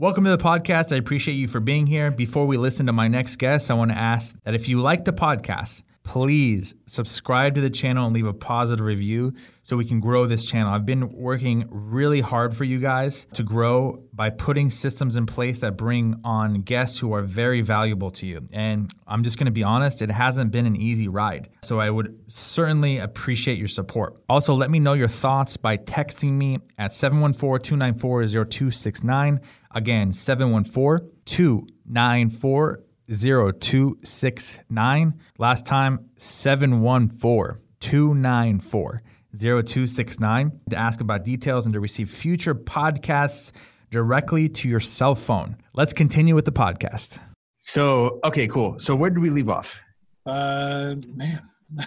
Welcome 0.00 0.24
to 0.24 0.30
the 0.30 0.42
podcast. 0.42 0.94
I 0.94 0.96
appreciate 0.96 1.34
you 1.34 1.46
for 1.46 1.60
being 1.60 1.86
here. 1.86 2.10
Before 2.10 2.46
we 2.46 2.56
listen 2.56 2.86
to 2.86 2.92
my 2.94 3.06
next 3.06 3.36
guest, 3.36 3.70
I 3.70 3.74
want 3.74 3.90
to 3.90 3.98
ask 3.98 4.34
that 4.44 4.54
if 4.54 4.66
you 4.66 4.80
like 4.80 5.04
the 5.04 5.12
podcast, 5.12 5.82
please 6.04 6.74
subscribe 6.86 7.54
to 7.54 7.60
the 7.60 7.68
channel 7.68 8.06
and 8.06 8.14
leave 8.14 8.26
a 8.26 8.32
positive 8.32 8.86
review 8.86 9.34
so 9.62 9.76
we 9.76 9.84
can 9.84 10.00
grow 10.00 10.24
this 10.24 10.44
channel. 10.44 10.72
I've 10.72 10.86
been 10.86 11.10
working 11.12 11.68
really 11.70 12.20
hard 12.20 12.56
for 12.56 12.64
you 12.64 12.78
guys 12.78 13.26
to 13.34 13.42
grow 13.42 14.02
by 14.14 14.30
putting 14.30 14.70
systems 14.70 15.16
in 15.16 15.26
place 15.26 15.60
that 15.60 15.76
bring 15.76 16.18
on 16.24 16.62
guests 16.62 16.98
who 16.98 17.12
are 17.12 17.22
very 17.22 17.60
valuable 17.60 18.10
to 18.12 18.26
you. 18.26 18.46
And 18.52 18.90
I'm 19.06 19.22
just 19.22 19.36
going 19.38 19.46
to 19.46 19.52
be 19.52 19.62
honest, 19.62 20.02
it 20.02 20.10
hasn't 20.10 20.50
been 20.50 20.66
an 20.66 20.76
easy 20.76 21.08
ride. 21.08 21.50
So 21.62 21.78
I 21.78 21.90
would 21.90 22.18
certainly 22.26 22.98
appreciate 22.98 23.58
your 23.58 23.68
support. 23.68 24.16
Also, 24.28 24.54
let 24.54 24.70
me 24.70 24.78
know 24.78 24.94
your 24.94 25.08
thoughts 25.08 25.58
by 25.58 25.76
texting 25.76 26.32
me 26.32 26.58
at 26.78 26.94
714 26.94 27.62
294 27.62 28.26
0269. 28.46 29.40
Again, 29.72 30.12
714 30.12 31.10
294 31.24 32.82
0269. 33.10 35.20
Last 35.38 35.66
time, 35.66 36.10
714 36.16 37.60
294 37.80 39.02
0269 39.36 40.60
to 40.70 40.76
ask 40.76 41.00
about 41.00 41.24
details 41.24 41.66
and 41.66 41.72
to 41.72 41.80
receive 41.80 42.10
future 42.10 42.54
podcasts 42.54 43.52
directly 43.90 44.48
to 44.48 44.68
your 44.68 44.80
cell 44.80 45.14
phone. 45.14 45.56
Let's 45.74 45.92
continue 45.92 46.34
with 46.34 46.44
the 46.44 46.52
podcast. 46.52 47.18
So, 47.58 48.20
okay, 48.24 48.48
cool. 48.48 48.78
So, 48.78 48.94
where 48.94 49.10
did 49.10 49.20
we 49.20 49.30
leave 49.30 49.48
off? 49.48 49.80
Uh, 50.26 50.96
man, 51.14 51.42
I 51.78 51.84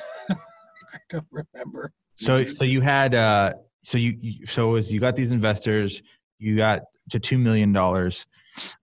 don't 1.09 1.27
remember. 1.31 1.91
So, 2.15 2.45
so 2.45 2.63
you 2.63 2.81
had, 2.81 3.15
uh, 3.15 3.53
so 3.81 3.97
you, 3.97 4.15
you 4.19 4.45
so 4.45 4.75
as 4.75 4.91
you 4.91 4.99
got 4.99 5.15
these 5.15 5.31
investors, 5.31 6.01
you 6.37 6.55
got 6.55 6.81
to 7.09 7.19
two 7.19 7.37
million 7.37 7.73
dollars. 7.73 8.25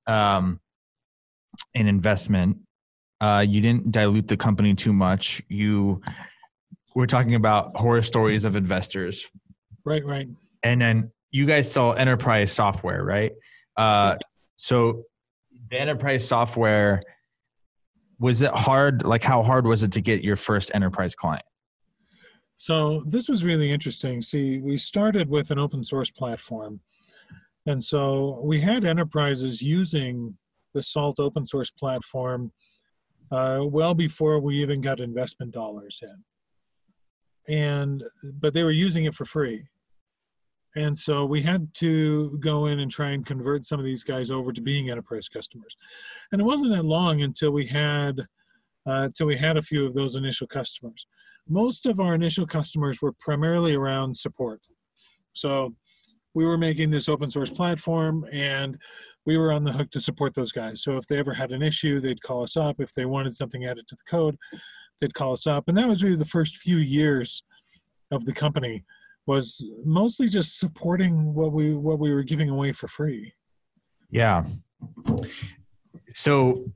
Um, 0.07 0.61
an 1.75 1.87
investment. 1.87 2.59
Uh, 3.21 3.45
you 3.47 3.61
didn't 3.61 3.93
dilute 3.93 4.29
the 4.29 4.37
company 4.37 4.75
too 4.75 4.93
much. 4.93 5.43
You 5.49 6.01
were 6.95 7.07
talking 7.07 7.35
about 7.35 7.77
horror 7.77 8.03
stories 8.03 8.45
of 8.45 8.57
investors. 8.57 9.29
Right, 9.85 10.05
right. 10.05 10.27
And 10.63 10.81
then 10.81 11.13
you 11.31 11.47
guys 11.47 11.71
sell 11.71 11.95
enterprise 11.95 12.53
software, 12.53 13.05
right? 13.05 13.33
Uh, 13.77 14.17
so 14.57 15.05
the 15.71 15.81
enterprise 15.81 16.27
software 16.27 17.03
was 18.19 18.43
it 18.43 18.51
hard? 18.51 19.05
Like, 19.05 19.23
how 19.23 19.43
hard 19.43 19.67
was 19.67 19.83
it 19.83 19.93
to 19.93 20.01
get 20.01 20.23
your 20.23 20.37
first 20.37 20.71
enterprise 20.75 21.15
client? 21.15 21.45
So 22.57 23.03
this 23.07 23.29
was 23.29 23.45
really 23.45 23.71
interesting. 23.71 24.21
See, 24.21 24.59
we 24.59 24.77
started 24.77 25.31
with 25.31 25.51
an 25.51 25.59
open 25.59 25.83
source 25.83 26.11
platform, 26.11 26.81
and 27.67 27.83
so 27.83 28.41
we 28.43 28.61
had 28.61 28.85
enterprises 28.85 29.61
using 29.63 30.37
the 30.75 30.83
Salt 30.83 31.21
open 31.21 31.45
source 31.47 31.71
platform 31.71 32.53
uh, 33.31 33.65
well 33.65 33.95
before 33.95 34.41
we 34.41 34.61
even 34.63 34.81
got 34.81 35.01
investment 35.01 35.53
dollars 35.53 36.03
in. 36.03 36.25
And 37.55 38.05
but 38.23 38.55
they 38.55 38.63
were 38.63 38.71
using 38.71 39.05
it 39.05 39.15
for 39.15 39.25
free. 39.25 39.67
And 40.77 40.97
so 40.97 41.25
we 41.25 41.43
had 41.43 41.75
to 41.75 42.39
go 42.39 42.67
in 42.67 42.79
and 42.79 42.91
try 42.91 43.11
and 43.11 43.27
convert 43.27 43.65
some 43.65 43.81
of 43.81 43.85
these 43.85 44.05
guys 44.05 44.31
over 44.31 44.53
to 44.53 44.61
being 44.61 44.89
enterprise 44.89 45.29
customers. 45.29 45.77
And 46.31 46.41
it 46.41 46.45
wasn't 46.45 46.73
that 46.73 46.85
long 46.85 47.23
until 47.23 47.51
we 47.51 47.67
had 47.67 48.21
uh, 48.87 49.03
until 49.05 49.27
we 49.27 49.37
had 49.37 49.57
a 49.57 49.63
few 49.63 49.85
of 49.85 49.95
those 49.95 50.17
initial 50.17 50.47
customers. 50.47 51.07
Most 51.49 51.87
of 51.87 51.99
our 51.99 52.15
initial 52.15 52.47
customers 52.47 53.03
were 53.03 53.13
primarily 53.13 53.75
around 53.75 54.17
support. 54.17 54.61
So 55.33 55.75
we 56.35 56.45
were 56.45 56.59
making 56.59 56.91
this 56.91 57.09
open 57.09 57.31
source 57.31 57.51
platform 57.51 58.25
and 58.33 58.79
we 59.27 59.37
were 59.37 59.53
on 59.53 59.65
the 59.65 59.73
hook 59.73 59.91
to 59.91 60.01
support 60.01 60.35
those 60.35 60.53
guys. 60.53 60.83
So 60.83 60.97
if 60.97 61.07
they 61.07 61.19
ever 61.19 61.35
had 61.35 61.53
an 61.53 61.63
issue, 61.63 62.01
they'd 62.01 62.23
call 62.23 62.43
us 62.43 62.57
up. 62.57 62.81
If 62.81 62.95
they 62.95 63.05
wanted 63.05 63.35
something 63.35 63.65
added 63.65 63.87
to 63.89 63.97
the 63.97 64.11
code, 64.11 64.37
they'd 65.01 65.15
call 65.15 65.33
us 65.33 65.47
up. 65.47 65.65
And 65.69 65.77
that 65.77 65.89
was 65.89 66.03
really 66.03 66.17
the 66.17 66.25
first 66.25 66.57
few 66.57 66.77
years 66.77 67.43
of 68.11 68.25
the 68.25 68.33
company 68.33 68.85
was 69.27 69.65
mostly 69.85 70.29
just 70.29 70.59
supporting 70.59 71.35
what 71.35 71.53
we 71.53 71.75
what 71.75 71.99
we 71.99 72.13
were 72.13 72.23
giving 72.23 72.49
away 72.49 72.73
for 72.73 72.89
free. 72.89 73.33
Yeah. 74.11 74.45
So 76.09 76.73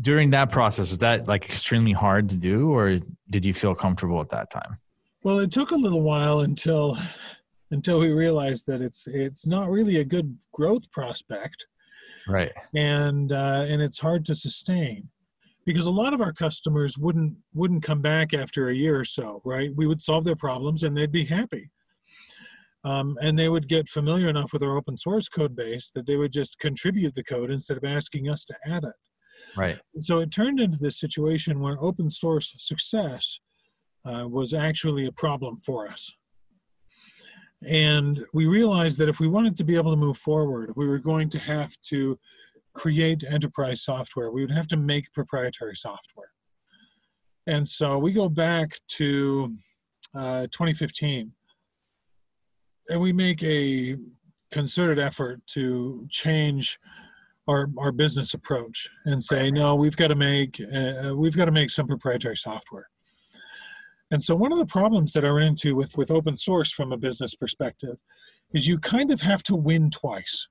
during 0.00 0.30
that 0.30 0.52
process, 0.52 0.90
was 0.90 0.98
that 0.98 1.26
like 1.26 1.48
extremely 1.48 1.92
hard 1.92 2.28
to 2.28 2.36
do 2.36 2.70
or 2.70 3.00
did 3.30 3.44
you 3.44 3.54
feel 3.54 3.74
comfortable 3.74 4.20
at 4.20 4.28
that 4.28 4.50
time? 4.50 4.76
Well, 5.22 5.40
it 5.40 5.50
took 5.50 5.72
a 5.72 5.76
little 5.76 6.02
while 6.02 6.40
until 6.40 6.96
until 7.70 7.98
we 7.98 8.12
realized 8.12 8.66
that 8.66 8.80
it's 8.80 9.06
it's 9.06 9.46
not 9.46 9.70
really 9.70 9.98
a 9.98 10.04
good 10.04 10.38
growth 10.52 10.90
prospect. 10.90 11.66
Right. 12.28 12.52
And 12.74 13.32
uh, 13.32 13.64
and 13.68 13.82
it's 13.82 14.00
hard 14.00 14.24
to 14.26 14.34
sustain 14.34 15.08
because 15.64 15.86
a 15.86 15.92
lot 15.92 16.14
of 16.14 16.20
our 16.20 16.32
customers 16.32 16.96
wouldn't 16.98 17.36
wouldn't 17.54 17.82
come 17.82 18.00
back 18.00 18.34
after 18.34 18.68
a 18.68 18.74
year 18.74 18.98
or 18.98 19.04
so 19.04 19.40
right? 19.44 19.70
We 19.74 19.86
would 19.86 20.00
solve 20.00 20.24
their 20.24 20.36
problems 20.36 20.82
and 20.82 20.96
they'd 20.96 21.12
be 21.12 21.24
happy. 21.24 21.70
Um, 22.84 23.18
and 23.20 23.36
they 23.36 23.48
would 23.48 23.68
get 23.68 23.88
familiar 23.88 24.28
enough 24.28 24.52
with 24.52 24.62
our 24.62 24.76
open 24.76 24.96
source 24.96 25.28
code 25.28 25.56
base 25.56 25.90
that 25.96 26.06
they 26.06 26.14
would 26.14 26.32
just 26.32 26.60
contribute 26.60 27.16
the 27.16 27.24
code 27.24 27.50
instead 27.50 27.76
of 27.76 27.84
asking 27.84 28.28
us 28.28 28.44
to 28.44 28.54
add 28.64 28.84
it. 28.84 28.92
Right. 29.56 29.76
And 29.94 30.04
so 30.04 30.18
it 30.18 30.30
turned 30.30 30.60
into 30.60 30.78
this 30.78 31.00
situation 31.00 31.58
where 31.58 31.82
open 31.82 32.10
source 32.10 32.54
success 32.58 33.40
uh, 34.04 34.28
was 34.28 34.54
actually 34.54 35.06
a 35.06 35.12
problem 35.12 35.56
for 35.56 35.88
us 35.88 36.14
and 37.62 38.24
we 38.32 38.46
realized 38.46 38.98
that 38.98 39.08
if 39.08 39.20
we 39.20 39.28
wanted 39.28 39.56
to 39.56 39.64
be 39.64 39.76
able 39.76 39.90
to 39.90 39.96
move 39.96 40.18
forward, 40.18 40.72
we 40.76 40.86
were 40.86 40.98
going 40.98 41.28
to 41.30 41.38
have 41.38 41.72
to 41.88 42.18
create 42.74 43.24
enterprise 43.24 43.82
software. 43.82 44.30
We 44.30 44.42
would 44.42 44.50
have 44.50 44.68
to 44.68 44.76
make 44.76 45.12
proprietary 45.12 45.74
software. 45.74 46.32
And 47.46 47.66
so 47.66 47.98
we 47.98 48.12
go 48.12 48.28
back 48.28 48.78
to 48.88 49.54
uh, 50.14 50.42
2015 50.52 51.32
and 52.88 53.00
we 53.00 53.12
make 53.12 53.42
a 53.42 53.96
concerted 54.50 54.98
effort 54.98 55.40
to 55.48 56.06
change 56.10 56.78
our, 57.48 57.68
our 57.78 57.92
business 57.92 58.34
approach 58.34 58.88
and 59.04 59.22
say 59.22 59.50
no 59.50 59.74
we've 59.74 59.96
got 59.96 60.08
to 60.08 60.14
make 60.14 60.60
uh, 60.60 61.12
we've 61.14 61.36
got 61.36 61.44
to 61.44 61.52
make 61.52 61.70
some 61.70 61.86
proprietary 61.86 62.36
software 62.36 62.88
and 64.10 64.22
so 64.22 64.34
one 64.34 64.52
of 64.52 64.58
the 64.58 64.66
problems 64.66 65.12
that 65.12 65.24
I 65.24 65.28
run 65.28 65.42
into 65.42 65.74
with, 65.74 65.96
with 65.96 66.10
open 66.10 66.36
source 66.36 66.70
from 66.70 66.92
a 66.92 66.96
business 66.96 67.34
perspective 67.34 67.96
is 68.54 68.68
you 68.68 68.78
kind 68.78 69.10
of 69.10 69.20
have 69.22 69.42
to 69.44 69.56
win 69.56 69.90
twice. 69.90 70.48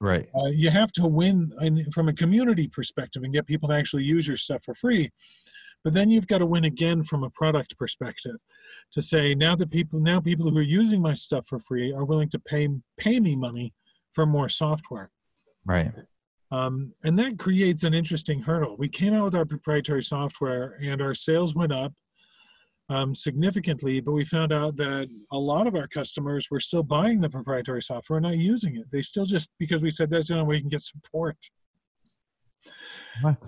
Right. 0.00 0.28
Uh, 0.34 0.48
you 0.48 0.70
have 0.70 0.92
to 0.92 1.06
win 1.06 1.52
in, 1.60 1.90
from 1.90 2.08
a 2.08 2.12
community 2.12 2.68
perspective 2.68 3.22
and 3.22 3.32
get 3.32 3.46
people 3.46 3.70
to 3.70 3.74
actually 3.74 4.04
use 4.04 4.28
your 4.28 4.36
stuff 4.36 4.62
for 4.64 4.74
free. 4.74 5.10
But 5.82 5.94
then 5.94 6.10
you've 6.10 6.26
got 6.26 6.38
to 6.38 6.46
win 6.46 6.64
again 6.64 7.02
from 7.02 7.24
a 7.24 7.30
product 7.30 7.78
perspective 7.78 8.36
to 8.92 9.02
say 9.02 9.34
now 9.34 9.56
that 9.56 9.70
people 9.70 10.00
now 10.00 10.20
people 10.20 10.50
who 10.50 10.58
are 10.58 10.62
using 10.62 11.00
my 11.00 11.14
stuff 11.14 11.46
for 11.46 11.58
free 11.58 11.92
are 11.92 12.04
willing 12.04 12.28
to 12.30 12.38
pay 12.38 12.68
pay 12.98 13.20
me 13.20 13.36
money 13.36 13.72
for 14.12 14.26
more 14.26 14.48
software. 14.48 15.10
Right. 15.64 15.94
Um, 16.50 16.92
and 17.02 17.18
that 17.18 17.38
creates 17.38 17.84
an 17.84 17.94
interesting 17.94 18.42
hurdle. 18.42 18.76
We 18.76 18.88
came 18.88 19.14
out 19.14 19.24
with 19.24 19.34
our 19.34 19.44
proprietary 19.44 20.02
software 20.02 20.78
and 20.82 21.00
our 21.00 21.14
sales 21.14 21.54
went 21.54 21.72
up 21.72 21.92
um, 22.88 23.14
significantly, 23.14 24.00
but 24.00 24.12
we 24.12 24.24
found 24.24 24.52
out 24.52 24.76
that 24.76 25.08
a 25.32 25.38
lot 25.38 25.66
of 25.66 25.74
our 25.74 25.88
customers 25.88 26.48
were 26.50 26.60
still 26.60 26.82
buying 26.82 27.20
the 27.20 27.30
proprietary 27.30 27.82
software, 27.82 28.18
and 28.18 28.24
not 28.24 28.36
using 28.36 28.76
it. 28.76 28.84
They 28.92 29.02
still 29.02 29.24
just 29.24 29.50
because 29.58 29.82
we 29.82 29.90
said 29.90 30.10
that's 30.10 30.28
the 30.28 30.34
only 30.34 30.46
way 30.46 30.54
you 30.56 30.62
can 30.62 30.70
get 30.70 30.82
support. 30.82 31.36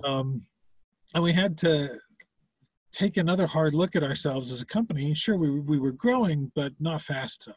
Um, 0.05 0.43
and 1.15 1.23
we 1.23 1.33
had 1.33 1.57
to 1.59 1.99
take 2.93 3.17
another 3.17 3.47
hard 3.47 3.75
look 3.75 3.95
at 3.95 4.03
ourselves 4.03 4.51
as 4.51 4.61
a 4.61 4.67
company. 4.67 5.15
Sure, 5.15 5.37
we 5.37 5.61
we 5.61 5.79
were 5.79 5.93
growing, 5.93 6.51
but 6.55 6.73
not 6.81 7.03
fast 7.03 7.47
enough. 7.47 7.57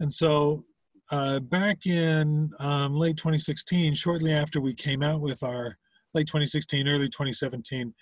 And 0.00 0.12
so, 0.12 0.64
uh, 1.10 1.40
back 1.40 1.86
in 1.86 2.50
um, 2.58 2.94
late 2.94 3.16
2016, 3.16 3.94
shortly 3.94 4.32
after 4.32 4.60
we 4.60 4.74
came 4.74 5.02
out 5.02 5.20
with 5.20 5.42
our 5.42 5.76
late 6.14 6.26
2016, 6.26 6.86
early 6.86 7.08
2017. 7.08 7.94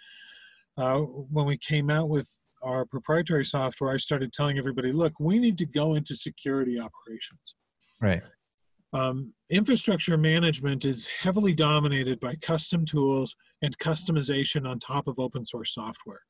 Uh, 0.76 1.00
when 1.00 1.44
we 1.44 1.56
came 1.56 1.90
out 1.90 2.08
with 2.08 2.32
our 2.62 2.84
proprietary 2.84 3.44
software, 3.44 3.93
I 3.93 3.96
started 3.99 4.32
telling 4.32 4.58
everybody, 4.58 4.93
look, 4.93 5.14
we 5.20 5.38
need 5.38 5.58
to 5.58 5.66
go 5.66 5.94
into 5.94 6.14
security 6.14 6.78
operations. 6.78 7.55
Right. 8.00 8.22
Um, 8.93 9.34
infrastructure 9.50 10.16
management 10.16 10.84
is 10.84 11.06
heavily 11.06 11.55
dominated 11.55 12.20
by 12.20 12.37
custom 12.37 12.84
tools 12.84 13.37
and 13.62 13.76
customization 13.78 14.66
on 14.66 14.78
top 14.78 15.08
of 15.08 15.19
open 15.19 15.44
source 15.44 15.75
software. 15.75 16.22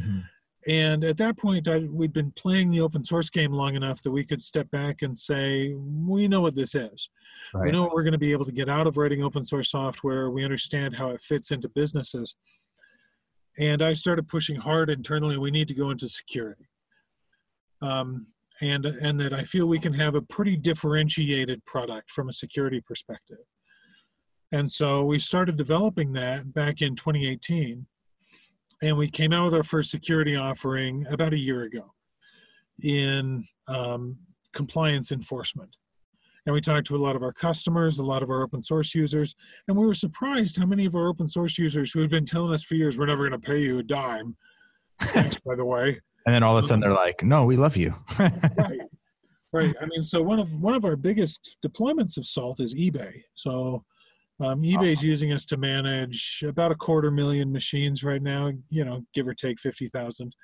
Mm-hmm. 0.00 0.20
And 0.66 1.04
at 1.04 1.18
that 1.18 1.36
point, 1.36 1.68
I, 1.68 1.80
we'd 1.90 2.12
been 2.12 2.32
playing 2.32 2.70
the 2.70 2.80
open 2.80 3.04
source 3.04 3.28
game 3.28 3.52
long 3.52 3.74
enough 3.74 4.02
that 4.02 4.10
we 4.10 4.24
could 4.24 4.40
step 4.40 4.70
back 4.70 5.02
and 5.02 5.16
say, 5.16 5.74
we 5.74 6.26
know 6.26 6.40
what 6.40 6.54
this 6.54 6.74
is. 6.74 7.10
Right. 7.52 7.66
We 7.66 7.72
know 7.72 7.82
what 7.82 7.92
we're 7.92 8.02
going 8.02 8.12
to 8.12 8.18
be 8.18 8.32
able 8.32 8.46
to 8.46 8.52
get 8.52 8.70
out 8.70 8.86
of 8.86 8.96
writing 8.96 9.22
open 9.22 9.44
source 9.44 9.70
software. 9.70 10.30
We 10.30 10.42
understand 10.42 10.96
how 10.96 11.10
it 11.10 11.20
fits 11.20 11.50
into 11.50 11.68
businesses 11.68 12.36
and 13.58 13.82
I 13.82 13.92
started 13.92 14.28
pushing 14.28 14.56
hard 14.56 14.90
internally. 14.90 15.38
We 15.38 15.50
need 15.50 15.68
to 15.68 15.74
go 15.74 15.90
into 15.90 16.08
security, 16.08 16.68
um, 17.82 18.26
and 18.60 18.84
and 18.84 19.18
that 19.20 19.32
I 19.32 19.42
feel 19.42 19.66
we 19.66 19.78
can 19.78 19.94
have 19.94 20.14
a 20.14 20.22
pretty 20.22 20.56
differentiated 20.56 21.64
product 21.64 22.10
from 22.10 22.28
a 22.28 22.32
security 22.32 22.80
perspective. 22.80 23.38
And 24.54 24.70
so 24.70 25.04
we 25.04 25.18
started 25.18 25.56
developing 25.56 26.12
that 26.12 26.54
back 26.54 26.80
in 26.80 26.94
2018. 26.94 27.86
And 28.82 28.96
we 28.96 29.10
came 29.10 29.32
out 29.32 29.46
with 29.46 29.54
our 29.54 29.64
first 29.64 29.90
security 29.90 30.36
offering 30.36 31.06
about 31.10 31.32
a 31.32 31.38
year 31.38 31.62
ago 31.62 31.92
in 32.80 33.44
um, 33.66 34.16
compliance 34.52 35.10
enforcement. 35.10 35.70
And 36.46 36.54
we 36.54 36.60
talked 36.60 36.86
to 36.88 36.96
a 36.96 36.98
lot 36.98 37.16
of 37.16 37.22
our 37.22 37.32
customers, 37.32 37.98
a 37.98 38.02
lot 38.02 38.22
of 38.22 38.30
our 38.30 38.42
open 38.42 38.60
source 38.60 38.94
users, 38.94 39.34
and 39.66 39.76
we 39.76 39.86
were 39.86 39.94
surprised 39.94 40.58
how 40.58 40.66
many 40.66 40.84
of 40.84 40.94
our 40.94 41.08
open 41.08 41.28
source 41.28 41.58
users 41.58 41.92
who 41.92 42.00
had 42.00 42.10
been 42.10 42.26
telling 42.26 42.52
us 42.52 42.62
for 42.62 42.74
years, 42.74 42.98
we're 42.98 43.06
never 43.06 43.28
going 43.28 43.40
to 43.40 43.46
pay 43.46 43.60
you 43.60 43.78
a 43.78 43.82
dime. 43.82 44.36
Thanks, 45.00 45.38
by 45.46 45.54
the 45.54 45.64
way. 45.64 46.00
And 46.26 46.34
then 46.34 46.42
all 46.42 46.56
of 46.56 46.64
a 46.64 46.66
sudden 46.66 46.80
they're 46.80 46.92
like, 46.92 47.22
no, 47.22 47.44
we 47.44 47.56
love 47.56 47.76
you. 47.76 47.94
right. 48.18 48.80
Right. 49.52 49.72
I 49.80 49.86
mean, 49.86 50.02
so 50.02 50.20
one 50.20 50.40
of 50.40 50.52
one 50.60 50.74
of 50.74 50.84
our 50.84 50.96
biggest 50.96 51.58
deployments 51.64 52.16
of 52.16 52.26
Salt 52.26 52.58
is 52.58 52.74
eBay. 52.74 53.22
So 53.36 53.84
um, 54.40 54.62
eBay's 54.62 54.98
oh. 54.98 55.06
using 55.06 55.32
us 55.32 55.44
to 55.44 55.56
manage 55.56 56.42
about 56.44 56.72
a 56.72 56.74
quarter 56.74 57.12
million 57.12 57.52
machines 57.52 58.02
right 58.02 58.20
now. 58.20 58.50
You 58.68 58.84
know, 58.84 59.04
give 59.14 59.28
or 59.28 59.34
take 59.34 59.60
fifty 59.60 59.86
thousand, 59.86 60.34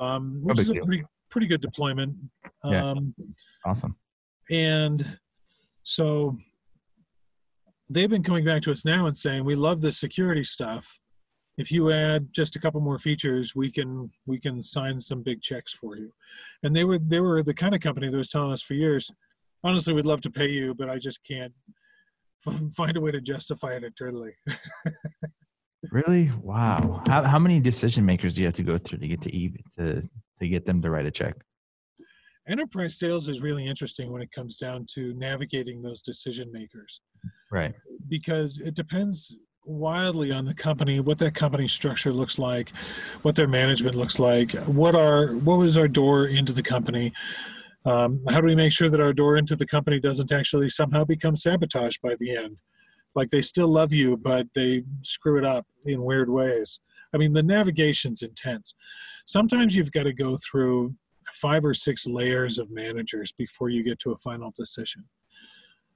um, 0.00 0.40
which 0.42 0.58
is 0.58 0.70
a 0.70 0.74
pretty 0.74 1.04
pretty 1.30 1.46
good 1.46 1.60
deployment. 1.60 2.16
Yeah. 2.64 2.84
Um, 2.84 3.14
awesome. 3.64 3.94
And 4.50 5.18
so 5.82 6.36
they've 7.88 8.10
been 8.10 8.22
coming 8.22 8.44
back 8.44 8.62
to 8.62 8.72
us 8.72 8.84
now 8.84 9.06
and 9.06 9.16
saying, 9.16 9.44
"We 9.44 9.54
love 9.54 9.80
this 9.80 9.98
security 9.98 10.44
stuff. 10.44 10.98
If 11.58 11.72
you 11.72 11.90
add 11.90 12.28
just 12.32 12.54
a 12.56 12.60
couple 12.60 12.80
more 12.80 12.98
features 12.98 13.54
we 13.54 13.70
can 13.70 14.10
we 14.26 14.38
can 14.38 14.62
sign 14.62 14.98
some 14.98 15.22
big 15.22 15.40
checks 15.42 15.72
for 15.72 15.96
you. 15.96 16.12
And 16.62 16.76
they 16.76 16.84
were 16.84 16.98
they 16.98 17.20
were 17.20 17.42
the 17.42 17.54
kind 17.54 17.74
of 17.74 17.80
company 17.80 18.10
that 18.10 18.16
was 18.16 18.28
telling 18.28 18.52
us 18.52 18.62
for 18.62 18.74
years 18.74 19.10
honestly 19.64 19.94
we'd 19.94 20.06
love 20.06 20.20
to 20.20 20.30
pay 20.30 20.48
you 20.48 20.74
but 20.74 20.88
i 20.90 20.98
just 20.98 21.24
can't 21.24 21.52
find 22.76 22.96
a 22.96 23.00
way 23.00 23.10
to 23.10 23.20
justify 23.20 23.74
it 23.74 23.84
internally. 23.84 24.32
Really? 25.92 26.32
Wow. 26.42 27.02
How, 27.06 27.22
how 27.22 27.38
many 27.38 27.60
decision 27.60 28.04
makers 28.04 28.32
do 28.32 28.40
you 28.40 28.46
have 28.46 28.54
to 28.54 28.62
go 28.62 28.78
through 28.78 28.98
to 28.98 29.08
get 29.08 29.20
to 29.22 29.34
eve 29.34 29.56
to 29.76 30.02
to 30.38 30.48
get 30.48 30.64
them 30.64 30.82
to 30.82 30.90
write 30.90 31.06
a 31.06 31.10
check 31.10 31.36
enterprise 32.48 32.98
sales 32.98 33.28
is 33.28 33.40
really 33.40 33.66
interesting 33.66 34.10
when 34.12 34.22
it 34.22 34.30
comes 34.32 34.56
down 34.56 34.86
to 34.94 35.14
navigating 35.14 35.82
those 35.82 36.02
decision 36.02 36.50
makers 36.52 37.00
right 37.50 37.74
because 38.08 38.58
it 38.60 38.74
depends 38.74 39.38
wildly 39.66 40.30
on 40.30 40.44
the 40.44 40.54
company, 40.54 41.00
what 41.00 41.18
that 41.18 41.34
company 41.34 41.68
structure 41.68 42.12
looks 42.12 42.38
like, 42.38 42.70
what 43.22 43.34
their 43.34 43.48
management 43.48 43.96
looks 43.96 44.18
like, 44.18 44.52
what 44.66 44.94
are 44.94 45.34
what 45.34 45.58
was 45.58 45.76
our 45.76 45.88
door 45.88 46.26
into 46.26 46.52
the 46.52 46.62
company. 46.62 47.12
Um, 47.84 48.22
how 48.28 48.40
do 48.40 48.46
we 48.46 48.56
make 48.56 48.72
sure 48.72 48.88
that 48.88 49.00
our 49.00 49.12
door 49.12 49.36
into 49.36 49.54
the 49.54 49.66
company 49.66 50.00
doesn't 50.00 50.32
actually 50.32 50.68
somehow 50.68 51.04
become 51.04 51.36
sabotaged 51.36 52.00
by 52.02 52.16
the 52.18 52.36
end? 52.36 52.60
Like 53.14 53.30
they 53.30 53.42
still 53.42 53.68
love 53.68 53.92
you, 53.92 54.16
but 54.16 54.46
they 54.54 54.82
screw 55.02 55.38
it 55.38 55.44
up 55.44 55.66
in 55.84 56.02
weird 56.02 56.28
ways. 56.28 56.80
I 57.14 57.18
mean, 57.18 57.32
the 57.32 57.42
navigation's 57.42 58.22
intense. 58.22 58.74
Sometimes 59.24 59.76
you've 59.76 59.92
got 59.92 60.04
to 60.04 60.12
go 60.12 60.36
through 60.38 60.94
five 61.32 61.64
or 61.64 61.74
six 61.74 62.06
layers 62.06 62.58
of 62.58 62.70
managers 62.70 63.32
before 63.32 63.68
you 63.68 63.82
get 63.82 63.98
to 64.00 64.12
a 64.12 64.18
final 64.18 64.52
decision. 64.56 65.04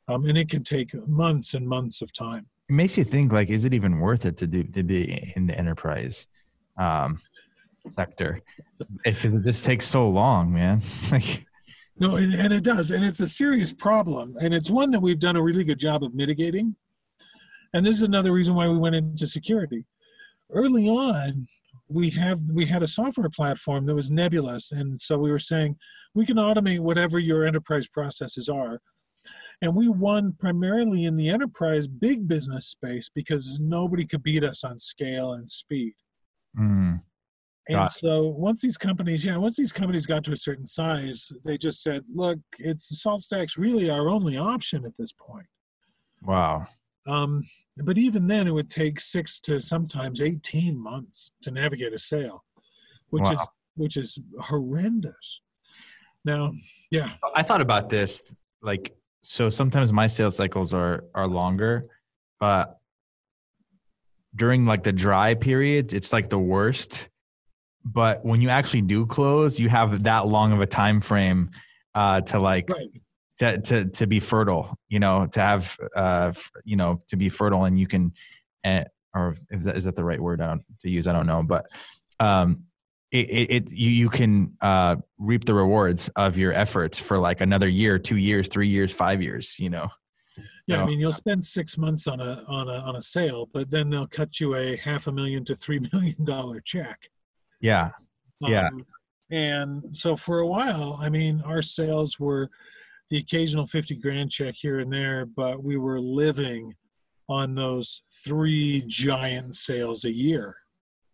Um, 0.08 0.24
and 0.24 0.36
it 0.36 0.48
can 0.48 0.64
take 0.64 0.94
months 1.06 1.54
and 1.54 1.66
months 1.66 2.02
of 2.02 2.12
time. 2.12 2.46
It 2.68 2.72
makes 2.72 2.98
you 2.98 3.04
think 3.04 3.32
like 3.32 3.50
is 3.50 3.64
it 3.64 3.74
even 3.74 4.00
worth 4.00 4.26
it 4.26 4.36
to 4.38 4.46
do 4.46 4.64
to 4.64 4.82
be 4.82 5.32
in 5.36 5.46
the 5.46 5.56
enterprise 5.56 6.26
um, 6.76 7.18
sector 7.88 8.40
if 9.04 9.24
it 9.24 9.42
just 9.44 9.64
takes 9.64 9.86
so 9.86 10.08
long 10.08 10.52
man? 10.52 10.80
Like 11.12 11.46
no 11.98 12.16
and, 12.16 12.32
and 12.32 12.52
it 12.52 12.64
does 12.64 12.90
and 12.92 13.04
it's 13.04 13.20
a 13.20 13.28
serious 13.28 13.72
problem 13.72 14.36
and 14.40 14.54
it's 14.54 14.70
one 14.70 14.90
that 14.92 15.00
we've 15.00 15.18
done 15.18 15.36
a 15.36 15.42
really 15.42 15.64
good 15.64 15.78
job 15.78 16.02
of 16.02 16.14
mitigating. 16.14 16.74
And 17.72 17.86
this 17.86 17.96
is 17.96 18.02
another 18.02 18.32
reason 18.32 18.54
why 18.54 18.66
we 18.68 18.78
went 18.78 18.96
into 18.96 19.26
security. 19.26 19.84
Early 20.52 20.88
on 20.88 21.46
we 21.90 22.10
have 22.10 22.40
we 22.52 22.64
had 22.64 22.82
a 22.82 22.86
software 22.86 23.28
platform 23.28 23.84
that 23.86 23.94
was 23.94 24.10
nebulous 24.10 24.72
and 24.72 25.00
so 25.00 25.18
we 25.18 25.30
were 25.30 25.38
saying 25.38 25.76
we 26.14 26.24
can 26.24 26.36
automate 26.36 26.80
whatever 26.80 27.18
your 27.18 27.44
enterprise 27.44 27.86
processes 27.88 28.48
are 28.48 28.80
and 29.62 29.74
we 29.74 29.88
won 29.88 30.34
primarily 30.38 31.04
in 31.04 31.16
the 31.16 31.28
enterprise 31.28 31.86
big 31.86 32.26
business 32.26 32.66
space 32.66 33.10
because 33.14 33.60
nobody 33.60 34.06
could 34.06 34.22
beat 34.22 34.42
us 34.42 34.64
on 34.64 34.78
scale 34.78 35.34
and 35.34 35.50
speed. 35.50 35.92
Mm. 36.58 37.02
And 37.68 37.90
so 37.90 38.26
once 38.26 38.62
these 38.62 38.78
companies, 38.78 39.24
yeah, 39.24 39.36
once 39.36 39.56
these 39.56 39.72
companies 39.72 40.06
got 40.06 40.24
to 40.24 40.32
a 40.32 40.36
certain 40.36 40.66
size, 40.66 41.30
they 41.44 41.56
just 41.56 41.82
said, 41.82 42.04
look, 42.12 42.38
it's 42.58 43.04
SaltStack's 43.06 43.56
really 43.56 43.90
our 43.90 44.08
only 44.08 44.36
option 44.36 44.84
at 44.84 44.96
this 44.96 45.12
point. 45.12 45.46
Wow. 46.22 46.66
Um, 47.10 47.42
but 47.78 47.98
even 47.98 48.26
then, 48.26 48.46
it 48.46 48.52
would 48.52 48.68
take 48.68 49.00
six 49.00 49.40
to 49.40 49.60
sometimes 49.60 50.20
18 50.20 50.78
months 50.78 51.32
to 51.42 51.50
navigate 51.50 51.92
a 51.92 51.98
sale, 51.98 52.44
which 53.08 53.24
wow. 53.24 53.32
is 53.32 53.48
which 53.74 53.96
is 53.96 54.18
horrendous. 54.40 55.40
Now, 56.24 56.52
yeah. 56.90 57.12
I 57.34 57.42
thought 57.42 57.60
about 57.60 57.88
this 57.88 58.22
like 58.62 58.94
so 59.22 59.50
sometimes 59.50 59.92
my 59.92 60.06
sales 60.06 60.36
cycles 60.36 60.72
are 60.74 61.04
are 61.14 61.26
longer, 61.26 61.88
but 62.38 62.78
during 64.36 64.64
like 64.64 64.82
the 64.82 64.92
dry 64.92 65.34
periods, 65.34 65.94
it's 65.94 66.12
like 66.12 66.28
the 66.28 66.38
worst. 66.38 67.08
But 67.84 68.24
when 68.24 68.40
you 68.40 68.50
actually 68.50 68.82
do 68.82 69.06
close, 69.06 69.58
you 69.58 69.68
have 69.68 70.04
that 70.04 70.26
long 70.26 70.52
of 70.52 70.60
a 70.60 70.66
time 70.66 71.00
frame 71.00 71.50
uh, 71.94 72.20
to 72.22 72.38
like 72.38 72.68
right. 72.68 72.88
To, 73.40 73.58
to 73.58 73.84
to 73.86 74.06
be 74.06 74.20
fertile. 74.20 74.78
You 74.88 75.00
know, 75.00 75.26
to 75.26 75.40
have 75.40 75.76
uh, 75.96 76.32
you 76.64 76.76
know 76.76 77.02
to 77.08 77.16
be 77.16 77.28
fertile, 77.28 77.64
and 77.64 77.80
you 77.80 77.86
can, 77.86 78.12
uh, 78.64 78.84
or 79.14 79.34
is 79.50 79.64
that, 79.64 79.76
is 79.76 79.84
that 79.84 79.96
the 79.96 80.04
right 80.04 80.20
word 80.20 80.40
to 80.40 80.90
use? 80.90 81.06
I 81.06 81.12
don't 81.12 81.26
know, 81.26 81.42
but 81.42 81.66
um, 82.20 82.64
it, 83.10 83.30
it, 83.30 83.50
it, 83.50 83.72
you, 83.72 83.90
you 83.90 84.08
can 84.10 84.56
uh, 84.60 84.96
reap 85.18 85.46
the 85.46 85.54
rewards 85.54 86.10
of 86.16 86.36
your 86.36 86.52
efforts 86.52 86.98
for 86.98 87.18
like 87.18 87.40
another 87.40 87.68
year, 87.68 87.98
two 87.98 88.18
years, 88.18 88.48
three 88.48 88.68
years, 88.68 88.92
five 88.92 89.22
years. 89.22 89.58
You 89.58 89.70
know. 89.70 89.88
Yeah, 90.66 90.76
so, 90.76 90.82
I 90.82 90.86
mean, 90.86 91.00
you'll 91.00 91.12
spend 91.12 91.42
six 91.42 91.78
months 91.78 92.06
on 92.06 92.20
a 92.20 92.44
on 92.46 92.68
a 92.68 92.74
on 92.74 92.96
a 92.96 93.02
sale, 93.02 93.48
but 93.52 93.70
then 93.70 93.88
they'll 93.88 94.06
cut 94.06 94.38
you 94.38 94.54
a 94.54 94.76
half 94.76 95.06
a 95.06 95.12
million 95.12 95.46
to 95.46 95.56
three 95.56 95.80
million 95.92 96.24
dollar 96.24 96.60
check. 96.60 97.08
Yeah, 97.58 97.90
yeah. 98.40 98.68
Um, 98.68 98.86
and 99.30 99.96
so 99.96 100.14
for 100.16 100.40
a 100.40 100.46
while, 100.46 100.98
I 101.00 101.08
mean, 101.08 101.40
our 101.42 101.62
sales 101.62 102.18
were 102.18 102.50
the 103.10 103.18
occasional 103.18 103.66
fifty 103.66 103.96
grand 103.96 104.30
check 104.30 104.54
here 104.56 104.80
and 104.80 104.92
there, 104.92 105.26
but 105.26 105.62
we 105.62 105.76
were 105.76 106.00
living 106.00 106.74
on 107.28 107.54
those 107.54 108.02
three 108.24 108.82
giant 108.86 109.54
sales 109.54 110.04
a 110.04 110.12
year. 110.12 110.56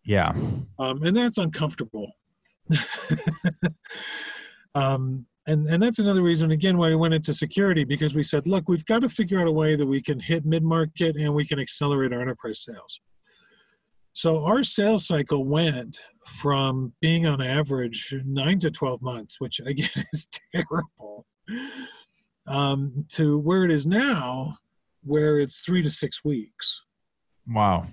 Yeah. 0.03 0.33
Um, 0.79 1.03
and 1.03 1.15
that's 1.15 1.37
uncomfortable. 1.37 2.11
um, 4.75 5.25
and, 5.45 5.67
and 5.67 5.81
that's 5.81 5.99
another 5.99 6.23
reason, 6.23 6.51
again, 6.51 6.77
why 6.77 6.89
we 6.89 6.95
went 6.95 7.13
into 7.13 7.33
security 7.33 7.83
because 7.83 8.15
we 8.15 8.23
said, 8.23 8.47
look, 8.47 8.67
we've 8.67 8.85
got 8.85 9.01
to 9.01 9.09
figure 9.09 9.39
out 9.39 9.47
a 9.47 9.51
way 9.51 9.75
that 9.75 9.85
we 9.85 10.01
can 10.01 10.19
hit 10.19 10.45
mid 10.45 10.63
market 10.63 11.15
and 11.15 11.33
we 11.33 11.45
can 11.45 11.59
accelerate 11.59 12.11
our 12.11 12.21
enterprise 12.21 12.63
sales. 12.63 12.99
So 14.11 14.43
our 14.43 14.63
sales 14.63 15.05
cycle 15.07 15.45
went 15.45 16.01
from 16.25 16.93
being 16.99 17.27
on 17.27 17.41
average 17.41 18.15
nine 18.25 18.59
to 18.59 18.71
12 18.71 19.01
months, 19.01 19.39
which 19.39 19.59
again 19.59 19.89
is 20.13 20.27
terrible, 20.53 21.27
um, 22.47 23.05
to 23.09 23.37
where 23.39 23.63
it 23.63 23.71
is 23.71 23.85
now, 23.85 24.57
where 25.03 25.39
it's 25.39 25.59
three 25.59 25.81
to 25.81 25.89
six 25.89 26.23
weeks. 26.23 26.83
Wow. 27.47 27.85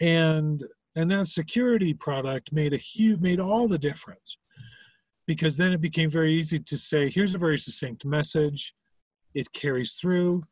And 0.00 0.64
and 0.96 1.10
that 1.10 1.28
security 1.28 1.94
product 1.94 2.52
made 2.52 2.72
a 2.72 2.76
huge 2.76 3.20
made 3.20 3.40
all 3.40 3.68
the 3.68 3.78
difference 3.78 4.38
because 5.26 5.56
then 5.56 5.72
it 5.72 5.80
became 5.80 6.10
very 6.10 6.32
easy 6.32 6.58
to 6.58 6.76
say 6.76 7.08
here's 7.08 7.34
a 7.34 7.38
very 7.38 7.58
succinct 7.58 8.04
message. 8.04 8.74
It 9.34 9.52
carries 9.52 9.94
through. 9.94 10.42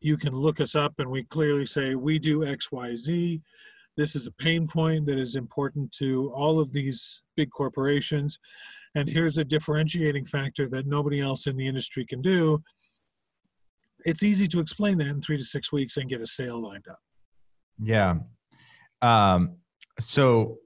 You 0.00 0.16
can 0.16 0.34
look 0.34 0.60
us 0.60 0.74
up 0.74 0.94
and 0.98 1.10
we 1.10 1.24
clearly 1.24 1.66
say 1.66 1.94
we 1.94 2.18
do 2.18 2.40
xyz 2.40 3.40
this 3.96 4.16
is 4.16 4.26
a 4.26 4.32
pain 4.32 4.66
point 4.66 5.04
that 5.06 5.18
is 5.18 5.36
important 5.36 5.92
to 5.92 6.32
all 6.34 6.58
of 6.58 6.72
these 6.72 7.22
big 7.36 7.50
corporations. 7.50 8.38
And 8.94 9.08
here's 9.08 9.36
a 9.38 9.44
differentiating 9.44 10.24
factor 10.24 10.68
that 10.68 10.86
nobody 10.86 11.20
else 11.20 11.46
in 11.46 11.56
the 11.56 11.66
industry 11.66 12.06
can 12.06 12.22
do 12.22 12.62
it's 14.04 14.22
easy 14.22 14.46
to 14.46 14.60
explain 14.60 14.98
that 14.98 15.08
in 15.08 15.20
three 15.20 15.36
to 15.36 15.44
six 15.44 15.72
weeks 15.72 15.96
and 15.96 16.08
get 16.08 16.20
a 16.20 16.26
sale 16.26 16.60
lined 16.60 16.86
up 16.88 16.98
yeah 17.82 18.14
um, 19.02 19.56
so 19.98 20.58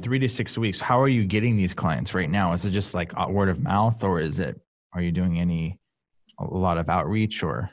three 0.00 0.18
to 0.18 0.28
six 0.28 0.58
weeks. 0.58 0.80
How 0.80 1.00
are 1.00 1.08
you 1.08 1.24
getting 1.24 1.56
these 1.56 1.74
clients 1.74 2.14
right 2.14 2.30
now? 2.30 2.52
Is 2.52 2.64
it 2.64 2.70
just 2.70 2.94
like 2.94 3.12
word 3.28 3.48
of 3.48 3.60
mouth, 3.60 4.02
or 4.02 4.20
is 4.20 4.38
it? 4.38 4.60
Are 4.92 5.00
you 5.00 5.12
doing 5.12 5.40
any 5.40 5.78
a 6.38 6.44
lot 6.44 6.78
of 6.78 6.88
outreach 6.88 7.42
or? 7.42 7.70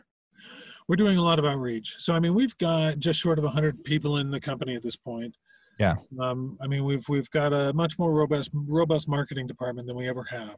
We're 0.88 0.95
doing 0.95 1.17
a 1.17 1.21
lot 1.21 1.39
of 1.39 1.45
outreach. 1.45 1.95
So 1.98 2.13
I 2.13 2.19
mean, 2.19 2.33
we've 2.33 2.57
got 2.57 3.00
just 3.00 3.19
short 3.19 3.39
of 3.39 3.45
a 3.45 3.50
hundred 3.50 3.83
people 3.83 4.17
in 4.17 4.31
the 4.31 4.39
company 4.39 4.75
at 4.75 4.83
this 4.83 4.95
point. 4.95 5.36
Yeah. 5.79 5.95
Um, 6.19 6.57
I 6.62 6.67
mean, 6.67 6.83
we've 6.83 7.07
we've 7.10 7.29
got 7.31 7.53
a 7.53 7.74
much 7.74 7.98
more 7.98 8.12
robust 8.12 8.51
robust 8.53 9.07
marketing 9.07 9.48
department 9.48 9.88
than 9.88 9.95
we 9.95 10.10
ever 10.10 10.24
have, 10.29 10.57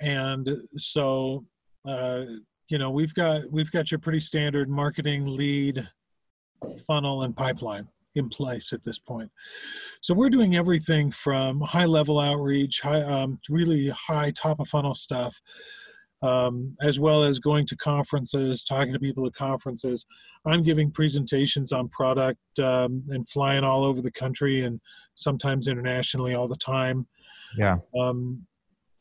and 0.00 0.48
so 0.76 1.44
uh, 1.84 2.24
you 2.68 2.78
know 2.78 2.90
we've 2.90 3.14
got 3.14 3.50
we've 3.50 3.70
got 3.70 3.90
your 3.90 3.98
pretty 3.98 4.20
standard 4.20 4.68
marketing 4.68 5.26
lead 5.26 5.88
funnel 6.86 7.22
and 7.22 7.36
pipeline 7.36 7.88
in 8.14 8.28
place 8.28 8.72
at 8.72 8.82
this 8.84 8.98
point. 8.98 9.30
So 10.00 10.14
we're 10.14 10.30
doing 10.30 10.56
everything 10.56 11.10
from 11.10 11.60
high 11.60 11.86
level 11.86 12.18
outreach 12.18 12.80
high 12.80 13.02
um, 13.02 13.38
really 13.48 13.88
high 13.88 14.30
top 14.32 14.60
of 14.60 14.68
funnel 14.68 14.94
stuff 14.94 15.40
um, 16.22 16.76
as 16.82 17.00
well 17.00 17.24
as 17.24 17.38
going 17.38 17.66
to 17.66 17.76
conferences 17.76 18.62
talking 18.62 18.92
to 18.92 18.98
people 18.98 19.26
at 19.26 19.32
conferences. 19.32 20.04
I'm 20.46 20.62
giving 20.62 20.90
presentations 20.90 21.72
on 21.72 21.88
product 21.88 22.40
um, 22.62 23.04
and 23.08 23.28
flying 23.28 23.64
all 23.64 23.84
over 23.84 24.02
the 24.02 24.12
country 24.12 24.62
and 24.62 24.80
sometimes 25.14 25.68
internationally 25.68 26.34
all 26.34 26.48
the 26.48 26.56
time. 26.56 27.06
Yeah. 27.56 27.78
Um, 27.98 28.46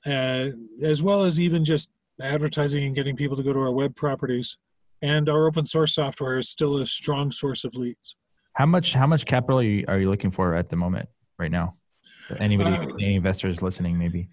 uh, 0.06 0.50
as 0.82 1.04
well 1.04 1.24
as 1.24 1.40
even 1.40 1.66
just 1.66 1.90
advertising 2.22 2.86
and 2.86 2.96
getting 2.96 3.16
people 3.16 3.38
to 3.38 3.44
go 3.44 3.54
to 3.54 3.60
our 3.60 3.72
web 3.72 3.96
properties. 3.96 4.58
And 5.02 5.30
our 5.30 5.48
open 5.48 5.66
source 5.66 5.96
software 5.96 6.40
is 6.40 6.50
still 6.50 6.78
a 6.78 6.86
strong 6.86 7.32
source 7.32 7.64
of 7.64 7.76
leads. 7.76 8.16
How 8.54 8.66
much 8.66 8.94
how 8.94 9.08
much 9.08 9.26
capital 9.26 9.60
are 9.60 9.64
you, 9.64 9.86
are 9.88 10.00
you 10.00 10.10
looking 10.10 10.32
for 10.32 10.56
at 10.56 10.70
the 10.70 10.76
moment 10.76 11.08
right 11.38 11.52
now? 11.52 11.72
Anybody, 12.40 12.76
Uh, 12.76 12.94
any 12.96 13.16
investors 13.16 13.62
listening, 13.62 13.98
maybe? 13.98 14.30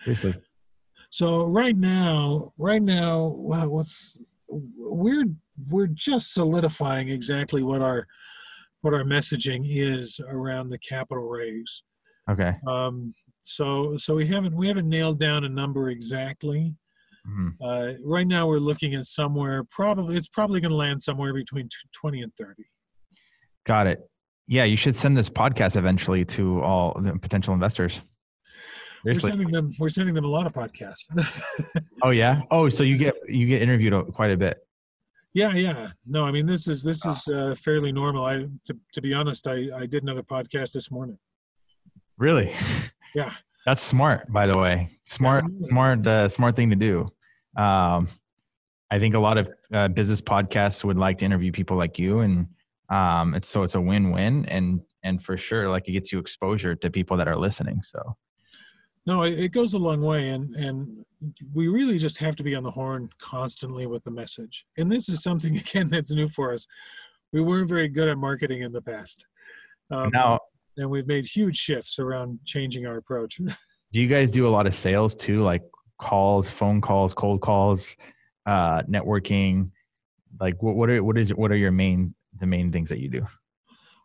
Seriously. 0.00 0.34
So 1.10 1.46
right 1.46 1.76
now, 1.76 2.52
right 2.58 2.82
now, 2.82 3.26
wow, 3.26 3.68
what's 3.68 4.20
we're 4.48 5.26
we're 5.68 5.86
just 5.86 6.34
solidifying 6.34 7.08
exactly 7.08 7.62
what 7.62 7.80
our 7.80 8.06
what 8.80 8.94
our 8.94 9.04
messaging 9.04 9.64
is 9.64 10.20
around 10.28 10.70
the 10.70 10.78
capital 10.78 11.28
raise. 11.28 11.84
Okay. 12.28 12.52
Um, 12.66 13.14
so 13.42 13.96
so 13.96 14.14
we 14.16 14.26
haven't 14.26 14.56
we 14.56 14.66
haven't 14.66 14.88
nailed 14.88 15.18
down 15.18 15.44
a 15.44 15.48
number 15.48 15.90
exactly. 15.90 16.74
Mhm. 17.26 17.54
Uh, 17.60 17.94
right 18.04 18.26
now, 18.26 18.46
we're 18.46 18.58
looking 18.58 18.94
at 18.94 19.06
somewhere 19.06 19.64
probably 19.64 20.16
it's 20.16 20.28
probably 20.28 20.60
going 20.60 20.70
to 20.70 20.76
land 20.76 21.00
somewhere 21.02 21.32
between 21.32 21.64
t- 21.64 21.88
twenty 21.92 22.20
and 22.22 22.32
thirty. 22.36 22.64
Got 23.66 23.86
it. 23.86 24.00
Yeah, 24.46 24.64
you 24.64 24.76
should 24.76 24.94
send 24.94 25.16
this 25.16 25.30
podcast 25.30 25.76
eventually 25.76 26.24
to 26.26 26.60
all 26.62 27.00
the 27.00 27.18
potential 27.18 27.54
investors. 27.54 28.00
We're 29.04 29.14
sending 29.14 29.50
them 29.50 29.72
we're 29.78 29.88
sending 29.88 30.14
them 30.14 30.24
a 30.24 30.28
lot 30.28 30.46
of 30.46 30.52
podcasts. 30.52 31.04
Oh 32.02 32.10
yeah. 32.10 32.42
Oh, 32.50 32.68
so 32.68 32.82
you 32.82 32.98
get 32.98 33.14
you 33.28 33.46
get 33.46 33.62
interviewed 33.62 33.94
quite 34.12 34.30
a 34.30 34.36
bit. 34.36 34.58
yeah, 35.32 35.54
yeah. 35.54 35.88
No, 36.06 36.24
I 36.24 36.30
mean 36.30 36.44
this 36.46 36.68
is 36.68 36.82
this 36.82 37.06
is 37.06 37.26
uh, 37.28 37.54
fairly 37.58 37.90
normal. 37.92 38.26
I 38.26 38.46
to, 38.66 38.76
to 38.92 39.00
be 39.00 39.14
honest, 39.14 39.46
I 39.46 39.68
I 39.74 39.86
did 39.86 40.02
another 40.02 40.22
podcast 40.22 40.72
this 40.72 40.90
morning. 40.90 41.18
Really? 42.18 42.52
Yeah. 43.14 43.32
That's 43.66 43.82
smart, 43.82 44.30
by 44.30 44.46
the 44.46 44.58
way. 44.58 44.88
Smart, 45.04 45.44
smart, 45.62 46.06
uh, 46.06 46.28
smart 46.28 46.54
thing 46.54 46.70
to 46.70 46.76
do. 46.76 47.08
Um, 47.56 48.08
I 48.90 48.98
think 48.98 49.14
a 49.14 49.18
lot 49.18 49.38
of 49.38 49.48
uh, 49.72 49.88
business 49.88 50.20
podcasts 50.20 50.84
would 50.84 50.98
like 50.98 51.18
to 51.18 51.24
interview 51.24 51.50
people 51.50 51.76
like 51.76 51.98
you, 51.98 52.20
and 52.20 52.46
um, 52.90 53.34
it's 53.34 53.48
so 53.48 53.62
it's 53.62 53.74
a 53.74 53.80
win-win, 53.80 54.44
and 54.46 54.82
and 55.02 55.22
for 55.22 55.36
sure, 55.36 55.68
like 55.68 55.88
it 55.88 55.92
gets 55.92 56.12
you 56.12 56.18
exposure 56.18 56.74
to 56.76 56.90
people 56.90 57.16
that 57.16 57.26
are 57.26 57.36
listening. 57.36 57.82
So 57.82 58.16
No, 59.06 59.22
it, 59.22 59.38
it 59.38 59.48
goes 59.48 59.74
a 59.74 59.78
long 59.78 60.02
way, 60.02 60.28
and 60.28 60.54
and 60.54 61.04
we 61.54 61.68
really 61.68 61.98
just 61.98 62.18
have 62.18 62.36
to 62.36 62.42
be 62.42 62.54
on 62.54 62.62
the 62.62 62.70
horn 62.70 63.08
constantly 63.18 63.86
with 63.86 64.04
the 64.04 64.10
message. 64.10 64.66
And 64.76 64.92
this 64.92 65.08
is 65.08 65.22
something 65.22 65.56
again 65.64 65.88
that's 65.88 66.12
new 66.12 66.28
for 66.28 66.52
us. 66.52 66.66
We 67.32 67.40
weren't 67.40 67.68
very 67.68 67.88
good 67.88 68.08
at 68.08 68.18
marketing 68.18 68.62
in 68.62 68.72
the 68.72 68.82
past. 68.82 69.26
Um, 69.90 70.10
now, 70.12 70.38
and 70.76 70.90
we've 70.90 71.06
made 71.06 71.26
huge 71.26 71.56
shifts 71.56 71.98
around 71.98 72.38
changing 72.44 72.86
our 72.86 72.96
approach. 72.96 73.36
do 73.92 74.00
you 74.00 74.06
guys 74.08 74.30
do 74.30 74.46
a 74.46 74.50
lot 74.50 74.66
of 74.66 74.74
sales 74.74 75.14
too, 75.14 75.42
like 75.42 75.62
calls, 75.98 76.50
phone 76.50 76.80
calls, 76.80 77.14
cold 77.14 77.40
calls, 77.40 77.96
uh, 78.46 78.82
networking? 78.82 79.70
Like, 80.40 80.62
what 80.62 80.74
what 80.76 80.90
are 80.90 81.02
what 81.02 81.16
is 81.18 81.30
what 81.34 81.52
are 81.52 81.56
your 81.56 81.70
main 81.72 82.14
the 82.40 82.46
main 82.46 82.72
things 82.72 82.88
that 82.88 82.98
you 82.98 83.08
do? 83.08 83.24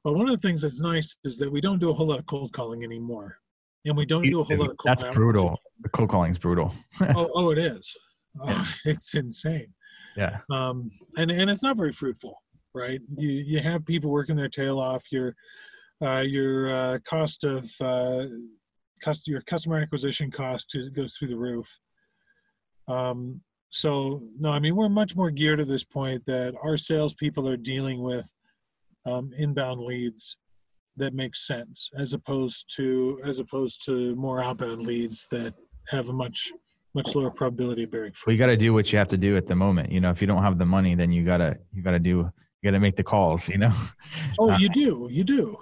Well, 0.04 0.16
one 0.16 0.30
of 0.30 0.32
the 0.32 0.48
things 0.48 0.62
that's 0.62 0.80
nice 0.80 1.18
is 1.24 1.38
that 1.40 1.52
we 1.52 1.60
don't 1.60 1.80
do 1.80 1.90
a 1.90 1.94
whole 1.94 2.08
lot 2.08 2.20
of 2.20 2.26
cold 2.26 2.54
calling 2.54 2.84
anymore, 2.84 3.38
and 3.86 3.98
we 3.98 4.06
don't 4.06 4.24
do 4.24 4.42
a 4.42 4.44
whole 4.44 4.58
lot 4.58 4.70
of 4.70 4.78
cold. 4.78 4.86
That's 4.86 5.04
outreach. 5.04 5.16
brutal. 5.16 5.60
The 5.82 5.90
cold 5.90 6.10
calling 6.10 6.32
is 6.32 6.38
brutal. 6.38 6.74
oh, 7.02 7.30
oh, 7.34 7.50
it 7.52 7.58
is. 7.58 7.96
Oh, 8.42 8.74
it's 8.86 9.16
insane, 9.16 9.74
Yeah. 10.16 10.38
um, 10.52 10.92
and 11.18 11.32
and 11.32 11.50
it's 11.50 11.64
not 11.64 11.76
very 11.78 11.92
fruitful, 11.92 12.42
right? 12.76 13.02
You 13.18 13.30
you 13.30 13.60
have 13.60 13.86
people 13.86 14.12
working 14.12 14.36
their 14.36 14.50
tail 14.50 14.80
off. 14.80 15.12
Your 15.12 15.36
uh, 16.02 16.24
your 16.26 16.70
uh, 16.70 16.98
cost 17.06 17.44
of 17.44 17.70
uh, 17.82 18.26
cost 19.04 19.28
your 19.28 19.42
customer 19.42 19.78
acquisition 19.78 20.32
cost 20.32 20.78
goes 20.96 21.16
through 21.16 21.30
the 21.30 21.38
roof. 21.38 21.80
Um, 22.88 23.42
so 23.70 24.24
no, 24.40 24.52
I 24.52 24.60
mean 24.60 24.76
we're 24.76 24.90
much 24.90 25.16
more 25.16 25.32
geared 25.32 25.60
at 25.60 25.68
this 25.68 25.84
point 25.84 26.26
that 26.26 26.56
our 26.64 26.78
salespeople 26.78 27.48
are 27.48 27.58
dealing 27.58 28.02
with 28.02 28.32
um, 29.06 29.32
inbound 29.38 29.82
leads 29.82 30.38
that 30.98 31.14
make 31.14 31.36
sense 31.36 31.90
as 31.98 32.14
opposed 32.14 32.74
to 32.76 33.20
as 33.24 33.40
opposed 33.40 33.86
to 33.86 34.16
more 34.16 34.42
outbound 34.42 34.82
leads 34.86 35.28
that 35.32 35.54
have 35.88 36.10
a 36.10 36.14
much 36.14 36.52
much 36.96 37.16
lower 37.16 37.30
probability 37.30 37.84
of 37.84 37.92
bearing 37.92 38.12
Well, 38.12 38.14
fruit. 38.16 38.34
you 38.34 38.40
got 38.40 38.48
to 38.48 38.58
do 38.58 38.74
what 38.74 38.92
you 38.92 38.98
have 38.98 39.08
to 39.10 39.18
do 39.18 39.38
at 39.38 39.46
the 39.46 39.56
moment. 39.56 39.92
You 39.92 40.02
know, 40.02 40.10
if 40.10 40.22
you 40.22 40.28
don't 40.28 40.42
have 40.42 40.58
the 40.58 40.66
money, 40.66 40.96
then 40.96 41.12
you 41.12 41.24
gotta 41.24 41.58
you 41.72 41.84
gotta 41.84 42.00
do 42.00 42.10
you 42.10 42.32
gotta 42.64 42.80
make 42.80 42.96
the 42.96 43.04
calls. 43.04 43.48
You 43.48 43.60
know, 43.60 43.74
oh, 44.40 44.52
uh, 44.52 44.58
you 44.58 44.70
do, 44.70 45.08
you 45.12 45.24
do. 45.24 45.56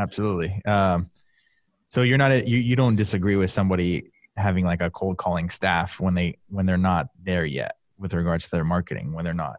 Absolutely. 0.00 0.60
Um, 0.64 1.10
so 1.84 2.02
you're 2.02 2.18
not 2.18 2.32
a, 2.32 2.48
you 2.48 2.58
you 2.58 2.76
don't 2.76 2.96
disagree 2.96 3.36
with 3.36 3.50
somebody 3.50 4.10
having 4.36 4.64
like 4.64 4.80
a 4.80 4.90
cold 4.90 5.18
calling 5.18 5.50
staff 5.50 6.00
when 6.00 6.14
they 6.14 6.38
when 6.48 6.66
they're 6.66 6.76
not 6.76 7.08
there 7.22 7.44
yet 7.44 7.76
with 7.98 8.14
regards 8.14 8.44
to 8.44 8.50
their 8.52 8.64
marketing 8.64 9.12
when 9.12 9.24
they're 9.24 9.34
not. 9.34 9.56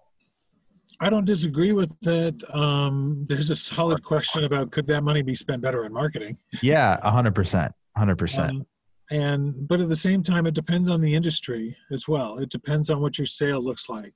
I 0.99 1.09
don't 1.09 1.25
disagree 1.25 1.73
with 1.73 1.99
that. 2.01 2.41
Um, 2.53 3.25
there's 3.27 3.49
a 3.49 3.55
solid 3.55 4.03
question 4.03 4.43
about 4.43 4.71
could 4.71 4.87
that 4.87 5.03
money 5.03 5.21
be 5.21 5.35
spent 5.35 5.61
better 5.61 5.85
in 5.85 5.93
marketing? 5.93 6.37
Yeah, 6.61 6.99
a 7.03 7.11
hundred 7.11 7.35
percent, 7.35 7.73
hundred 7.95 8.17
percent. 8.17 8.51
Um, 8.51 8.65
and 9.11 9.67
but 9.67 9.81
at 9.81 9.89
the 9.89 9.95
same 9.95 10.23
time, 10.23 10.47
it 10.47 10.53
depends 10.53 10.89
on 10.89 11.01
the 11.01 11.13
industry 11.13 11.75
as 11.91 12.07
well. 12.07 12.37
It 12.39 12.49
depends 12.49 12.89
on 12.89 13.01
what 13.01 13.17
your 13.17 13.27
sale 13.27 13.61
looks 13.61 13.89
like. 13.89 14.13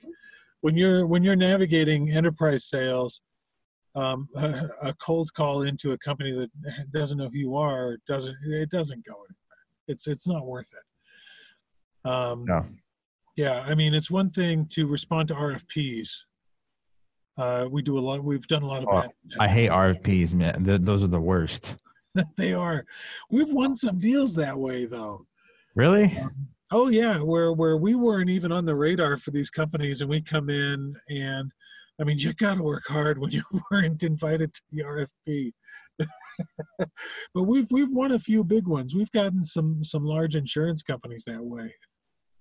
When 0.61 0.75
you're 0.75 1.05
when 1.05 1.23
you're 1.23 1.35
navigating 1.35 2.11
enterprise 2.11 2.65
sales, 2.65 3.21
um, 3.97 4.29
a, 4.35 4.63
a 4.89 4.93
cold 4.95 5.33
call 5.33 5.63
into 5.63 5.91
a 5.91 5.97
company 5.97 6.31
that 6.31 6.49
doesn't 6.91 7.17
know 7.17 7.29
who 7.29 7.37
you 7.37 7.55
are 7.55 7.97
doesn't 8.07 8.35
it 8.45 8.69
doesn't 8.69 9.05
go 9.05 9.13
anywhere. 9.13 9.35
It's 9.87 10.07
it's 10.07 10.27
not 10.27 10.45
worth 10.45 10.69
it. 10.73 12.09
Um, 12.09 12.45
No. 12.45 12.65
Yeah, 13.35 13.63
I 13.67 13.75
mean 13.75 13.93
it's 13.93 14.09
one 14.09 14.29
thing 14.29 14.65
to 14.71 14.87
respond 14.87 15.27
to 15.29 15.33
RFPs. 15.35 16.09
Uh, 17.37 17.67
we 17.69 17.83
do 17.83 17.99
a 17.99 18.01
lot. 18.01 18.23
We've 18.23 18.47
done 18.47 18.63
a 18.63 18.67
lot 18.67 18.81
of 18.81 18.89
Oh, 18.89 19.01
that. 19.01 19.11
I 19.39 19.47
hate 19.47 19.69
RFPs, 19.69 20.33
man. 20.33 20.63
Th- 20.65 20.81
those 20.81 21.03
are 21.03 21.07
the 21.07 21.19
worst. 21.21 21.77
they 22.37 22.53
are. 22.53 22.83
We've 23.29 23.51
won 23.53 23.75
some 23.75 23.99
deals 23.99 24.33
that 24.35 24.57
way 24.57 24.85
though. 24.85 25.25
Really? 25.75 26.17
Oh 26.71 26.89
yeah, 26.89 27.19
where 27.19 27.53
where 27.53 27.77
we 27.77 27.93
weren't 27.95 28.29
even 28.31 28.51
on 28.51 28.65
the 28.65 28.75
radar 28.75 29.17
for 29.17 29.31
these 29.31 29.49
companies, 29.51 30.01
and 30.01 30.09
we 30.09 30.21
come 30.21 30.49
in 30.49 30.95
and, 31.09 31.51
I 31.99 32.03
mean, 32.03 32.19
you 32.19 32.33
got 32.33 32.55
to 32.55 32.63
work 32.63 32.83
hard 32.87 33.17
when 33.17 33.31
you 33.31 33.43
weren't 33.71 34.03
invited 34.03 34.53
to 34.53 34.61
the 34.71 34.83
RFP. 34.83 35.51
but 37.33 37.43
we've 37.43 37.67
we've 37.71 37.91
won 37.91 38.11
a 38.11 38.19
few 38.19 38.43
big 38.43 38.67
ones. 38.67 38.95
We've 38.95 39.11
gotten 39.11 39.43
some 39.43 39.83
some 39.83 40.05
large 40.05 40.35
insurance 40.35 40.83
companies 40.83 41.25
that 41.25 41.43
way. 41.43 41.73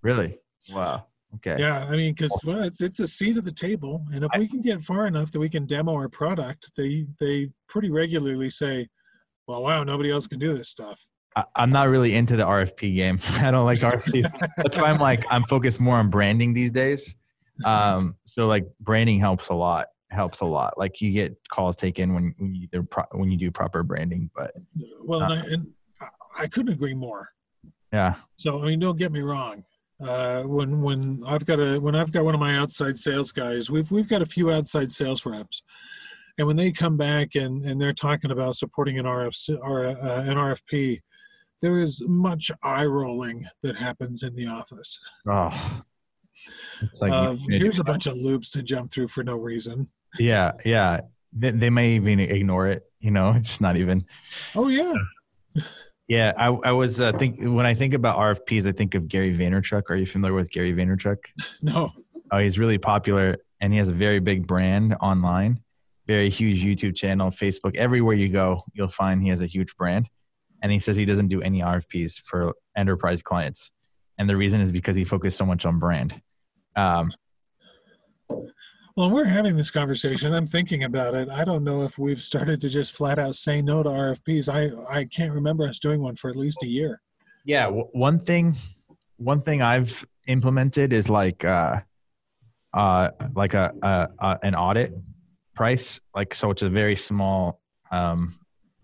Really? 0.03 0.39
Wow. 0.71 1.07
Okay. 1.37 1.57
Yeah, 1.59 1.87
I 1.89 1.97
mean, 1.97 2.15
because 2.15 2.39
well, 2.45 2.63
it's 2.63 2.81
it's 2.81 3.01
a 3.01 3.09
seat 3.09 3.37
at 3.37 3.45
the 3.45 3.53
table, 3.53 4.05
and 4.13 4.25
if 4.25 4.31
we 4.39 4.49
can 4.49 4.63
get 4.63 4.83
far 4.83 5.07
enough 5.07 5.33
that 5.33 5.41
we 5.41 5.49
can 5.49 5.67
demo 5.67 5.93
our 5.95 6.09
product, 6.09 6.71
they 6.77 7.07
they 7.19 7.51
pretty 7.69 7.91
regularly 7.91 8.51
say, 8.51 8.89
"Well, 9.47 9.63
wow, 9.63 9.85
nobody 9.85 10.11
else 10.11 10.27
can 10.27 10.39
do 10.39 10.55
this 10.55 10.69
stuff." 10.69 11.09
I, 11.35 11.45
I'm 11.57 11.71
not 11.71 11.89
really 11.89 12.15
into 12.15 12.37
the 12.37 12.45
RFP 12.45 12.95
game. 12.95 13.19
I 13.33 13.51
don't 13.51 13.65
like 13.65 13.81
RFP. 13.81 14.31
That's 14.57 14.79
why 14.79 14.91
I'm 14.91 14.99
like 14.99 15.25
I'm 15.31 15.45
focused 15.45 15.81
more 15.81 15.97
on 15.97 16.11
branding 16.11 16.55
these 16.55 16.71
days. 16.71 17.17
Um, 17.65 18.17
so 18.25 18.47
like 18.47 18.67
branding 18.81 19.19
helps 19.19 19.49
a 19.49 19.55
lot. 19.55 19.89
Helps 20.11 20.41
a 20.41 20.45
lot. 20.45 20.79
Like 20.79 21.01
you 21.01 21.11
get 21.11 21.37
calls 21.51 21.77
taken 21.77 22.15
when 22.15 22.35
when 22.39 22.55
you 22.55 22.69
do 22.73 22.83
pro- 22.83 23.07
when 23.13 23.31
you 23.31 23.37
do 23.37 23.51
proper 23.51 23.83
branding. 23.83 24.31
But 24.37 24.53
Well, 25.03 25.23
and, 25.23 25.33
I, 25.33 25.37
and 25.47 25.67
I 26.39 26.47
couldn't 26.47 26.73
agree 26.73 26.95
more. 26.95 27.31
yeah, 27.93 28.15
So 28.37 28.63
I 28.63 28.67
mean, 28.67 28.79
don't 28.81 28.99
get 28.99 29.11
me 29.13 29.21
wrong. 29.21 29.65
Uh, 29.99 30.43
when 30.43 30.83
when 30.83 31.23
I've 31.27 31.47
got 31.47 31.59
a 31.59 31.79
when 31.79 31.95
I've 31.95 32.13
got 32.13 32.25
one 32.25 32.35
of 32.35 32.41
my 32.41 32.57
outside 32.57 32.99
sales 32.99 33.33
guys, 33.33 33.71
we've 33.71 33.91
we've 33.91 34.09
got 34.09 34.23
a 34.23 34.27
few 34.27 34.51
outside 34.51 34.93
sales 34.93 35.25
reps, 35.25 35.63
and 36.37 36.47
when 36.47 36.57
they 36.57 36.71
come 36.71 36.97
back 36.99 37.35
and 37.35 37.65
and 37.65 37.81
they're 37.81 37.95
talking 37.95 38.31
about 38.31 38.57
supporting 38.57 38.99
an 38.99 39.07
RFC 39.07 39.59
or 39.61 39.87
uh, 39.87 40.23
an 40.23 40.37
RFP, 40.37 41.01
there 41.63 41.79
is 41.79 42.03
much 42.07 42.51
eye 42.63 42.85
rolling 42.85 43.47
that 43.63 43.77
happens 43.77 44.23
in 44.23 44.35
the 44.35 44.47
office. 44.47 45.01
oh, 45.27 45.81
it's 46.83 47.01
like 47.01 47.13
Of 47.13 47.41
here's 47.49 47.79
a 47.79 47.85
bunch 47.85 48.07
of 48.07 48.17
loops 48.17 48.51
to 48.53 48.63
jump 48.63 48.93
through 48.93 49.09
for 49.09 49.23
no 49.25 49.37
reason. 49.37 49.89
yeah, 50.19 50.53
yeah. 50.65 51.01
They, 51.33 51.51
they 51.51 51.71
may 51.71 51.97
even 51.97 52.21
ignore 52.21 52.69
it. 52.69 52.85
You 53.01 53.11
know, 53.11 53.31
it's 53.37 53.61
not 53.61 53.77
even. 53.77 54.05
Oh 54.55 54.69
yeah, 54.69 54.95
Yeah, 56.09 56.33
I, 56.37 56.47
I 56.47 56.73
was 56.73 57.01
uh, 57.01 57.13
think 57.13 57.41
when 57.41 57.67
I 57.67 57.75
think 57.75 57.93
about 57.93 58.17
RFPs, 58.17 58.67
I 58.67 58.73
think 58.73 58.95
of 58.95 59.09
Gary 59.09 59.37
Vaynerchuk. 59.37 59.83
Are 59.91 59.97
you 59.97 60.07
familiar 60.07 60.35
with 60.35 60.51
Gary 60.51 60.73
Vaynerchuk? 60.73 61.17
No. 61.63 61.91
Oh, 62.33 62.39
he's 62.39 62.59
really 62.59 62.79
popular 62.79 63.37
and 63.61 63.73
he 63.73 63.79
has 63.79 63.89
a 63.89 63.95
very 63.95 64.19
big 64.19 64.47
brand 64.47 64.95
online, 65.01 65.63
very 66.07 66.29
huge 66.29 66.63
YouTube 66.65 66.97
channel, 66.97 67.31
Facebook. 67.31 67.77
Everywhere 67.77 68.15
you 68.15 68.29
go, 68.29 68.63
you'll 68.73 68.89
find 68.89 69.23
he 69.23 69.29
has 69.29 69.43
a 69.43 69.47
huge 69.47 69.77
brand. 69.77 70.09
And 70.63 70.73
he 70.73 70.79
says 70.79 70.97
he 70.97 71.05
doesn't 71.05 71.29
do 71.29 71.41
any 71.43 71.61
RFPs 71.61 72.21
for 72.21 72.55
enterprise 72.77 73.23
clients, 73.23 73.71
and 74.19 74.29
the 74.29 74.37
reason 74.37 74.61
is 74.61 74.73
because 74.73 74.97
he 74.97 75.05
focused 75.05 75.37
so 75.37 75.45
much 75.45 75.67
on 75.67 75.79
brand. 75.79 76.21
Um, 76.77 77.11
well, 78.97 79.11
we're 79.11 79.25
having 79.25 79.57
this 79.57 79.71
conversation. 79.71 80.33
I'm 80.33 80.47
thinking 80.47 80.85
about 80.85 81.15
it. 81.15 81.29
I 81.29 81.45
don't 81.45 81.65
know 81.65 81.83
if 81.83 81.99
we've 81.99 82.23
started 82.23 82.61
to 82.63 82.69
just 82.69 82.97
flat 82.97 83.19
out 83.19 83.35
say 83.35 83.61
no 83.61 83.83
to 83.83 83.91
RFPs. 83.91 84.49
I 84.49 84.71
I 84.89 85.05
can't 85.05 85.33
remember 85.33 85.67
us 85.67 85.79
doing 85.79 86.01
one 86.01 86.17
for 86.17 86.31
at 86.31 86.37
least 86.37 86.63
a 86.63 86.67
year. 86.67 87.01
Yeah, 87.45 87.65
w- 87.67 87.89
one 87.93 88.19
thing, 88.19 88.55
one 89.19 89.41
thing 89.41 89.63
I've 89.63 90.05
implemented 90.27 90.93
is 90.93 91.09
like, 91.09 91.45
uh, 91.45 91.81
uh, 92.73 93.11
like 93.35 93.55
a, 93.55 93.73
a, 93.83 94.09
a 94.19 94.39
an 94.43 94.55
audit 94.55 94.95
price. 95.55 96.01
Like, 96.15 96.35
so 96.35 96.51
it's 96.51 96.63
a 96.63 96.69
very 96.69 96.97
small 96.97 97.61
um, 97.93 98.39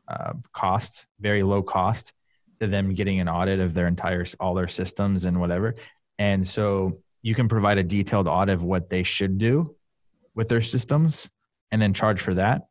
uh, 0.09 0.35
cost, 0.53 1.07
very 1.21 1.43
low 1.43 1.63
cost 1.63 2.13
to 2.61 2.67
them 2.67 2.95
getting 2.95 3.19
an 3.19 3.29
audit 3.29 3.61
of 3.61 3.75
their 3.75 3.87
entire 3.87 4.25
all 4.39 4.55
their 4.55 4.69
systems 4.69 5.25
and 5.25 5.41
whatever. 5.41 5.75
And 6.19 6.47
so 6.47 6.99
you 7.23 7.35
can 7.35 7.49
provide 7.49 7.79
a 7.79 7.83
detailed 7.83 8.29
audit 8.29 8.55
of 8.55 8.62
what 8.62 8.91
they 8.91 9.02
should 9.02 9.38
do 9.38 9.75
with 10.35 10.49
their 10.49 10.61
systems 10.61 11.31
and 11.71 11.81
then 11.81 11.95
charge 11.95 12.21
for 12.21 12.35
that. 12.35 12.67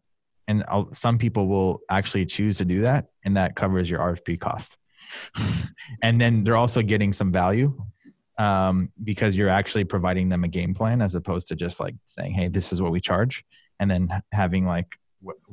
And 0.48 0.64
I'll, 0.68 0.92
some 0.92 1.18
people 1.18 1.48
will 1.48 1.82
actually 1.90 2.26
choose 2.26 2.58
to 2.58 2.66
do 2.66 2.82
that, 2.82 3.06
and 3.24 3.38
that 3.38 3.56
covers 3.56 3.90
your 3.90 4.00
RFP 4.00 4.40
cost. 4.40 4.78
and 6.04 6.20
then 6.20 6.42
they're 6.42 6.58
also 6.58 6.82
getting 6.82 7.14
some 7.14 7.32
value 7.32 7.76
um, 8.38 8.90
because 9.04 9.36
you're 9.36 9.50
actually 9.50 9.84
providing 9.84 10.30
them 10.30 10.44
a 10.44 10.48
game 10.48 10.74
plan 10.74 11.02
as 11.02 11.16
opposed 11.16 11.48
to 11.50 11.56
just 11.56 11.80
like 11.80 11.96
saying, 12.06 12.34
"Hey, 12.34 12.48
this 12.48 12.74
is 12.74 12.82
what 12.82 12.92
we 12.92 13.00
charge," 13.00 13.46
and 13.80 13.90
then 13.90 14.10
having 14.32 14.66
like 14.66 14.98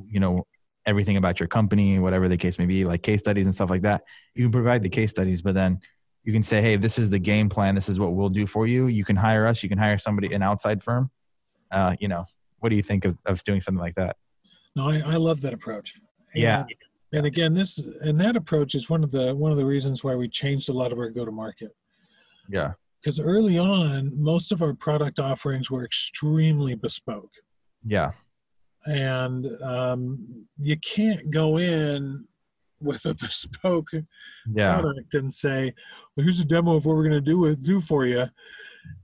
you 0.08 0.20
know 0.20 0.44
everything 0.86 1.18
about 1.18 1.38
your 1.38 1.48
company, 1.48 1.98
whatever 1.98 2.28
the 2.28 2.36
case 2.36 2.58
may 2.58 2.64
be, 2.64 2.84
like 2.84 3.02
case 3.02 3.20
studies 3.20 3.46
and 3.46 3.54
stuff 3.54 3.70
like 3.70 3.82
that. 3.82 4.02
You 4.34 4.44
can 4.44 4.52
provide 4.52 4.82
the 4.82 4.88
case 4.88 5.10
studies, 5.10 5.42
but 5.42 5.54
then 5.54 5.80
you 6.28 6.34
can 6.34 6.42
say, 6.42 6.60
"Hey, 6.60 6.76
this 6.76 6.98
is 6.98 7.08
the 7.08 7.18
game 7.18 7.48
plan. 7.48 7.74
This 7.74 7.88
is 7.88 7.98
what 7.98 8.12
we'll 8.12 8.28
do 8.28 8.46
for 8.46 8.66
you. 8.66 8.88
You 8.88 9.02
can 9.02 9.16
hire 9.16 9.46
us. 9.46 9.62
You 9.62 9.70
can 9.70 9.78
hire 9.78 9.96
somebody, 9.96 10.34
an 10.34 10.42
outside 10.42 10.82
firm, 10.82 11.10
uh, 11.70 11.96
you 12.00 12.06
know, 12.06 12.26
what 12.58 12.68
do 12.68 12.76
you 12.76 12.82
think 12.82 13.06
of, 13.06 13.16
of 13.24 13.42
doing 13.44 13.62
something 13.62 13.80
like 13.80 13.94
that? 13.94 14.16
No, 14.76 14.90
I, 14.90 15.00
I 15.06 15.16
love 15.16 15.40
that 15.40 15.54
approach. 15.54 15.94
And, 16.34 16.42
yeah. 16.42 16.64
And 17.14 17.24
again, 17.24 17.54
this 17.54 17.78
and 18.02 18.20
that 18.20 18.36
approach 18.36 18.74
is 18.74 18.90
one 18.90 19.02
of 19.02 19.10
the 19.10 19.34
one 19.34 19.50
of 19.50 19.56
the 19.56 19.64
reasons 19.64 20.04
why 20.04 20.14
we 20.16 20.28
changed 20.28 20.68
a 20.68 20.74
lot 20.74 20.92
of 20.92 20.98
our 20.98 21.08
go 21.08 21.24
to 21.24 21.32
market. 21.32 21.70
Yeah. 22.46 22.72
Because 23.00 23.18
early 23.18 23.56
on, 23.56 24.12
most 24.14 24.52
of 24.52 24.60
our 24.60 24.74
product 24.74 25.18
offerings 25.18 25.70
were 25.70 25.82
extremely 25.82 26.74
bespoke. 26.74 27.32
Yeah. 27.86 28.10
And 28.84 29.46
um, 29.62 30.46
you 30.58 30.76
can't 30.76 31.30
go 31.30 31.58
in 31.58 32.26
with 32.80 33.04
a 33.04 33.14
bespoke 33.20 33.90
yeah. 34.52 34.80
product 34.80 35.14
and 35.14 35.32
say, 35.32 35.72
"Well, 36.16 36.24
here's 36.24 36.40
a 36.40 36.44
demo 36.44 36.76
of 36.76 36.86
what 36.86 36.96
we're 36.96 37.08
going 37.08 37.14
to 37.14 37.20
do 37.20 37.54
do 37.56 37.80
for 37.80 38.06
you," 38.06 38.26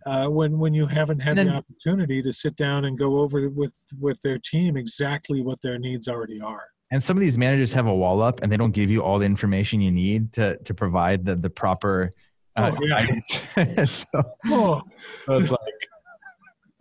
uh, 0.06 0.28
when 0.28 0.58
when 0.58 0.74
you 0.74 0.86
haven't 0.86 1.20
had 1.20 1.36
then, 1.36 1.46
the 1.46 1.54
opportunity 1.54 2.22
to 2.22 2.32
sit 2.32 2.56
down 2.56 2.84
and 2.84 2.98
go 2.98 3.18
over 3.18 3.48
with 3.48 3.74
with 3.98 4.20
their 4.22 4.38
team 4.38 4.76
exactly 4.76 5.42
what 5.42 5.60
their 5.62 5.78
needs 5.78 6.08
already 6.08 6.40
are. 6.40 6.64
And 6.90 7.02
some 7.02 7.16
of 7.16 7.20
these 7.20 7.38
managers 7.38 7.72
have 7.72 7.86
a 7.86 7.94
wall 7.94 8.22
up, 8.22 8.42
and 8.42 8.52
they 8.52 8.56
don't 8.56 8.72
give 8.72 8.90
you 8.90 9.02
all 9.02 9.18
the 9.18 9.26
information 9.26 9.80
you 9.80 9.90
need 9.90 10.32
to 10.34 10.56
to 10.58 10.74
provide 10.74 11.24
the 11.24 11.34
the 11.34 11.50
proper 11.50 12.12
uh, 12.56 12.70
oh, 12.72 12.84
yeah. 12.84 13.84
so, 13.84 14.06
oh. 14.46 14.80
so 15.26 15.32
it's 15.34 15.50
like 15.50 15.58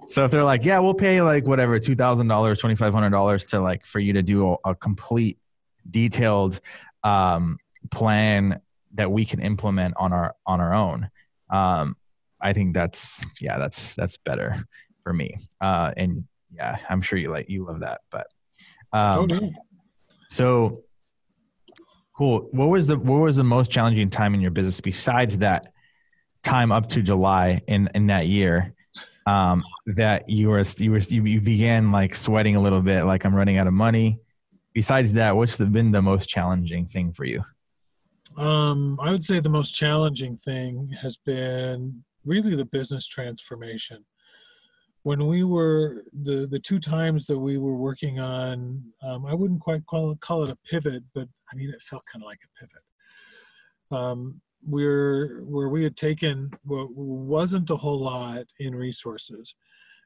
so 0.06 0.26
if 0.26 0.32
they're 0.32 0.44
like, 0.44 0.66
yeah, 0.66 0.80
we'll 0.80 0.94
pay 0.94 1.22
like 1.22 1.46
whatever 1.46 1.80
two 1.80 1.96
thousand 1.96 2.28
dollars, 2.28 2.60
twenty 2.60 2.76
five 2.76 2.94
hundred 2.94 3.12
dollars 3.12 3.46
to 3.46 3.60
like 3.60 3.86
for 3.86 4.00
you 4.00 4.14
to 4.14 4.22
do 4.22 4.54
a, 4.66 4.72
a 4.72 4.76
complete, 4.76 5.38
detailed 5.90 6.60
um, 7.04 7.58
plan 7.92 8.62
that 8.96 9.12
we 9.12 9.26
can 9.26 9.42
implement 9.42 9.94
on 9.98 10.14
our 10.14 10.36
on 10.46 10.62
our 10.62 10.74
own. 10.74 11.10
Um, 11.50 11.96
I 12.42 12.54
think 12.54 12.74
that's 12.74 13.24
yeah, 13.40 13.58
that's 13.58 13.96
that's 13.96 14.18
better 14.18 14.66
for 15.04 15.14
me. 15.14 15.38
Uh, 15.62 15.92
and 15.98 16.26
yeah, 16.54 16.78
I'm 16.90 17.02
sure 17.02 17.18
you 17.18 17.32
like 17.32 17.50
you 17.50 17.66
love 17.66 17.80
that. 17.82 18.02
But 18.10 18.28
um, 18.92 19.28
oh, 19.32 19.52
so 20.30 20.84
cool. 22.16 22.48
What 22.52 22.70
was 22.70 22.88
the 22.88 22.98
what 22.98 23.22
was 23.22 23.36
the 23.36 23.44
most 23.44 23.72
challenging 23.72 24.10
time 24.10 24.34
in 24.34 24.42
your 24.42 24.52
business 24.52 24.82
besides 24.82 25.38
that 25.40 25.74
time 26.44 26.72
up 26.72 26.90
to 26.90 27.02
July 27.02 27.62
in 27.68 27.90
in 27.96 28.08
that 28.08 28.28
year? 28.28 28.74
Um, 29.26 29.64
that 29.86 30.30
you 30.30 30.50
were 30.50 30.64
you 30.78 30.92
were 30.92 30.98
you, 31.00 31.24
you 31.24 31.42
began 31.42 31.92
like 31.92 32.14
sweating 32.14 32.56
a 32.56 32.62
little 32.62 32.82
bit, 32.82 33.04
like 33.06 33.26
I'm 33.26 33.34
running 33.34 33.58
out 33.58 33.68
of 33.68 33.74
money. 33.74 34.20
Besides 34.74 35.14
that, 35.14 35.36
what's 35.36 35.60
been 35.60 35.92
the 35.92 36.02
most 36.02 36.28
challenging 36.28 36.88
thing 36.88 37.14
for 37.14 37.26
you? 37.26 37.44
Um, 38.38 39.00
I 39.00 39.12
would 39.12 39.24
say 39.24 39.40
the 39.40 39.50
most 39.50 39.72
challenging 39.76 40.38
thing 40.38 40.90
has 41.00 41.18
been 41.18 42.04
really 42.26 42.56
the 42.56 42.66
business 42.66 43.08
transformation. 43.08 44.06
When 45.04 45.28
we 45.28 45.44
were 45.44 46.06
the 46.14 46.48
the 46.48 46.60
two 46.60 46.80
times 46.80 47.26
that 47.28 47.38
we 47.38 47.58
were 47.58 47.76
working 47.76 48.20
on, 48.20 48.84
um, 49.02 49.26
I 49.26 49.34
wouldn't 49.34 49.60
quite 49.60 49.86
call 49.86 50.12
it 50.12 50.22
call 50.22 50.44
it 50.44 50.50
a 50.50 50.58
pivot, 50.70 51.04
but 51.14 51.28
I 51.52 51.56
mean 51.56 51.70
it 51.70 51.82
felt 51.82 52.04
kind 52.12 52.24
of 52.24 52.28
like 52.28 52.40
a 52.44 52.60
pivot. 52.60 52.84
Um, 53.92 54.42
we're 54.66 55.42
where 55.44 55.70
we 55.70 55.84
had 55.84 55.98
taken 55.98 56.52
what 56.64 56.90
wasn't 56.96 57.70
a 57.70 57.76
whole 57.76 58.00
lot 58.00 58.46
in 58.60 58.74
resources 58.74 59.56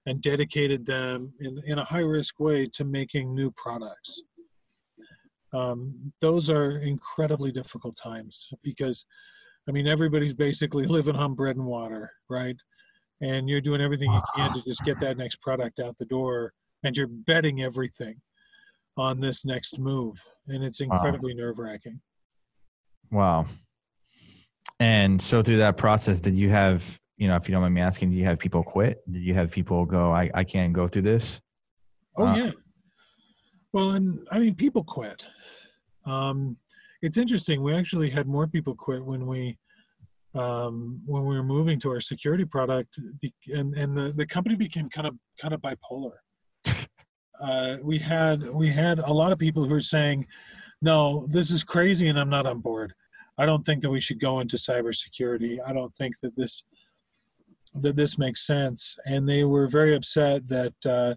and 0.07 0.21
dedicated 0.21 0.85
them 0.85 1.33
in, 1.41 1.59
in 1.67 1.79
a 1.79 1.83
high 1.83 1.99
risk 1.99 2.39
way 2.39 2.65
to 2.65 2.83
making 2.83 3.35
new 3.35 3.51
products. 3.51 4.21
Um, 5.57 6.13
those 6.21 6.49
are 6.49 6.79
incredibly 6.79 7.51
difficult 7.51 7.97
times 7.97 8.49
because 8.63 9.05
I 9.67 9.71
mean, 9.71 9.87
everybody's 9.87 10.33
basically 10.33 10.85
living 10.87 11.15
on 11.15 11.33
bread 11.33 11.57
and 11.57 11.65
water, 11.65 12.11
right? 12.29 12.55
And 13.21 13.49
you're 13.49 13.61
doing 13.61 13.81
everything 13.81 14.11
you 14.11 14.21
can 14.35 14.53
to 14.53 14.61
just 14.63 14.83
get 14.83 14.99
that 15.01 15.17
next 15.23 15.41
product 15.41 15.79
out 15.79 15.97
the 15.97 16.05
door, 16.05 16.53
and 16.83 16.95
you're 16.95 17.07
betting 17.07 17.61
everything 17.61 18.21
on 18.95 19.19
this 19.19 19.45
next 19.45 19.79
move, 19.79 20.23
and 20.47 20.63
it's 20.63 20.81
incredibly 20.81 21.33
wow. 21.33 21.45
nerve 21.45 21.59
wracking. 21.59 21.99
Wow. 23.11 23.45
And 24.79 25.21
so 25.21 25.41
through 25.41 25.57
that 25.57 25.77
process, 25.77 26.19
did 26.19 26.35
you 26.35 26.49
have, 26.49 26.99
you 27.17 27.27
know, 27.27 27.35
if 27.35 27.47
you 27.47 27.53
don't 27.53 27.61
mind 27.61 27.73
me 27.73 27.81
asking, 27.81 28.11
did 28.11 28.17
you 28.17 28.25
have 28.25 28.37
people 28.37 28.63
quit? 28.63 29.01
Did 29.11 29.23
you 29.23 29.33
have 29.33 29.51
people 29.51 29.85
go, 29.85 30.11
I, 30.11 30.29
I 30.33 30.43
can't 30.43 30.73
go 30.73 30.87
through 30.87 31.03
this? 31.03 31.41
Oh, 32.17 32.27
uh, 32.27 32.35
yeah. 32.35 32.51
Well, 33.73 33.91
and 33.91 34.27
I 34.31 34.39
mean, 34.39 34.55
people 34.55 34.83
quit. 34.83 35.27
Um, 36.05 36.57
it's 37.01 37.17
interesting. 37.17 37.61
We 37.61 37.75
actually 37.75 38.09
had 38.09 38.27
more 38.27 38.47
people 38.47 38.73
quit 38.73 39.03
when 39.03 39.27
we 39.27 39.57
um, 40.33 41.01
when 41.05 41.25
we 41.25 41.35
were 41.35 41.43
moving 41.43 41.79
to 41.79 41.89
our 41.89 41.99
security 41.99 42.45
product, 42.45 42.99
and 43.47 43.73
and 43.75 43.97
the, 43.97 44.13
the 44.15 44.25
company 44.25 44.55
became 44.55 44.89
kind 44.89 45.07
of 45.07 45.15
kind 45.39 45.53
of 45.53 45.61
bipolar. 45.61 46.17
Uh, 47.39 47.77
we 47.83 47.99
had 47.99 48.49
we 48.49 48.67
had 48.67 48.97
a 48.97 49.13
lot 49.13 49.31
of 49.31 49.37
people 49.37 49.63
who 49.63 49.69
were 49.69 49.79
saying, 49.79 50.25
"No, 50.81 51.27
this 51.29 51.51
is 51.51 51.63
crazy, 51.63 52.07
and 52.07 52.19
I'm 52.19 52.31
not 52.31 52.47
on 52.47 52.61
board. 52.61 52.95
I 53.37 53.45
don't 53.45 53.63
think 53.63 53.83
that 53.83 53.91
we 53.91 53.99
should 53.99 54.19
go 54.19 54.39
into 54.39 54.57
cybersecurity. 54.57 55.59
I 55.63 55.71
don't 55.71 55.95
think 55.95 56.19
that 56.23 56.35
this 56.35 56.63
that 57.75 57.95
this 57.95 58.17
makes 58.17 58.47
sense." 58.47 58.97
And 59.05 59.29
they 59.29 59.43
were 59.43 59.67
very 59.67 59.95
upset 59.95 60.47
that 60.47 60.73
uh, 60.83 61.13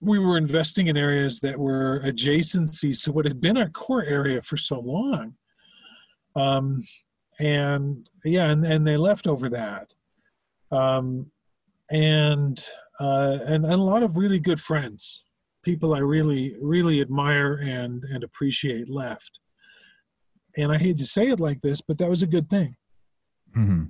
we 0.00 0.18
were 0.18 0.36
investing 0.36 0.88
in 0.88 0.96
areas 0.96 1.40
that 1.40 1.58
were 1.58 2.02
adjacencies 2.04 3.02
to 3.04 3.12
what 3.12 3.26
had 3.26 3.40
been 3.40 3.56
our 3.56 3.68
core 3.68 4.04
area 4.04 4.42
for 4.42 4.56
so 4.56 4.80
long. 4.80 5.34
Um, 6.34 6.82
and 7.38 8.08
yeah, 8.24 8.50
and, 8.50 8.64
and 8.64 8.86
they 8.86 8.96
left 8.96 9.26
over 9.26 9.48
that. 9.50 9.94
Um, 10.70 11.30
and, 11.90 12.62
uh, 13.00 13.38
and, 13.46 13.64
and 13.64 13.74
a 13.74 13.76
lot 13.76 14.02
of 14.02 14.16
really 14.16 14.40
good 14.40 14.60
friends, 14.60 15.22
people 15.62 15.94
I 15.94 16.00
really, 16.00 16.56
really 16.60 17.00
admire 17.00 17.54
and, 17.54 18.04
and 18.04 18.22
appreciate 18.22 18.90
left. 18.90 19.40
And 20.58 20.72
I 20.72 20.78
hate 20.78 20.98
to 20.98 21.06
say 21.06 21.28
it 21.28 21.40
like 21.40 21.60
this, 21.60 21.80
but 21.80 21.98
that 21.98 22.10
was 22.10 22.22
a 22.22 22.26
good 22.26 22.50
thing. 22.50 22.76
Mm-hmm. 23.56 23.84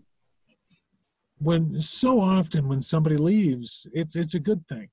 When 1.39 1.81
so 1.81 2.21
often 2.21 2.69
when 2.69 2.81
somebody 2.81 3.17
leaves, 3.17 3.87
it's 3.93 4.17
it's 4.17 4.35
a 4.35 4.41
good 4.41 4.67
thing 4.69 4.89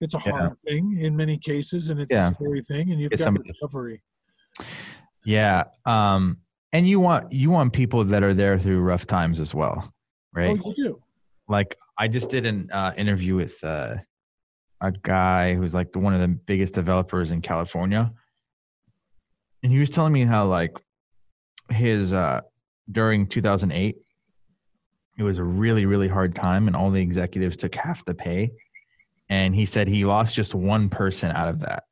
it's 0.00 0.14
a 0.14 0.18
hard 0.18 0.56
yeah. 0.64 0.70
thing 0.70 0.98
in 0.98 1.16
many 1.16 1.36
cases 1.36 1.90
and 1.90 2.00
it's 2.00 2.12
yeah. 2.12 2.28
a 2.28 2.34
scary 2.34 2.62
thing 2.62 2.90
and 2.90 3.00
you've 3.00 3.12
it's 3.12 3.20
got 3.20 3.26
somebody. 3.26 3.50
recovery 3.60 4.02
yeah 5.24 5.64
um 5.86 6.38
and 6.72 6.88
you 6.88 7.00
want 7.00 7.32
you 7.32 7.50
want 7.50 7.72
people 7.72 8.04
that 8.04 8.22
are 8.22 8.34
there 8.34 8.58
through 8.58 8.80
rough 8.80 9.06
times 9.06 9.40
as 9.40 9.54
well 9.54 9.92
right 10.32 10.58
oh 10.64 10.72
you 10.76 10.84
do 10.84 11.00
like 11.48 11.76
i 11.96 12.08
just 12.08 12.30
did 12.30 12.46
an 12.46 12.68
uh, 12.72 12.92
interview 12.96 13.34
with 13.34 13.62
uh, 13.64 13.94
a 14.80 14.92
guy 15.02 15.54
who's 15.54 15.74
like 15.74 15.92
the, 15.92 15.98
one 15.98 16.14
of 16.14 16.20
the 16.20 16.28
biggest 16.28 16.74
developers 16.74 17.32
in 17.32 17.40
california 17.40 18.12
and 19.62 19.72
he 19.72 19.78
was 19.78 19.90
telling 19.90 20.12
me 20.12 20.24
how 20.24 20.46
like 20.46 20.78
his 21.70 22.14
uh, 22.14 22.40
during 22.90 23.26
2008, 23.26 23.96
it 25.18 25.22
was 25.22 25.38
a 25.38 25.44
really 25.44 25.86
really 25.86 26.08
hard 26.08 26.34
time, 26.34 26.66
and 26.66 26.76
all 26.76 26.90
the 26.90 27.00
executives 27.00 27.56
took 27.56 27.74
half 27.74 28.04
the 28.04 28.14
pay. 28.14 28.52
And 29.28 29.54
he 29.54 29.66
said 29.66 29.88
he 29.88 30.04
lost 30.04 30.34
just 30.34 30.54
one 30.54 30.88
person 30.88 31.30
out 31.32 31.48
of 31.48 31.60
that, 31.60 31.84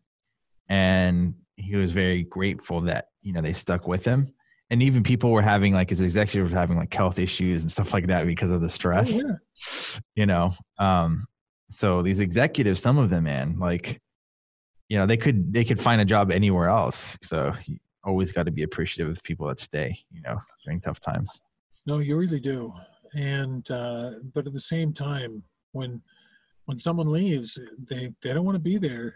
and 0.69 1.35
he 1.57 1.77
was 1.77 1.93
very 1.93 2.23
grateful 2.23 2.81
that 2.83 3.09
you 3.23 3.33
know 3.33 3.43
they 3.43 3.53
stuck 3.53 3.87
with 3.87 4.05
him. 4.05 4.33
And 4.71 4.83
even 4.83 5.03
people 5.03 5.31
were 5.31 5.43
having 5.43 5.73
like 5.73 5.91
his 5.91 6.01
executives 6.01 6.53
were 6.53 6.59
having 6.59 6.77
like 6.77 6.93
health 6.93 7.19
issues 7.19 7.63
and 7.63 7.71
stuff 7.71 7.93
like 7.93 8.09
that 8.09 8.27
because 8.27 8.51
of 8.51 8.61
the 8.61 8.69
stress. 8.69 9.13
Oh, 9.15 9.19
yeah. 9.19 10.01
You 10.17 10.27
know, 10.27 10.55
um, 10.79 11.27
so 11.71 12.03
these 12.03 12.19
executives, 12.21 12.81
some 12.81 12.99
of 12.99 13.11
them, 13.11 13.25
man, 13.25 13.59
like 13.59 14.01
you 14.89 14.99
know 14.99 15.07
they 15.07 15.17
could 15.17 15.53
they 15.53 15.65
could 15.65 15.81
find 15.81 16.01
a 16.01 16.05
job 16.05 16.31
anywhere 16.31 16.69
else 16.69 17.19
so 17.21 17.53
you 17.67 17.77
always 18.05 18.31
got 18.31 18.47
to 18.47 18.53
be 18.53 18.63
appreciative 18.63 19.11
of 19.11 19.21
people 19.25 19.49
that 19.49 19.59
stay 19.59 19.99
you 20.13 20.23
know 20.23 20.39
during 20.65 20.81
tough 20.81 21.01
times 21.01 21.43
No, 21.87 21.99
you 22.01 22.17
really 22.17 22.41
do. 22.41 22.73
And 23.15 23.71
uh, 23.71 24.11
but 24.35 24.47
at 24.47 24.53
the 24.53 24.61
same 24.61 24.93
time, 24.93 25.43
when 25.73 26.03
when 26.67 26.79
someone 26.79 27.11
leaves, 27.11 27.59
they 27.79 28.13
they 28.23 28.35
don't 28.35 28.45
want 28.45 28.57
to 28.57 28.61
be 28.61 28.77
there, 28.77 29.15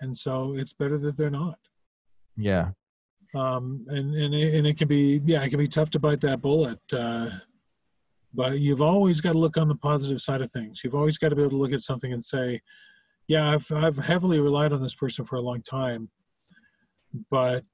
and 0.00 0.16
so 0.16 0.54
it's 0.54 0.72
better 0.72 0.98
that 0.98 1.16
they're 1.16 1.30
not. 1.30 1.58
yeah 2.36 2.70
Um, 3.34 3.86
and 3.88 4.14
and 4.14 4.34
it, 4.34 4.54
and 4.54 4.66
it 4.66 4.76
can 4.78 4.88
be 4.88 5.20
yeah, 5.24 5.42
it 5.42 5.50
can 5.50 5.58
be 5.58 5.68
tough 5.68 5.90
to 5.90 5.98
bite 5.98 6.20
that 6.22 6.42
bullet. 6.42 6.80
Uh, 6.92 7.30
but 8.34 8.58
you've 8.58 8.82
always 8.82 9.20
got 9.20 9.32
to 9.32 9.38
look 9.38 9.56
on 9.56 9.68
the 9.68 9.74
positive 9.74 10.20
side 10.20 10.42
of 10.42 10.50
things. 10.52 10.82
You've 10.84 10.94
always 10.94 11.18
got 11.18 11.30
to 11.30 11.36
be 11.36 11.42
able 11.42 11.52
to 11.52 11.56
look 11.56 11.72
at 11.72 11.80
something 11.80 12.12
and 12.12 12.22
say, 12.22 12.60
yeah, 13.26 13.50
I've 13.50 13.70
I've 13.72 13.98
heavily 13.98 14.40
relied 14.40 14.72
on 14.72 14.82
this 14.82 14.94
person 14.94 15.24
for 15.24 15.36
a 15.36 15.40
long 15.40 15.62
time, 15.62 16.10
but 17.30 17.64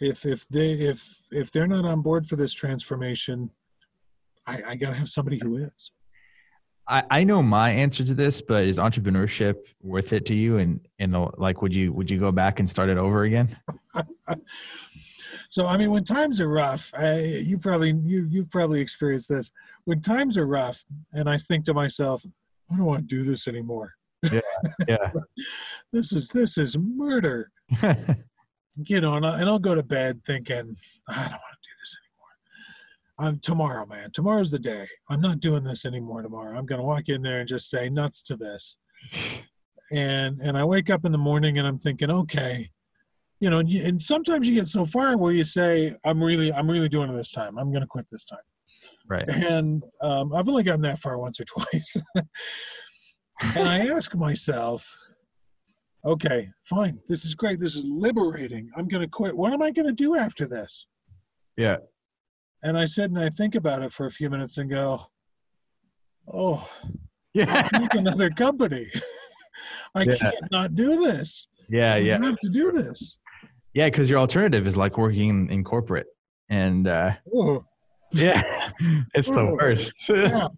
if 0.00 0.26
if 0.26 0.48
they 0.48 0.72
if 0.72 1.00
if 1.30 1.52
they're 1.52 1.66
not 1.66 1.84
on 1.84 2.02
board 2.02 2.26
for 2.26 2.36
this 2.36 2.52
transformation, 2.52 3.50
I, 4.46 4.62
I 4.70 4.74
gotta 4.76 4.96
have 4.96 5.08
somebody 5.08 5.38
who 5.40 5.56
is. 5.56 5.92
I, 6.88 7.04
I 7.10 7.24
know 7.24 7.42
my 7.42 7.70
answer 7.70 8.04
to 8.04 8.14
this 8.14 8.42
but 8.42 8.64
is 8.64 8.78
entrepreneurship 8.78 9.56
worth 9.82 10.12
it 10.12 10.26
to 10.26 10.34
you 10.34 10.58
and 10.58 10.80
and 10.98 11.12
the, 11.12 11.28
like 11.38 11.62
would 11.62 11.74
you 11.74 11.92
would 11.92 12.10
you 12.10 12.18
go 12.18 12.32
back 12.32 12.60
and 12.60 12.68
start 12.68 12.88
it 12.88 12.98
over 12.98 13.24
again 13.24 13.56
So 15.52 15.66
I 15.66 15.76
mean, 15.76 15.90
when 15.90 16.02
times 16.02 16.40
are 16.40 16.48
rough, 16.48 16.90
I, 16.96 17.18
you 17.18 17.58
probably 17.58 17.92
you 17.92 18.26
you 18.30 18.46
probably 18.46 18.80
experienced 18.80 19.28
this. 19.28 19.50
When 19.84 20.00
times 20.00 20.38
are 20.38 20.46
rough, 20.46 20.82
and 21.12 21.28
I 21.28 21.36
think 21.36 21.66
to 21.66 21.74
myself, 21.74 22.24
I 22.70 22.76
don't 22.76 22.86
want 22.86 23.06
to 23.06 23.16
do 23.16 23.22
this 23.22 23.46
anymore. 23.46 23.92
yeah 24.88 25.10
This 25.92 26.14
is 26.14 26.30
this 26.30 26.56
is 26.56 26.78
murder. 26.78 27.50
You 28.86 29.02
know, 29.02 29.16
and, 29.16 29.26
I, 29.26 29.38
and 29.38 29.50
I'll 29.50 29.58
go 29.58 29.74
to 29.74 29.82
bed 29.82 30.22
thinking, 30.24 30.74
I 31.06 31.14
don't 31.14 31.32
want 31.32 31.58
to 31.60 31.68
do 31.68 31.74
this 31.82 31.98
anymore. 32.00 32.32
I'm 33.18 33.38
tomorrow, 33.40 33.86
man. 33.86 34.10
Tomorrow's 34.12 34.50
the 34.50 34.58
day. 34.58 34.86
I'm 35.10 35.20
not 35.20 35.40
doing 35.40 35.64
this 35.64 35.84
anymore 35.84 36.22
tomorrow. 36.22 36.58
I'm 36.58 36.66
gonna 36.66 36.82
walk 36.82 37.08
in 37.08 37.22
there 37.22 37.40
and 37.40 37.48
just 37.48 37.68
say 37.68 37.88
nuts 37.88 38.22
to 38.22 38.36
this. 38.36 38.78
And 39.94 40.40
and 40.40 40.56
I 40.56 40.64
wake 40.64 40.88
up 40.88 41.04
in 41.04 41.12
the 41.12 41.18
morning 41.18 41.58
and 41.58 41.68
I'm 41.68 41.78
thinking, 41.78 42.10
okay, 42.10 42.70
you 43.40 43.50
know, 43.50 43.58
and, 43.58 43.70
you, 43.70 43.84
and 43.84 44.00
sometimes 44.00 44.48
you 44.48 44.54
get 44.54 44.66
so 44.66 44.86
far 44.86 45.18
where 45.18 45.34
you 45.34 45.44
say, 45.44 45.94
I'm 46.02 46.24
really 46.24 46.50
I'm 46.50 46.70
really 46.70 46.88
doing 46.88 47.10
it 47.10 47.14
this 47.14 47.30
time. 47.30 47.58
I'm 47.58 47.70
gonna 47.70 47.86
quit 47.86 48.06
this 48.10 48.24
time. 48.24 48.40
right 49.06 49.28
And 49.28 49.84
um, 50.00 50.34
I've 50.34 50.48
only 50.48 50.62
gotten 50.62 50.80
that 50.80 50.98
far 50.98 51.18
once 51.18 51.38
or 51.40 51.44
twice. 51.44 51.98
and 53.56 53.68
I 53.68 53.88
ask 53.88 54.14
myself, 54.14 54.96
okay, 56.04 56.48
fine. 56.64 56.98
This 57.06 57.26
is 57.26 57.34
great. 57.34 57.60
This 57.60 57.76
is 57.76 57.84
liberating. 57.84 58.70
I'm 58.76 58.88
going 58.88 59.02
to 59.02 59.08
quit. 59.08 59.36
What 59.36 59.52
am 59.52 59.62
I 59.62 59.70
going 59.70 59.86
to 59.86 59.92
do 59.92 60.16
after 60.16 60.46
this? 60.46 60.86
yeah 61.56 61.76
And 62.62 62.78
I 62.78 62.84
sit 62.84 63.06
and 63.10 63.18
I 63.18 63.28
think 63.28 63.54
about 63.54 63.82
it 63.82 63.92
for 63.92 64.06
a 64.06 64.10
few 64.10 64.30
minutes 64.30 64.58
and 64.58 64.70
go, 64.70 65.06
oh, 66.32 66.68
yeah 67.34 67.68
another 67.92 68.30
company. 68.30 68.86
I 69.94 70.02
Yeah. 70.04 70.14
can't 70.16 70.34
not 70.50 70.74
do 70.74 71.04
this. 71.04 71.46
yeah 71.68 71.94
I 71.94 71.98
yeah 71.98 72.18
have 72.22 72.36
to 72.38 72.48
do 72.48 72.72
this. 72.72 73.18
yeah 73.74 73.86
because 73.88 74.08
your 74.08 74.18
alternative 74.20 74.66
is 74.66 74.76
like 74.76 74.96
working 74.98 75.48
in, 75.50 75.64
corporate 75.64 76.06
and 76.48 76.86
uh 76.86 77.12
yeah 78.12 78.70
it's 79.14 79.30
the 79.30 79.46
worst 79.58 79.92
yeah. 80.08 80.48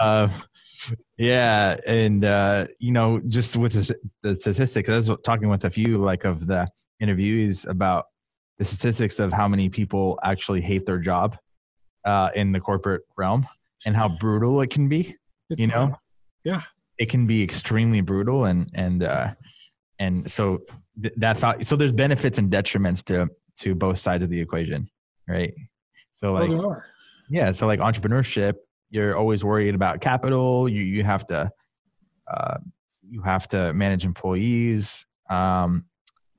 uh, 0.00 0.28
yeah 1.18 1.76
and 1.86 2.24
uh 2.24 2.66
you 2.78 2.92
know 2.92 3.20
just 3.28 3.56
with 3.56 3.72
the, 3.72 3.94
the 4.22 4.34
statistics 4.34 4.88
i 4.88 4.96
was 4.96 5.10
talking 5.24 5.48
with 5.48 5.64
a 5.64 5.70
few 5.70 5.98
like 5.98 6.24
of 6.24 6.46
the 6.46 6.66
interviewees 7.02 7.66
about 7.68 8.04
the 8.58 8.64
statistics 8.64 9.18
of 9.20 9.32
how 9.32 9.46
many 9.48 9.68
people 9.68 10.18
actually 10.24 10.60
hate 10.60 10.84
their 10.86 10.98
job 10.98 11.36
uh 12.04 12.30
in 12.34 12.52
the 12.52 12.60
corporate 12.60 13.02
realm 13.16 13.46
and 13.86 13.96
how 13.96 14.08
brutal 14.08 14.60
it 14.60 14.70
can 14.70 14.88
be 14.88 15.16
It's 15.50 15.60
you 15.60 15.68
know 15.68 15.86
hard. 15.86 15.94
Yeah. 16.44 16.62
it 16.98 17.08
can 17.08 17.26
be 17.26 17.42
extremely 17.42 18.00
brutal 18.00 18.44
and 18.46 18.70
and 18.74 19.02
uh 19.02 19.34
and 19.98 20.30
so 20.30 20.60
th- 21.02 21.14
that 21.18 21.36
thought 21.38 21.66
so 21.66 21.74
there's 21.76 21.92
benefits 21.92 22.38
and 22.38 22.50
detriments 22.50 23.02
to 23.04 23.28
to 23.60 23.74
both 23.74 23.98
sides 23.98 24.22
of 24.22 24.30
the 24.30 24.40
equation 24.40 24.88
right 25.28 25.52
so 26.12 26.36
Oh, 26.36 26.40
like 26.44 26.78
yeah 27.28 27.50
so 27.50 27.66
like 27.66 27.80
entrepreneurship 27.80 28.54
you're 28.90 29.16
always 29.16 29.44
worried 29.44 29.74
about 29.74 30.00
capital 30.00 30.68
you 30.68 30.82
you 30.82 31.02
have 31.04 31.26
to 31.28 31.50
uh 32.32 32.58
you 33.10 33.22
have 33.22 33.48
to 33.48 33.72
manage 33.74 34.04
employees 34.04 35.04
um 35.30 35.84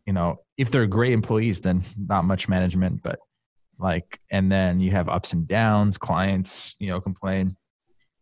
you 0.10 0.14
know 0.14 0.40
if 0.58 0.72
they're 0.72 0.88
great 0.88 1.14
employees 1.14 1.62
then 1.62 1.84
not 2.08 2.26
much 2.26 2.50
management 2.50 3.00
but 3.04 3.20
like 3.78 4.18
and 4.32 4.52
then 4.52 4.80
you 4.80 4.90
have 4.90 5.08
ups 5.08 5.34
and 5.34 5.48
downs 5.48 6.00
clients 6.00 6.76
you 6.80 6.88
know 6.88 7.00
complain. 7.00 7.56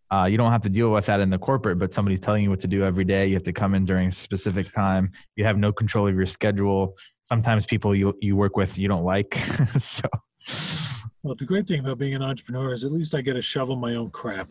Uh, 0.10 0.26
you 0.26 0.38
don't 0.38 0.54
have 0.54 0.62
to 0.62 0.70
deal 0.70 0.90
with 0.92 1.06
that 1.06 1.22
in 1.22 1.30
the 1.30 1.38
corporate 1.38 1.80
but 1.80 1.94
somebody's 1.94 2.20
telling 2.20 2.44
you 2.44 2.50
what 2.50 2.60
to 2.60 2.68
do 2.68 2.84
every 2.84 3.06
day. 3.06 3.28
You 3.28 3.36
have 3.36 3.44
to 3.44 3.54
come 3.54 3.74
in 3.74 3.86
during 3.86 4.10
a 4.10 4.12
specific 4.12 4.72
time. 4.74 5.12
You 5.38 5.46
have 5.46 5.58
no 5.58 5.72
control 5.72 6.08
of 6.08 6.16
your 6.16 6.26
schedule. 6.26 6.98
Sometimes 7.24 7.66
people 7.66 7.96
you 7.96 8.14
you 8.22 8.36
work 8.36 8.58
with 8.58 8.78
you 8.78 8.90
don't 8.90 9.06
like. 9.06 9.32
So 9.80 10.08
Well, 11.24 11.36
the 11.36 11.46
great 11.46 11.68
thing 11.68 11.80
about 11.80 12.00
being 12.00 12.16
an 12.16 12.22
entrepreneur 12.22 12.74
is 12.74 12.84
at 12.84 12.92
least 12.92 13.16
I 13.16 13.22
get 13.22 13.34
to 13.36 13.42
shovel 13.42 13.78
my 13.78 13.96
own 13.96 14.10
crap. 14.10 14.50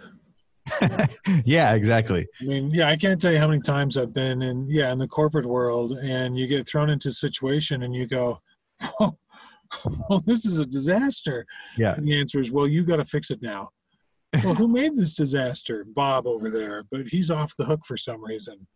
yeah 1.45 1.75
exactly 1.75 2.27
I 2.41 2.45
mean, 2.45 2.71
yeah, 2.71 2.89
I 2.89 2.97
can't 2.97 3.21
tell 3.21 3.33
you 3.33 3.39
how 3.39 3.49
many 3.49 3.61
times 3.61 3.97
I've 3.97 4.13
been 4.13 4.43
in, 4.43 4.67
yeah, 4.69 4.93
in 4.93 4.99
the 4.99 5.09
corporate 5.09 5.47
world, 5.47 5.93
and 5.93 6.37
you 6.37 6.47
get 6.47 6.69
thrown 6.69 6.91
into 6.91 7.09
a 7.09 7.13
situation, 7.13 7.83
and 7.83 7.95
you 7.95 8.07
go, 8.07 8.41
"Oh, 9.01 9.17
well, 10.09 10.21
this 10.27 10.45
is 10.45 10.59
a 10.59 10.67
disaster." 10.67 11.47
yeah 11.77 11.95
And 11.95 12.07
the 12.07 12.19
answer 12.19 12.41
is, 12.41 12.51
"Well, 12.51 12.67
you 12.67 12.85
got 12.85 12.97
to 12.97 13.05
fix 13.05 13.31
it 13.31 13.43
now." 13.43 13.71
well, 14.45 14.55
who 14.55 14.69
made 14.69 14.97
this 14.97 15.15
disaster? 15.15 15.87
Bob 15.95 16.27
over 16.27 16.51
there, 16.51 16.85
but 16.91 17.07
he's 17.09 17.31
off 17.31 17.57
the 17.57 17.65
hook 17.65 17.81
for 17.87 17.97
some 17.97 18.23
reason. 18.25 18.67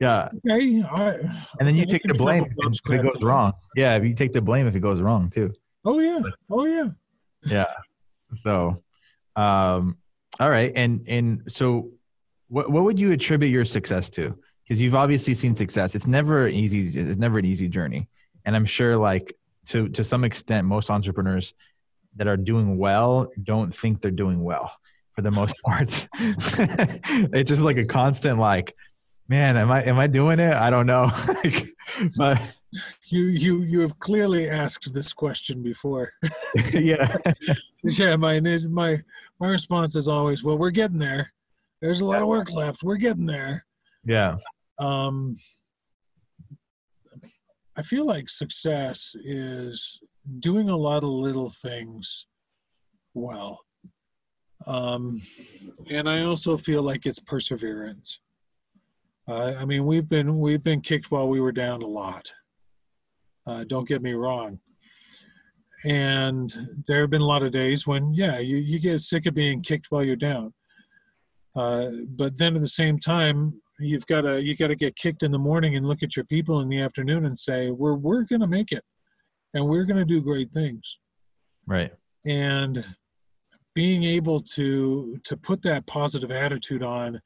yeah 0.00 0.28
Okay, 0.48 0.82
I, 0.82 1.14
and 1.58 1.68
then 1.68 1.76
you 1.76 1.82
I 1.82 1.84
take 1.84 2.02
the 2.04 2.14
blame 2.14 2.44
if 2.44 2.90
it 2.90 3.02
goes 3.02 3.22
wrong 3.22 3.52
yeah 3.76 3.96
if 3.96 4.04
you 4.04 4.14
take 4.14 4.32
the 4.32 4.42
blame 4.42 4.66
if 4.66 4.74
it 4.74 4.80
goes 4.80 5.00
wrong 5.00 5.30
too 5.30 5.52
Oh 5.84 5.98
yeah, 6.00 6.20
oh 6.50 6.64
yeah. 6.64 6.88
yeah 7.44 7.72
so 8.34 8.82
um 9.36 9.98
all 10.40 10.50
right. 10.50 10.72
And 10.74 11.06
and 11.08 11.42
so 11.48 11.90
what 12.48 12.70
what 12.70 12.84
would 12.84 12.98
you 12.98 13.12
attribute 13.12 13.52
your 13.52 13.64
success 13.64 14.10
to? 14.10 14.36
Because 14.64 14.80
you've 14.80 14.94
obviously 14.94 15.34
seen 15.34 15.54
success. 15.54 15.94
It's 15.94 16.06
never 16.06 16.46
an 16.46 16.54
easy 16.54 16.88
it's 16.88 17.18
never 17.18 17.38
an 17.38 17.44
easy 17.44 17.68
journey. 17.68 18.08
And 18.44 18.54
i'm 18.56 18.66
sure 18.66 18.96
like 18.96 19.34
to 19.66 19.88
to 19.90 20.04
some 20.04 20.24
extent 20.24 20.66
most 20.66 20.90
entrepreneurs 20.90 21.54
that 22.16 22.26
are 22.26 22.36
doing 22.36 22.76
well 22.78 23.30
don't 23.42 23.74
think 23.74 24.00
they're 24.00 24.10
doing 24.10 24.42
well 24.44 24.70
for 25.12 25.22
the 25.22 25.30
most 25.30 25.54
part. 25.64 26.08
It's 26.20 27.48
just 27.48 27.62
like 27.62 27.76
a 27.78 27.84
constant 27.86 28.38
like 28.38 28.74
man 29.28 29.56
am 29.56 29.70
i 29.70 29.82
am 29.82 29.98
i 29.98 30.06
doing 30.06 30.38
it? 30.40 30.52
I 30.54 30.70
don't 30.70 30.86
know. 30.86 31.10
Like, 31.44 31.66
but 32.16 32.40
You 33.08 33.24
you 33.26 33.62
you 33.62 33.80
have 33.80 33.98
clearly 33.98 34.48
asked 34.48 34.92
this 34.94 35.12
question 35.12 35.62
before. 35.62 36.12
yeah 36.72 37.16
yeah, 37.98 38.16
my 38.16 38.40
my 38.40 39.02
my 39.40 39.48
response 39.48 39.94
is 39.96 40.08
always, 40.08 40.42
"Well, 40.42 40.58
we're 40.58 40.70
getting 40.70 40.98
there. 40.98 41.32
There's 41.80 42.00
a 42.00 42.04
lot 42.04 42.22
of 42.22 42.28
work 42.28 42.52
left. 42.52 42.82
We're 42.82 42.96
getting 42.96 43.26
there." 43.26 43.66
yeah 44.06 44.34
um, 44.78 45.36
I 47.76 47.82
feel 47.82 48.06
like 48.06 48.28
success 48.28 49.14
is 49.24 50.00
doing 50.40 50.68
a 50.68 50.76
lot 50.76 51.02
of 51.02 51.10
little 51.10 51.50
things 51.50 52.26
well. 53.12 53.60
Um, 54.66 55.20
and 55.90 56.08
I 56.08 56.22
also 56.22 56.56
feel 56.56 56.82
like 56.82 57.06
it's 57.06 57.20
perseverance. 57.20 58.20
Uh, 59.28 59.54
I 59.58 59.64
mean, 59.64 59.86
we've 59.86 60.08
been 60.08 60.38
we've 60.38 60.62
been 60.62 60.80
kicked 60.80 61.10
while 61.10 61.28
we 61.28 61.40
were 61.40 61.52
down 61.52 61.82
a 61.82 61.86
lot. 61.86 62.32
Uh, 63.46 63.64
don't 63.64 63.88
get 63.88 64.02
me 64.02 64.12
wrong. 64.12 64.58
And 65.84 66.82
there 66.86 67.02
have 67.02 67.10
been 67.10 67.20
a 67.20 67.26
lot 67.26 67.42
of 67.42 67.52
days 67.52 67.86
when, 67.86 68.14
yeah, 68.14 68.38
you, 68.38 68.56
you 68.56 68.78
get 68.78 69.00
sick 69.00 69.26
of 69.26 69.34
being 69.34 69.60
kicked 69.62 69.86
while 69.90 70.02
you're 70.02 70.16
down. 70.16 70.54
Uh, 71.54 71.90
but 72.08 72.38
then 72.38 72.54
at 72.56 72.60
the 72.62 72.68
same 72.68 72.98
time, 72.98 73.60
you've 73.78 74.06
got 74.06 74.22
to 74.22 74.40
you 74.42 74.56
got 74.56 74.68
to 74.68 74.76
get 74.76 74.96
kicked 74.96 75.22
in 75.22 75.32
the 75.32 75.38
morning 75.38 75.74
and 75.76 75.86
look 75.86 76.02
at 76.02 76.14
your 76.16 76.24
people 76.24 76.60
in 76.60 76.68
the 76.68 76.80
afternoon 76.80 77.26
and 77.26 77.36
say 77.36 77.70
we're 77.70 77.94
we're 77.94 78.22
going 78.22 78.40
to 78.40 78.46
make 78.46 78.70
it 78.70 78.84
and 79.52 79.66
we're 79.66 79.84
going 79.84 79.98
to 79.98 80.04
do 80.04 80.20
great 80.20 80.52
things 80.52 80.98
Right. 81.66 81.92
and 82.24 82.84
being 83.74 84.04
able 84.04 84.40
to 84.40 85.18
to 85.24 85.36
put 85.36 85.60
that 85.62 85.86
positive 85.86 86.30
attitude 86.30 86.84
on 86.84 87.20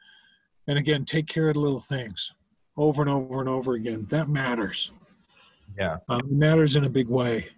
and 0.66 0.78
again 0.78 1.04
take 1.04 1.26
care 1.26 1.48
of 1.48 1.54
the 1.54 1.60
little 1.60 1.80
things 1.80 2.32
over 2.78 3.02
and 3.02 3.10
over 3.10 3.40
and 3.40 3.48
over 3.48 3.74
again 3.74 4.06
that 4.08 4.28
matters 4.30 4.90
Yeah. 5.78 5.98
um, 6.08 6.20
it 6.20 6.32
matters 6.32 6.76
in 6.76 6.84
a 6.84 6.90
big 6.90 7.10
way 7.10 7.48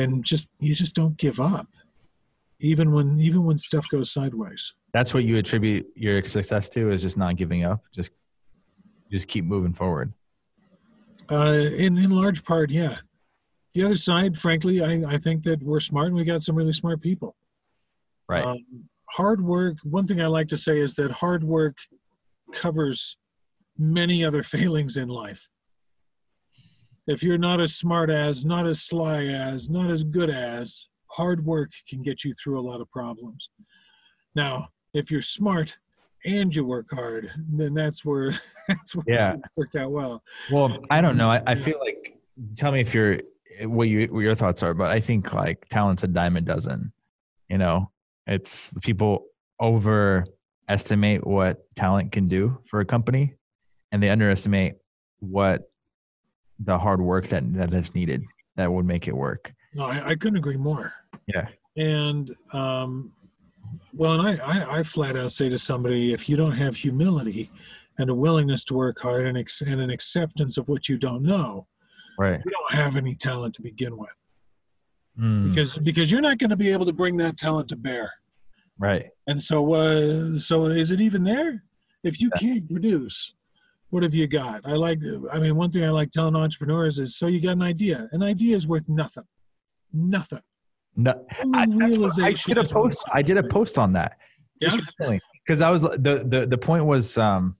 and 0.00 0.24
just 0.24 0.48
you 0.60 0.74
just 0.74 0.94
don't 0.94 1.16
give 1.16 1.38
up 1.40 1.68
even 2.60 2.92
when 2.92 3.18
even 3.18 3.44
when 3.44 3.58
stuff 3.58 3.86
goes 3.88 4.10
sideways 4.12 4.62
That's 4.92 5.12
what 5.14 5.24
you 5.24 5.36
attribute 5.38 5.86
your 5.94 6.24
success 6.24 6.68
to 6.70 6.90
is 6.92 7.02
just 7.02 7.16
not 7.16 7.36
giving 7.36 7.64
up. 7.70 7.80
Just 7.98 8.12
just 9.10 9.28
keep 9.28 9.44
moving 9.44 9.74
forward. 9.74 10.08
uh, 11.30 11.60
in 11.84 11.92
in 12.04 12.10
large 12.10 12.40
part 12.44 12.70
yeah 12.70 12.96
the 13.74 13.82
other 13.86 13.96
side 14.10 14.32
frankly 14.44 14.76
I, 14.90 15.14
I 15.14 15.18
think 15.18 15.42
that 15.44 15.62
we're 15.62 15.80
smart 15.90 16.08
and 16.08 16.16
we 16.16 16.24
got 16.24 16.42
some 16.42 16.56
really 16.56 16.72
smart 16.82 17.00
people 17.00 17.32
Right. 18.28 18.44
Um, 18.44 18.64
hard 19.10 19.40
work. 19.40 19.76
One 19.84 20.06
thing 20.08 20.20
I 20.20 20.26
like 20.26 20.48
to 20.48 20.56
say 20.56 20.80
is 20.80 20.96
that 20.96 21.10
hard 21.12 21.44
work 21.44 21.76
covers 22.52 23.16
many 23.78 24.24
other 24.24 24.42
failings 24.54 24.96
in 24.96 25.08
life. 25.08 25.48
If 27.06 27.22
you're 27.22 27.38
not 27.38 27.60
as 27.60 27.74
smart 27.74 28.10
as, 28.10 28.44
not 28.44 28.66
as 28.66 28.82
sly 28.82 29.24
as, 29.26 29.70
not 29.70 29.90
as 29.90 30.02
good 30.04 30.30
as, 30.30 30.88
hard 31.08 31.44
work 31.44 31.70
can 31.88 32.02
get 32.02 32.24
you 32.24 32.34
through 32.34 32.58
a 32.58 32.62
lot 32.68 32.80
of 32.80 32.90
problems. 32.90 33.48
Now, 34.34 34.68
if 34.92 35.10
you're 35.10 35.22
smart 35.22 35.78
and 36.24 36.54
you 36.54 36.64
work 36.64 36.86
hard, 36.90 37.30
then 37.48 37.74
that's 37.74 38.04
where 38.04 38.32
that's 38.68 38.94
where 38.96 39.04
Yeah. 39.06 39.34
it 39.34 39.40
worked 39.56 39.76
out 39.76 39.92
well. 39.92 40.22
Well, 40.50 40.78
I 40.90 41.00
don't 41.00 41.16
know. 41.16 41.30
I, 41.30 41.42
I 41.46 41.54
feel 41.54 41.78
like 41.80 42.18
tell 42.56 42.72
me 42.72 42.80
if 42.80 42.92
you're 42.92 43.20
what 43.62 43.88
you 43.88 44.08
what 44.08 44.20
your 44.20 44.34
thoughts 44.34 44.62
are, 44.62 44.74
but 44.74 44.90
I 44.90 45.00
think 45.00 45.32
like 45.32 45.66
talent's 45.68 46.02
a 46.02 46.08
dime 46.08 46.36
a 46.36 46.40
dozen. 46.40 46.92
You 47.48 47.58
know, 47.58 47.90
it's 48.26 48.74
people 48.82 49.26
overestimate 49.60 51.26
what 51.26 51.64
talent 51.76 52.12
can 52.12 52.28
do 52.28 52.58
for 52.66 52.80
a 52.80 52.84
company, 52.84 53.34
and 53.92 54.02
they 54.02 54.10
underestimate 54.10 54.74
what 55.20 55.70
the 56.60 56.78
hard 56.78 57.00
work 57.00 57.28
that 57.28 57.52
that 57.54 57.72
is 57.74 57.94
needed 57.94 58.24
that 58.56 58.72
would 58.72 58.86
make 58.86 59.06
it 59.08 59.16
work. 59.16 59.52
No, 59.74 59.84
I, 59.84 60.10
I 60.10 60.14
couldn't 60.14 60.38
agree 60.38 60.56
more. 60.56 60.92
Yeah. 61.26 61.48
And 61.76 62.34
um, 62.52 63.12
well, 63.92 64.18
and 64.18 64.40
I, 64.40 64.44
I, 64.44 64.78
I 64.78 64.82
flat 64.82 65.16
out 65.16 65.32
say 65.32 65.48
to 65.48 65.58
somebody, 65.58 66.12
if 66.14 66.28
you 66.28 66.36
don't 66.36 66.52
have 66.52 66.76
humility 66.76 67.50
and 67.98 68.08
a 68.10 68.14
willingness 68.14 68.64
to 68.64 68.74
work 68.74 68.98
hard 69.00 69.26
and, 69.26 69.36
ex- 69.36 69.60
and 69.62 69.80
an 69.80 69.90
acceptance 69.90 70.56
of 70.56 70.68
what 70.68 70.88
you 70.88 70.96
don't 70.98 71.22
know, 71.22 71.66
Right. 72.18 72.40
you 72.44 72.50
don't 72.50 72.72
have 72.80 72.96
any 72.96 73.14
talent 73.14 73.54
to 73.56 73.62
begin 73.62 73.98
with. 73.98 74.16
Mm, 75.20 75.50
Because 75.50 75.76
because 75.78 76.10
you're 76.10 76.22
not 76.22 76.38
going 76.38 76.50
to 76.50 76.56
be 76.56 76.70
able 76.72 76.86
to 76.86 76.92
bring 76.94 77.16
that 77.18 77.36
talent 77.36 77.68
to 77.68 77.76
bear. 77.76 78.10
right. 78.78 79.06
And 79.26 79.42
so, 79.42 79.72
uh, 79.74 80.38
so 80.38 80.66
is 80.66 80.90
it 80.92 81.00
even 81.02 81.24
there? 81.24 81.62
If 82.02 82.20
you 82.20 82.30
Yeah. 82.36 82.40
can't 82.40 82.70
produce, 82.70 83.34
what 83.90 84.02
have 84.02 84.14
you 84.14 84.26
got? 84.26 84.62
I 84.64 84.74
like. 84.74 84.98
I 85.32 85.38
mean, 85.38 85.56
one 85.56 85.70
thing 85.70 85.84
I 85.84 85.90
like 85.90 86.10
telling 86.10 86.36
entrepreneurs 86.36 86.98
is, 86.98 87.16
so 87.16 87.26
you 87.26 87.40
got 87.40 87.52
an 87.52 87.62
idea. 87.62 88.08
An 88.12 88.22
idea 88.22 88.56
is 88.56 88.66
worth 88.66 88.88
nothing. 88.88 89.24
Nothing. 89.92 90.40
No, 90.96 91.26
I, 91.54 91.66
I 92.22 92.32
did 92.32 92.58
a 92.58 92.64
post. 92.64 93.04
I 93.12 93.22
did 93.22 93.36
a 93.36 93.42
post 93.42 93.78
on 93.78 93.92
that. 93.92 94.18
Yeah. 94.60 94.76
because 95.46 95.60
I 95.60 95.70
was 95.70 95.82
the 95.82 96.24
the 96.26 96.46
the 96.46 96.58
point 96.58 96.86
was 96.86 97.18
um 97.18 97.56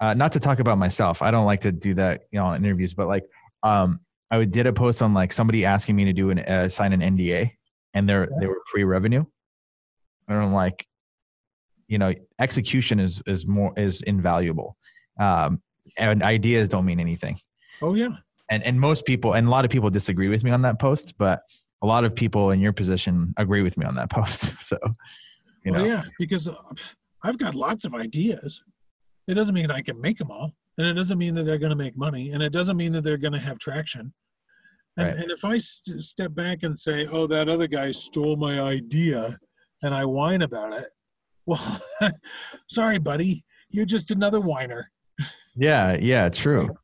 uh, 0.00 0.14
not 0.14 0.32
to 0.32 0.40
talk 0.40 0.60
about 0.60 0.78
myself. 0.78 1.22
I 1.22 1.30
don't 1.30 1.44
like 1.44 1.60
to 1.60 1.72
do 1.72 1.94
that, 1.94 2.22
you 2.32 2.38
know, 2.38 2.46
on 2.46 2.64
interviews. 2.64 2.94
But 2.94 3.06
like, 3.06 3.24
um, 3.62 4.00
I 4.30 4.44
did 4.44 4.66
a 4.66 4.72
post 4.72 5.02
on 5.02 5.12
like 5.12 5.32
somebody 5.32 5.64
asking 5.64 5.96
me 5.96 6.06
to 6.06 6.12
do 6.12 6.30
an 6.30 6.38
uh, 6.38 6.68
sign 6.68 6.92
an 6.92 7.00
NDA, 7.00 7.50
and 7.94 8.08
they're 8.08 8.28
they 8.40 8.46
were 8.46 8.60
pre 8.70 8.84
revenue, 8.84 9.24
and 10.28 10.38
I'm 10.38 10.52
like, 10.52 10.86
you 11.88 11.98
know, 11.98 12.14
execution 12.40 12.98
is 12.98 13.22
is 13.26 13.46
more 13.46 13.72
is 13.76 14.02
invaluable, 14.02 14.76
um, 15.20 15.62
and 15.96 16.22
ideas 16.22 16.68
don't 16.68 16.84
mean 16.84 16.98
anything. 16.98 17.38
Oh 17.82 17.94
yeah. 17.94 18.16
And 18.50 18.64
and 18.64 18.80
most 18.80 19.04
people 19.06 19.34
and 19.34 19.46
a 19.46 19.50
lot 19.50 19.64
of 19.64 19.70
people 19.70 19.90
disagree 19.90 20.28
with 20.28 20.42
me 20.42 20.50
on 20.50 20.62
that 20.62 20.80
post, 20.80 21.14
but 21.18 21.42
a 21.82 21.86
lot 21.86 22.04
of 22.04 22.14
people 22.14 22.50
in 22.50 22.60
your 22.60 22.72
position 22.72 23.32
agree 23.36 23.62
with 23.62 23.76
me 23.78 23.86
on 23.86 23.94
that 23.94 24.10
post. 24.10 24.54
So, 24.60 24.76
you 25.64 25.72
know, 25.72 25.80
well, 25.80 25.86
yeah, 25.88 26.02
because 26.18 26.48
uh, 26.48 26.54
I've 27.22 27.38
got 27.38 27.54
lots 27.54 27.84
of 27.84 27.94
ideas. 27.94 28.62
It 29.28 29.34
doesn't 29.34 29.54
mean 29.54 29.70
I 29.70 29.82
can 29.82 30.00
make 30.00 30.18
them 30.18 30.30
all, 30.30 30.52
and 30.78 30.86
it 30.86 30.94
doesn't 30.94 31.18
mean 31.18 31.34
that 31.34 31.44
they're 31.44 31.58
going 31.58 31.70
to 31.70 31.76
make 31.76 31.96
money, 31.96 32.30
and 32.30 32.42
it 32.42 32.52
doesn't 32.52 32.76
mean 32.76 32.92
that 32.92 33.04
they're 33.04 33.18
going 33.18 33.34
to 33.34 33.38
have 33.38 33.58
traction. 33.58 34.12
And, 34.96 35.06
Right. 35.08 35.16
and 35.18 35.30
if 35.30 35.44
I 35.44 35.58
st- 35.58 36.02
step 36.02 36.34
back 36.34 36.62
and 36.62 36.76
say, 36.76 37.06
"Oh, 37.06 37.26
that 37.26 37.48
other 37.48 37.66
guy 37.66 37.92
stole 37.92 38.36
my 38.36 38.60
idea," 38.60 39.38
and 39.82 39.94
I 39.94 40.04
whine 40.04 40.42
about 40.42 40.72
it, 40.80 40.88
well, 41.46 41.80
sorry, 42.68 42.98
buddy, 42.98 43.44
you're 43.70 43.86
just 43.86 44.10
another 44.10 44.40
whiner. 44.40 44.90
Yeah, 45.56 45.96
yeah, 45.96 46.28
true. 46.28 46.76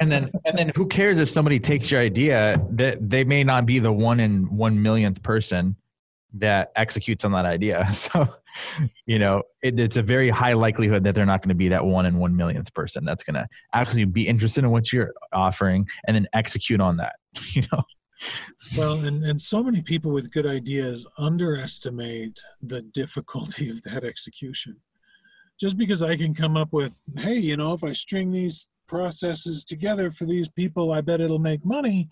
And 0.00 0.10
then 0.10 0.30
and 0.44 0.56
then 0.56 0.72
who 0.74 0.86
cares 0.86 1.18
if 1.18 1.28
somebody 1.28 1.60
takes 1.60 1.90
your 1.90 2.00
idea 2.00 2.60
that 2.70 3.10
they 3.10 3.22
may 3.22 3.44
not 3.44 3.66
be 3.66 3.78
the 3.78 3.92
one 3.92 4.18
in 4.18 4.44
one 4.54 4.80
millionth 4.82 5.22
person 5.22 5.76
that 6.34 6.72
executes 6.76 7.24
on 7.24 7.32
that 7.32 7.46
idea. 7.46 7.86
So, 7.92 8.28
you 9.06 9.18
know, 9.18 9.42
it, 9.62 9.78
it's 9.78 9.96
a 9.96 10.02
very 10.02 10.30
high 10.30 10.52
likelihood 10.54 11.04
that 11.04 11.14
they're 11.14 11.26
not 11.26 11.42
going 11.42 11.50
to 11.50 11.54
be 11.54 11.68
that 11.68 11.84
one 11.84 12.06
in 12.06 12.18
one 12.18 12.34
millionth 12.34 12.72
person 12.74 13.04
that's 13.04 13.22
going 13.22 13.34
to 13.34 13.46
actually 13.72 14.04
be 14.04 14.26
interested 14.26 14.64
in 14.64 14.70
what 14.70 14.92
you're 14.92 15.12
offering 15.32 15.86
and 16.06 16.16
then 16.16 16.26
execute 16.32 16.80
on 16.80 16.96
that. 16.96 17.16
You 17.52 17.62
know, 17.72 17.82
Well, 18.76 19.04
and, 19.04 19.24
and 19.24 19.40
so 19.40 19.62
many 19.62 19.82
people 19.82 20.12
with 20.12 20.32
good 20.32 20.46
ideas 20.46 21.06
underestimate 21.18 22.40
the 22.60 22.82
difficulty 22.82 23.70
of 23.70 23.82
that 23.82 24.04
execution. 24.04 24.80
Just 25.60 25.76
because 25.76 26.02
I 26.02 26.16
can 26.16 26.34
come 26.34 26.56
up 26.56 26.72
with, 26.72 27.00
hey, 27.16 27.36
you 27.36 27.56
know, 27.56 27.72
if 27.72 27.82
I 27.82 27.92
string 27.92 28.30
these 28.30 28.68
processes 28.86 29.64
together 29.64 30.10
for 30.10 30.24
these 30.24 30.48
people, 30.48 30.92
I 30.92 31.00
bet 31.00 31.20
it'll 31.20 31.38
make 31.38 31.64
money. 31.64 32.08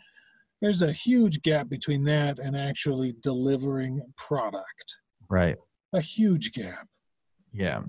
There's 0.61 0.83
a 0.83 0.93
huge 0.93 1.43
gap 1.43 1.69
between 1.69 2.05
that 2.05 2.39
and 2.39 2.57
actually 2.57 3.15
delivering 3.23 4.01
product. 4.17 4.97
right? 5.29 5.57
A 5.93 6.01
huge 6.01 6.53
gap. 6.53 6.89
Yeah. 7.53 7.83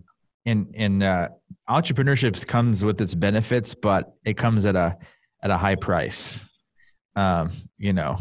And 0.45 0.73
and 0.77 1.03
uh 1.03 1.29
entrepreneurship 1.69 2.45
comes 2.47 2.85
with 2.85 3.01
its 3.01 3.15
benefits, 3.15 3.73
but 3.73 4.13
it 4.25 4.37
comes 4.37 4.65
at 4.65 4.75
a 4.75 4.97
at 5.43 5.51
a 5.51 5.57
high 5.57 5.75
price. 5.75 6.45
Um, 7.15 7.51
you 7.77 7.93
know, 7.93 8.17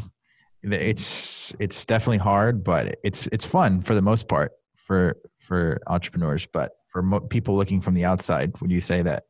it's 0.62 1.55
it's 1.61 1.87
definitely 1.87 2.18
hard, 2.18 2.64
but 2.64 2.96
it's 3.05 3.29
it's 3.31 3.46
fun 3.46 3.83
for 3.83 3.94
the 3.94 4.03
most 4.03 4.27
part 4.29 4.53
for 4.75 5.16
for 5.38 5.81
entrepreneurs, 5.87 6.46
but 6.53 6.72
for 6.96 7.02
mo- 7.02 7.20
people 7.20 7.54
looking 7.54 7.78
from 7.78 7.92
the 7.92 8.06
outside, 8.06 8.59
would 8.62 8.70
you 8.70 8.80
say 8.80 9.02
that 9.02 9.24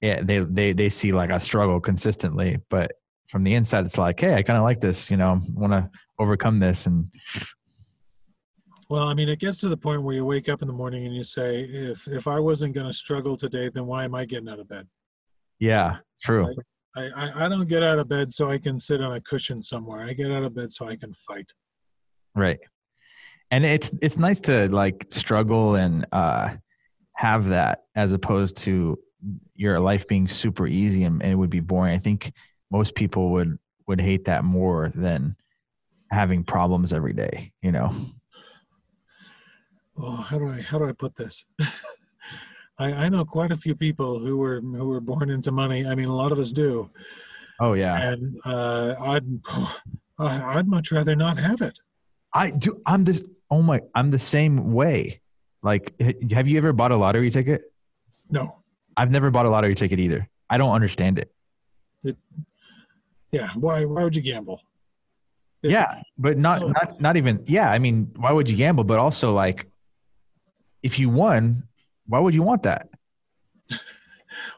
yeah, 0.00 0.20
they 0.20 0.40
they 0.40 0.72
they 0.72 0.88
see 0.88 1.12
like 1.12 1.30
a 1.30 1.38
struggle 1.38 1.78
consistently, 1.78 2.58
but 2.70 2.90
from 3.28 3.44
the 3.44 3.54
inside 3.54 3.84
it's 3.84 3.98
like, 3.98 4.18
hey, 4.18 4.34
I 4.34 4.42
kind 4.42 4.56
of 4.56 4.64
like 4.64 4.80
this, 4.80 5.08
you 5.08 5.16
know, 5.16 5.40
want 5.54 5.72
to 5.72 5.88
overcome 6.18 6.58
this 6.58 6.86
and 6.86 7.06
Well, 8.90 9.04
I 9.04 9.14
mean, 9.14 9.28
it 9.28 9.38
gets 9.38 9.60
to 9.60 9.68
the 9.68 9.76
point 9.76 10.02
where 10.02 10.16
you 10.16 10.24
wake 10.24 10.48
up 10.48 10.60
in 10.60 10.66
the 10.66 10.74
morning 10.74 11.06
and 11.06 11.14
you 11.14 11.22
say, 11.22 11.60
if 11.60 12.08
if 12.08 12.26
I 12.26 12.40
wasn't 12.40 12.74
going 12.74 12.88
to 12.88 12.92
struggle 12.92 13.36
today, 13.36 13.68
then 13.68 13.86
why 13.86 14.02
am 14.02 14.16
I 14.16 14.24
getting 14.24 14.48
out 14.48 14.58
of 14.58 14.68
bed? 14.68 14.88
yeah, 15.60 15.98
true. 16.24 16.46
Right. 16.46 16.56
I, 16.96 17.02
I, 17.14 17.44
I 17.44 17.48
don't 17.48 17.68
get 17.68 17.84
out 17.84 18.00
of 18.00 18.08
bed 18.08 18.32
so 18.32 18.50
I 18.50 18.58
can 18.58 18.76
sit 18.76 19.00
on 19.00 19.12
a 19.12 19.20
cushion 19.20 19.62
somewhere. 19.62 20.00
I 20.00 20.14
get 20.14 20.32
out 20.32 20.42
of 20.42 20.52
bed 20.52 20.72
so 20.72 20.88
I 20.88 20.96
can 20.96 21.14
fight. 21.14 21.52
Right. 22.34 22.58
And 23.52 23.64
it's 23.64 23.92
it's 24.02 24.18
nice 24.18 24.40
to 24.40 24.68
like 24.68 25.06
struggle 25.10 25.76
and 25.76 26.06
uh 26.10 26.56
have 27.22 27.46
that 27.46 27.84
as 27.94 28.12
opposed 28.12 28.56
to 28.56 28.98
your 29.54 29.78
life 29.78 30.08
being 30.08 30.26
super 30.26 30.66
easy 30.66 31.04
and, 31.04 31.22
and 31.22 31.30
it 31.30 31.36
would 31.36 31.50
be 31.50 31.60
boring. 31.60 31.94
I 31.94 31.98
think 31.98 32.32
most 32.68 32.96
people 32.96 33.30
would 33.30 33.58
would 33.86 34.00
hate 34.00 34.24
that 34.24 34.42
more 34.42 34.90
than 34.96 35.36
having 36.10 36.42
problems 36.42 36.92
every 36.92 37.12
day, 37.12 37.52
you 37.62 37.70
know. 37.70 37.94
Oh, 39.96 40.16
how 40.16 40.36
do 40.36 40.48
I 40.48 40.62
how 40.62 40.78
do 40.78 40.88
I 40.88 40.92
put 40.92 41.14
this? 41.14 41.44
I, 42.78 42.92
I 43.04 43.08
know 43.08 43.24
quite 43.24 43.52
a 43.52 43.56
few 43.56 43.76
people 43.76 44.18
who 44.18 44.36
were 44.38 44.60
who 44.60 44.88
were 44.88 45.00
born 45.00 45.30
into 45.30 45.52
money. 45.52 45.86
I 45.86 45.94
mean, 45.94 46.08
a 46.08 46.16
lot 46.16 46.32
of 46.32 46.40
us 46.40 46.50
do, 46.50 46.90
Oh 47.60 47.74
yeah. 47.74 48.10
and 48.10 48.36
uh, 48.44 48.96
I'd 48.98 49.26
I'd 50.18 50.66
much 50.66 50.90
rather 50.90 51.14
not 51.14 51.38
have 51.38 51.60
it. 51.60 51.78
I 52.34 52.50
do 52.50 52.82
I'm 52.84 53.04
this 53.04 53.24
oh 53.48 53.62
my 53.62 53.80
I'm 53.94 54.10
the 54.10 54.18
same 54.18 54.72
way. 54.72 55.21
Like 55.62 55.94
have 56.32 56.48
you 56.48 56.58
ever 56.58 56.72
bought 56.72 56.90
a 56.92 56.96
lottery 56.96 57.30
ticket? 57.30 57.72
No, 58.30 58.56
I've 58.96 59.10
never 59.10 59.30
bought 59.30 59.46
a 59.46 59.50
lottery 59.50 59.74
ticket 59.74 60.00
either. 60.00 60.28
I 60.50 60.58
don't 60.58 60.72
understand 60.72 61.18
it. 61.18 62.16
yeah. 63.30 63.50
Why 63.54 63.84
why 63.84 64.04
would 64.04 64.16
you 64.16 64.22
gamble? 64.22 64.60
If- 65.62 65.70
yeah 65.70 66.02
but 66.18 66.38
not 66.38 66.58
So- 66.58 66.68
not 66.70 67.00
not 67.00 67.16
even 67.16 67.44
yeah 67.46 67.70
i 67.70 67.78
mean 67.78 68.10
why 68.16 68.32
would 68.32 68.50
you 68.50 68.56
gamble 68.56 68.82
but 68.82 68.98
also 68.98 69.32
like 69.32 69.68
if 70.82 70.98
you 70.98 71.08
won 71.08 71.62
why 72.08 72.18
would 72.18 72.34
you 72.34 72.42
want 72.42 72.64
that 72.64 72.88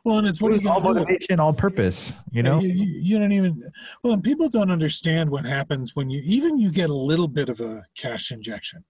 Well, 0.03 0.19
and 0.19 0.27
it's 0.27 0.41
what 0.41 0.53
are 0.53 0.57
you 0.57 0.69
all 0.71 0.81
do? 0.81 0.95
motivation, 0.95 1.41
all 1.41 1.53
purpose. 1.53 2.13
You 2.31 2.43
know, 2.43 2.61
you, 2.61 2.69
you, 2.69 2.87
you 3.09 3.19
don't 3.19 3.33
even. 3.33 3.71
Well, 4.03 4.13
and 4.15 4.23
people 4.23 4.49
don't 4.51 4.71
understand 4.71 5.31
what 5.31 5.45
happens 5.47 5.97
when 5.97 6.11
you 6.11 6.21
even 6.25 6.59
you 6.59 6.71
get 6.71 6.91
a 6.91 6.95
little 6.95 7.27
bit 7.29 7.49
of 7.49 7.61
a 7.61 7.85
cash 7.97 8.31
injection. 8.31 8.85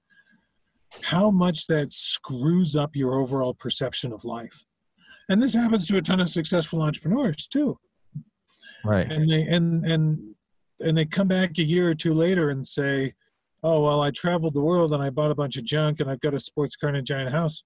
How 1.03 1.31
much 1.31 1.67
that 1.67 1.93
screws 1.93 2.77
up 2.77 2.97
your 2.97 3.21
overall 3.21 3.55
perception 3.55 4.13
of 4.13 4.25
life, 4.25 4.65
and 5.29 5.43
this 5.43 5.55
happens 5.55 5.87
to 5.89 5.97
a 5.97 6.03
ton 6.03 6.21
of 6.21 6.29
successful 6.29 6.83
entrepreneurs 6.83 7.47
too. 7.47 7.79
right? 8.85 9.11
And 9.11 9.31
they 9.31 9.43
and 9.43 9.85
and 9.85 10.35
and 10.81 10.97
they 10.97 11.05
come 11.05 11.29
back 11.29 11.59
a 11.59 11.63
year 11.63 11.89
or 11.91 11.95
two 11.95 12.15
later 12.15 12.51
and 12.51 12.67
say, 12.67 13.15
"Oh 13.63 13.83
well, 13.83 14.01
I 14.03 14.11
traveled 14.11 14.55
the 14.55 14.61
world 14.61 14.93
and 14.93 15.03
I 15.03 15.11
bought 15.11 15.31
a 15.31 15.35
bunch 15.35 15.57
of 15.57 15.65
junk 15.65 16.01
and 16.01 16.11
I've 16.11 16.21
got 16.21 16.35
a 16.35 16.41
sports 16.41 16.77
car 16.77 16.89
and 16.89 16.99
a 16.99 17.03
giant 17.03 17.33
house." 17.33 17.65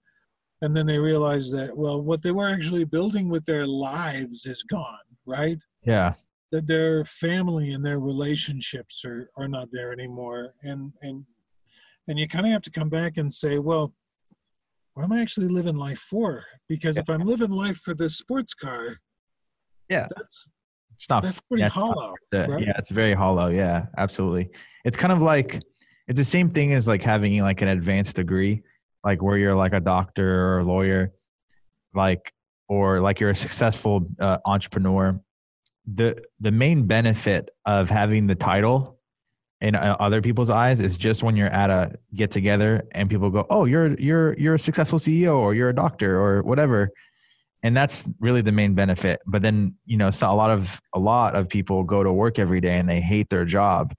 And 0.61 0.77
then 0.77 0.87
they 0.87 0.99
realize 0.99 1.51
that 1.53 1.77
well, 1.77 2.03
what 2.03 2.23
they 2.23 2.33
were 2.33 2.49
actually 2.49 2.85
building 2.85 3.29
with 3.29 3.45
their 3.45 3.67
lives 3.67 4.45
is 4.47 4.63
gone, 4.65 4.99
right? 5.25 5.63
Yeah, 5.85 6.15
that 6.51 6.67
their 6.67 7.05
family 7.05 7.73
and 7.73 7.85
their 7.85 8.01
relationships 8.01 9.05
are, 9.05 9.31
are 9.37 9.49
not 9.49 9.69
there 9.73 9.93
anymore 9.93 10.55
and 10.63 10.93
and 11.03 11.25
and 12.09 12.19
you 12.19 12.27
kind 12.27 12.47
of 12.47 12.53
have 12.53 12.63
to 12.63 12.71
come 12.71 12.89
back 12.89 13.17
and 13.17 13.33
say 13.33 13.59
well 13.59 13.93
what 14.95 15.05
am 15.05 15.13
i 15.13 15.21
actually 15.21 15.49
living 15.49 15.77
life 15.77 15.99
for 15.99 16.45
because 16.69 16.97
if 16.99 17.09
i'm 17.09 17.21
living 17.23 17.51
life 17.51 17.77
for 17.77 17.95
this 17.95 18.17
sports 18.17 18.55
car 18.55 18.99
Yeah. 19.89 20.09
that's 20.17 20.49
it's 20.97 21.09
not. 21.09 21.23
that's 21.23 21.41
pretty 21.41 21.61
yeah, 21.61 21.67
it's 21.69 21.77
not 21.77 21.95
hollow 21.97 22.15
right? 22.33 22.67
Yeah, 22.67 22.73
it's 22.77 22.91
very 22.91 23.15
hollow. 23.15 23.47
Yeah, 23.47 23.87
absolutely. 23.97 24.51
It's 24.85 24.97
kind 24.97 25.13
of 25.13 25.23
like 25.23 25.63
it's 26.09 26.17
the 26.17 26.25
same 26.25 26.51
thing 26.51 26.73
as 26.73 26.89
like 26.89 27.05
having 27.05 27.41
like 27.41 27.63
an 27.63 27.69
advanced 27.69 28.17
degree, 28.17 28.63
like 29.05 29.23
where 29.23 29.39
you're 29.39 29.55
like 29.55 29.75
a 29.75 29.79
doctor 29.81 30.29
or 30.55 30.59
a 30.59 30.65
lawyer, 30.65 31.13
like 31.95 32.33
or 32.69 33.01
like 33.01 33.21
you're 33.21 33.31
a 33.31 33.37
successful 33.37 34.09
uh, 34.19 34.39
entrepreneur. 34.45 35.13
The 35.95 36.21
the 36.41 36.51
main 36.51 36.89
benefit 36.89 37.49
of 37.65 37.89
having 37.91 38.27
the 38.27 38.35
title 38.35 38.98
in 39.61 39.75
uh, 39.75 39.97
other 39.99 40.23
people's 40.23 40.51
eyes 40.51 40.81
is 40.81 40.97
just 40.97 41.23
when 41.23 41.37
you're 41.37 41.49
at 41.49 41.71
a 41.71 41.93
get 42.15 42.31
together 42.31 42.87
and 42.93 43.11
people 43.11 43.31
go, 43.31 43.47
"Oh, 43.51 43.65
you're 43.65 43.99
you're 43.99 44.39
you're 44.39 44.55
a 44.55 44.59
successful 44.59 44.99
CEO 44.99 45.37
or 45.37 45.55
you're 45.55 45.71
a 45.71 45.75
doctor 45.75 46.21
or 46.21 46.43
whatever." 46.43 46.91
and 47.63 47.77
that's 47.77 48.09
really 48.21 48.41
the 48.41 48.53
main 48.53 48.75
benefit 48.75 49.21
but 49.27 49.43
then 49.43 49.75
you 49.85 49.97
know 49.97 50.11
so 50.11 50.31
a 50.31 50.35
lot 50.35 50.51
of 50.51 50.81
a 50.95 50.99
lot 50.99 51.35
of 51.35 51.49
people 51.49 51.83
go 51.83 52.03
to 52.03 52.13
work 52.13 52.39
every 52.39 52.61
day 52.61 52.79
and 52.79 52.89
they 52.89 53.01
hate 53.01 53.29
their 53.31 53.45
job 53.45 53.95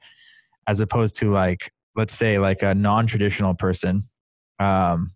as 0.67 0.81
opposed 0.81 1.15
to 1.15 1.31
like 1.31 1.71
let's 1.95 2.13
say 2.13 2.39
like 2.39 2.61
a 2.61 2.73
non-traditional 2.73 3.53
person 3.53 4.07
um, 4.59 5.11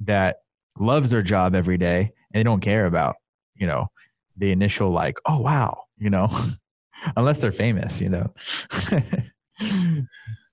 that 0.00 0.38
loves 0.78 1.10
their 1.10 1.22
job 1.22 1.54
every 1.54 1.78
day 1.78 2.00
and 2.00 2.40
they 2.40 2.42
don't 2.42 2.60
care 2.60 2.86
about 2.86 3.16
you 3.56 3.66
know 3.66 3.88
the 4.36 4.52
initial 4.52 4.90
like 4.90 5.18
oh 5.26 5.40
wow 5.40 5.84
you 5.98 6.10
know 6.10 6.28
unless 7.16 7.40
they're 7.40 7.52
famous 7.52 8.00
you 8.00 8.08
know 8.08 8.32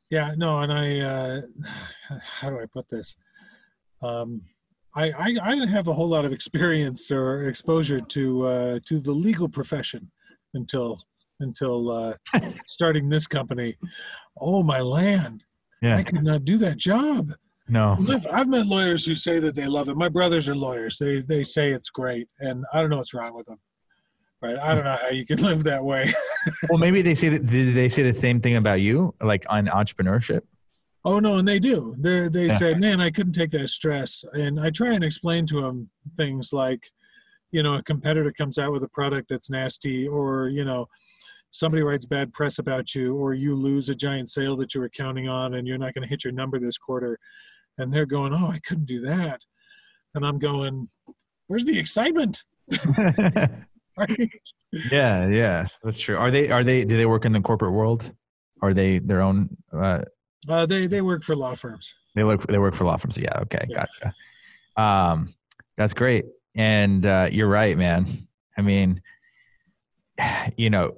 yeah 0.10 0.34
no 0.38 0.60
and 0.60 0.72
i 0.72 1.00
uh 1.00 1.42
how 2.22 2.50
do 2.50 2.60
i 2.60 2.66
put 2.66 2.88
this 2.90 3.16
um 4.02 4.42
I, 4.98 5.10
I, 5.10 5.36
I 5.44 5.54
didn't 5.54 5.68
have 5.68 5.90
a 5.90 5.94
whole 5.94 6.08
lot 6.08 6.24
of 6.24 6.32
experience 6.32 7.12
or 7.12 7.44
exposure 7.44 8.00
to 8.00 8.48
uh, 8.48 8.80
to 8.86 9.02
the 9.02 9.12
legal 9.12 9.50
profession 9.50 10.10
until 10.54 11.02
until 11.42 11.92
uh, 11.92 12.14
starting 12.66 13.10
this 13.10 13.28
company. 13.28 13.78
Oh 14.40 14.64
my 14.64 14.80
land! 14.80 15.44
yeah 15.82 15.98
I 15.98 16.04
could 16.04 16.24
not 16.24 16.46
do 16.46 16.58
that 16.60 16.78
job. 16.78 17.34
no 17.68 17.98
I've, 18.10 18.28
I've 18.32 18.48
met 18.48 18.68
lawyers 18.68 19.06
who 19.06 19.16
say 19.16 19.40
that 19.40 19.56
they 19.56 19.68
love 19.68 19.90
it. 19.90 19.98
My 19.98 20.10
brothers 20.10 20.48
are 20.48 20.56
lawyers. 20.56 20.98
They 20.98 21.22
they 21.22 21.44
say 21.44 21.72
it's 21.72 21.90
great, 21.90 22.28
and 22.40 22.64
I 22.74 22.82
don't 22.82 22.90
know 22.90 22.98
what's 22.98 23.14
wrong 23.14 23.36
with 23.36 23.48
them. 23.48 23.60
Right? 24.42 24.58
I 24.58 24.76
don't 24.76 24.84
know 24.84 24.98
how 25.02 25.10
you 25.10 25.26
can 25.26 25.38
live 25.42 25.64
that 25.64 25.84
way. 25.84 26.12
well 26.70 26.78
maybe 26.78 27.02
they 27.02 27.16
say 27.16 27.30
that 27.30 27.46
did 27.46 27.76
they 27.76 27.90
say 27.90 28.04
the 28.04 28.14
same 28.14 28.40
thing 28.40 28.56
about 28.56 28.82
you 28.82 29.14
like 29.22 29.46
on 29.50 29.66
entrepreneurship 29.68 30.42
Oh 31.08 31.20
no, 31.20 31.38
and 31.38 31.48
they 31.48 31.60
do. 31.60 31.94
They 32.00 32.30
they 32.30 32.48
Yeah. 32.48 32.58
say, 32.58 32.74
"Man, 32.74 33.00
I 33.00 33.12
couldn't 33.12 33.34
take 33.34 33.52
that 33.52 33.68
stress." 33.68 34.26
And 34.34 34.60
I 34.60 34.72
try 34.72 34.92
and 34.94 35.04
explain 35.04 35.46
to 35.46 35.62
them 35.62 35.92
things 36.18 36.52
like, 36.52 36.90
you 37.52 37.62
know, 37.62 37.76
a 37.76 37.84
competitor 37.84 38.32
comes 38.32 38.58
out 38.58 38.72
with 38.72 38.84
a 38.84 38.90
product 38.90 39.30
that's 39.30 39.48
nasty, 39.52 40.08
or 40.08 40.48
you 40.50 40.66
know, 40.66 40.88
somebody 41.52 41.84
writes 41.84 42.08
bad 42.08 42.34
press 42.34 42.58
about 42.58 42.96
you, 42.96 43.16
or 43.16 43.36
you 43.36 43.56
lose 43.56 43.88
a 43.88 43.94
giant 43.94 44.30
sale 44.32 44.56
that 44.58 44.74
you 44.74 44.82
were 44.82 44.90
counting 44.90 45.30
on, 45.30 45.54
and 45.54 45.68
you're 45.68 45.78
not 45.78 45.94
going 45.94 46.02
to 46.02 46.10
hit 46.10 46.24
your 46.24 46.34
number 46.34 46.58
this 46.60 46.80
quarter. 46.80 47.20
And 47.78 47.94
they're 47.94 48.08
going, 48.08 48.34
"Oh, 48.34 48.48
I 48.48 48.58
couldn't 48.66 48.86
do 48.88 49.02
that," 49.02 49.46
and 50.16 50.26
I'm 50.26 50.40
going, 50.40 50.90
"Where's 51.46 51.66
the 51.66 51.78
excitement?" 51.78 52.44
Right? 53.98 54.30
Yeah, 54.92 55.28
yeah, 55.28 55.68
that's 55.84 56.00
true. 56.00 56.18
Are 56.18 56.30
they? 56.32 56.50
Are 56.52 56.64
they? 56.64 56.84
Do 56.84 56.98
they 56.98 57.06
work 57.06 57.24
in 57.26 57.32
the 57.32 57.42
corporate 57.42 57.72
world? 57.72 58.12
Are 58.62 58.74
they 58.74 59.00
their 59.00 59.22
own? 59.22 59.50
Uh, 59.72 60.02
Uh, 60.50 60.66
they 60.66 60.86
they 60.88 61.02
work 61.02 61.24
for 61.24 61.36
law 61.36 61.56
firms. 61.56 61.94
they 62.16 62.24
look. 62.24 62.46
They 62.48 62.58
work 62.58 62.76
for 62.76 62.84
law 62.86 62.98
firms. 62.98 63.18
Yeah. 63.18 63.40
Okay. 63.44 63.66
Yeah. 63.70 63.86
Gotcha. 63.86 64.14
Um, 64.82 65.34
that's 65.78 65.94
great. 65.94 66.26
And 66.56 67.06
uh, 67.06 67.30
you're 67.32 67.48
right, 67.50 67.78
man. 67.78 68.28
I 68.58 68.62
mean, 68.62 69.02
you 70.58 70.70
know, 70.70 70.98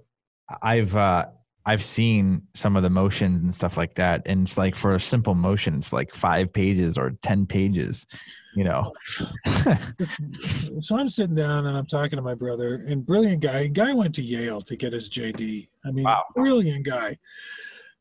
I've 0.61 0.95
uh, 0.95 1.25
I've 1.67 1.83
seen 1.83 2.41
some 2.55 2.77
of 2.77 2.83
the 2.83 2.89
motions 2.89 3.41
and 3.41 3.53
stuff 3.53 3.75
like 3.75 3.93
that, 3.95 4.21
and 4.25 4.43
it's 4.43 4.57
like 4.57 4.73
for 4.73 4.95
a 4.95 4.99
simple 5.01 5.35
motion, 5.35 5.75
it's 5.75 5.91
like 5.91 6.15
five 6.15 6.51
pages 6.53 6.97
or 6.97 7.11
ten 7.21 7.45
pages. 7.45 8.07
You 8.55 8.63
know. 8.63 8.93
so 10.79 10.97
I'm 10.97 11.09
sitting 11.09 11.35
down 11.35 11.67
and 11.67 11.77
I'm 11.77 11.85
talking 11.85 12.15
to 12.15 12.21
my 12.23 12.33
brother, 12.35 12.75
and 12.87 13.05
brilliant 13.05 13.41
guy. 13.41 13.67
Guy 13.67 13.93
went 13.93 14.15
to 14.15 14.21
Yale 14.23 14.61
to 14.61 14.75
get 14.75 14.93
his 14.93 15.09
JD. 15.09 15.67
I 15.85 15.91
mean, 15.91 16.05
Wow. 16.05 16.23
brilliant 16.35 16.85
guy. 16.85 17.17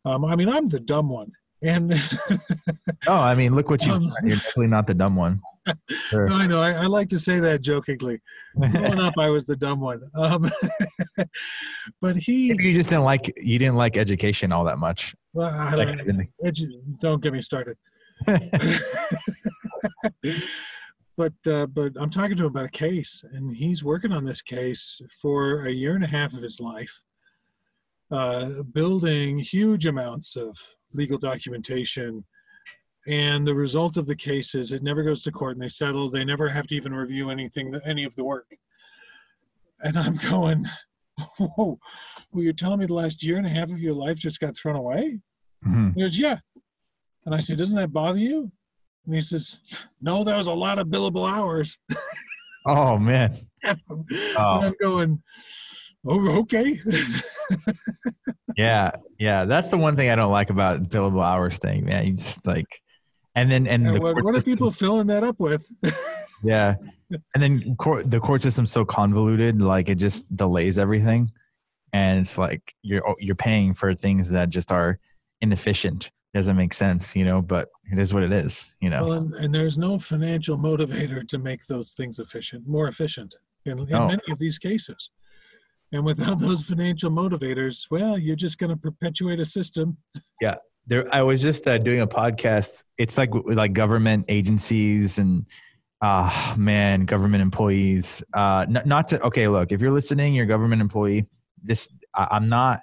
Um, 0.05 0.25
I 0.25 0.37
mean, 0.37 0.49
I'm 0.49 0.69
the 0.69 0.79
dumb 0.81 1.09
one, 1.09 1.33
and 1.63 1.95
oh, 3.07 3.15
I 3.15 3.35
mean, 3.35 3.55
look 3.55 3.71
what 3.71 3.85
you. 3.85 3.93
Um, 3.93 4.13
You're 4.23 4.37
definitely 4.37 4.67
not 4.69 4.87
the 4.87 4.95
dumb 4.95 5.17
one. 5.17 5.41
Sure. 5.89 6.31
I 6.31 6.47
know 6.47 6.61
I, 6.61 6.75
I 6.75 6.87
like 6.87 7.09
to 7.09 7.19
say 7.19 7.41
that 7.41 7.61
jokingly. 7.61 8.21
Growing 8.57 9.01
up, 9.01 9.15
I 9.19 9.31
was 9.31 9.47
the 9.47 9.57
dumb 9.57 9.81
one. 9.81 10.01
Um, 10.15 10.49
but 12.01 12.17
he, 12.17 12.51
Maybe 12.51 12.69
you 12.69 12.75
just 12.77 12.89
didn't 12.89 13.03
like 13.03 13.33
you 13.37 13.59
didn't 13.59 13.75
like 13.75 13.97
education 13.97 14.53
all 14.53 14.63
that 14.67 14.79
much. 14.79 15.17
well, 15.33 15.53
I 15.53 15.75
don't, 15.75 16.01
I 16.01 16.05
edu- 16.49 17.01
don't 17.01 17.21
get 17.21 17.33
me 17.33 17.43
started. 17.43 17.77
but 21.17 21.33
uh, 21.51 21.67
but 21.67 21.93
I'm 21.99 22.11
talking 22.11 22.37
to 22.37 22.45
him 22.45 22.51
about 22.51 22.67
a 22.67 22.71
case, 22.71 23.25
and 23.33 23.57
he's 23.57 23.83
working 23.83 24.13
on 24.13 24.25
this 24.25 24.43
case 24.43 25.01
for 25.21 25.67
a 25.67 25.73
year 25.73 25.97
and 25.97 26.05
a 26.05 26.09
half 26.09 26.33
of 26.33 26.43
his 26.43 26.61
life, 26.61 27.03
uh, 28.13 28.63
building 28.63 29.41
huge 29.41 29.85
amounts 29.85 30.37
of 30.37 30.57
legal 30.97 31.19
documentation. 31.19 32.25
And 33.07 33.47
the 33.47 33.55
result 33.55 33.97
of 33.97 34.07
the 34.07 34.17
case 34.17 34.55
is 34.55 34.73
it 34.73 34.83
never 34.83 35.05
goes 35.05 35.23
to 35.23 35.31
court, 35.33 35.53
and 35.57 35.63
they 35.63 35.69
settle. 35.69 36.11
They 36.11 36.25
never 36.25 36.49
have 36.49 36.67
to 36.69 36.75
even 36.75 36.93
review 36.93 37.31
anything, 37.31 37.73
any 37.85 38.03
of 38.05 38.17
the 38.17 38.25
work. 38.25 38.57
And 39.81 39.97
I'm 39.97 40.17
going, 40.17 40.67
whoa! 41.39 41.79
Well, 42.33 42.43
you're 42.45 42.53
telling 42.53 42.81
me 42.81 42.87
the 42.87 42.95
last 42.95 43.23
year 43.23 43.37
and 43.37 43.47
a 43.47 43.51
half 43.51 43.71
of 43.71 43.81
your 43.81 43.95
life 43.95 44.19
just 44.19 44.41
got 44.41 44.57
thrown 44.57 44.75
away? 44.77 45.21
Mhm. 45.65 45.95
He 45.95 46.01
goes, 46.01 46.19
Yeah. 46.19 46.39
And 47.25 47.35
I 47.35 47.39
said, 47.41 47.59
Doesn't 47.59 47.77
that 47.77 47.93
bother 47.93 48.19
you? 48.19 48.51
And 49.07 49.15
he 49.15 49.21
says, 49.21 49.61
No, 50.01 50.25
that 50.25 50.37
was 50.37 50.47
a 50.49 50.53
lot 50.53 50.79
of 50.81 50.89
billable 50.89 51.31
hours. 51.31 51.79
Oh 52.67 52.99
man. 52.99 53.47
and 53.63 53.81
Oh. 54.37 54.61
I'm 54.63 54.75
going, 54.81 55.23
Oh, 56.09 56.41
okay. 56.41 56.81
Yeah, 58.57 58.93
yeah. 59.19 59.45
That's 59.45 59.71
the 59.71 59.77
one 59.77 59.97
thing 59.97 60.11
I 60.11 60.17
don't 60.17 60.33
like 60.33 60.51
about 60.51 60.89
billable 60.89 61.25
hours 61.25 61.59
thing, 61.59 61.85
man. 61.85 62.07
You 62.07 62.13
just 62.15 62.47
like, 62.47 62.67
and 63.35 63.51
then 63.51 63.67
and 63.67 63.85
the 63.85 64.01
what, 64.01 64.23
what 64.25 64.35
are 64.35 64.39
system- 64.39 64.53
people 64.53 64.71
filling 64.71 65.07
that 65.09 65.25
up 65.25 65.39
with? 65.39 65.67
Yeah, 66.45 66.75
and 67.35 67.43
then 67.43 67.77
court, 67.77 68.11
the 68.11 68.21
court 68.21 68.43
system's 68.43 68.71
so 68.71 68.85
convoluted, 68.85 69.63
like 69.63 69.89
it 69.89 69.95
just 69.95 70.25
delays 70.37 70.79
everything, 70.79 71.33
and 71.95 72.21
it's 72.21 72.37
like 72.37 72.75
you're 72.83 73.09
oh, 73.09 73.15
you're 73.19 73.35
paying 73.35 73.73
for 73.73 73.95
things 73.95 74.29
that 74.31 74.51
just 74.51 74.71
are 74.71 74.99
inefficient. 75.41 76.11
Doesn't 76.35 76.55
make 76.55 76.75
sense, 76.75 77.17
you 77.17 77.25
know. 77.25 77.41
But 77.41 77.69
it 77.91 77.99
is 77.99 78.13
what 78.13 78.23
it 78.23 78.33
is, 78.33 78.77
you 78.81 78.91
know. 78.91 79.05
well, 79.05 79.13
and, 79.15 79.35
and 79.35 79.55
there's 79.55 79.79
no 79.79 79.99
financial 79.99 80.59
motivator 80.59 81.27
to 81.27 81.39
make 81.39 81.65
those 81.67 81.93
things 81.93 82.19
efficient, 82.19 82.69
more 82.69 82.87
efficient 82.87 83.35
in, 83.65 83.79
in 83.79 83.87
No. 83.87 84.09
many 84.09 84.23
of 84.31 84.39
these 84.39 84.59
cases. 84.59 85.09
And 85.93 86.05
without 86.05 86.39
those 86.41 86.67
financial 86.69 87.11
motivators, 87.11 87.87
well, 87.91 88.19
you're 88.19 88.37
just 88.37 88.59
going 88.59 88.71
to 88.71 88.77
perpetuate 88.77 89.41
a 89.41 89.45
system. 89.45 89.97
Yeah. 90.41 90.57
There 90.89 91.13
i 91.13 91.21
was 91.23 91.43
just 91.43 91.67
uh, 91.67 91.79
doing 91.79 92.01
a 92.03 92.07
podcast 92.07 92.85
it's 92.97 93.19
like 93.19 93.31
like 93.47 93.73
government 93.73 94.27
agencies 94.29 95.19
and 95.19 95.45
uh 96.01 96.55
man 96.57 97.07
government 97.07 97.43
employees 97.43 98.23
uh 98.35 98.67
n- 98.69 98.83
not 98.85 99.09
to 99.09 99.21
okay 99.23 99.49
look 99.49 99.73
if 99.73 99.81
you're 99.81 99.91
listening 99.91 100.33
you're 100.35 100.45
a 100.45 100.47
government 100.47 100.81
employee 100.81 101.27
this 101.61 101.89
I, 102.15 102.29
i'm 102.31 102.49
not 102.49 102.83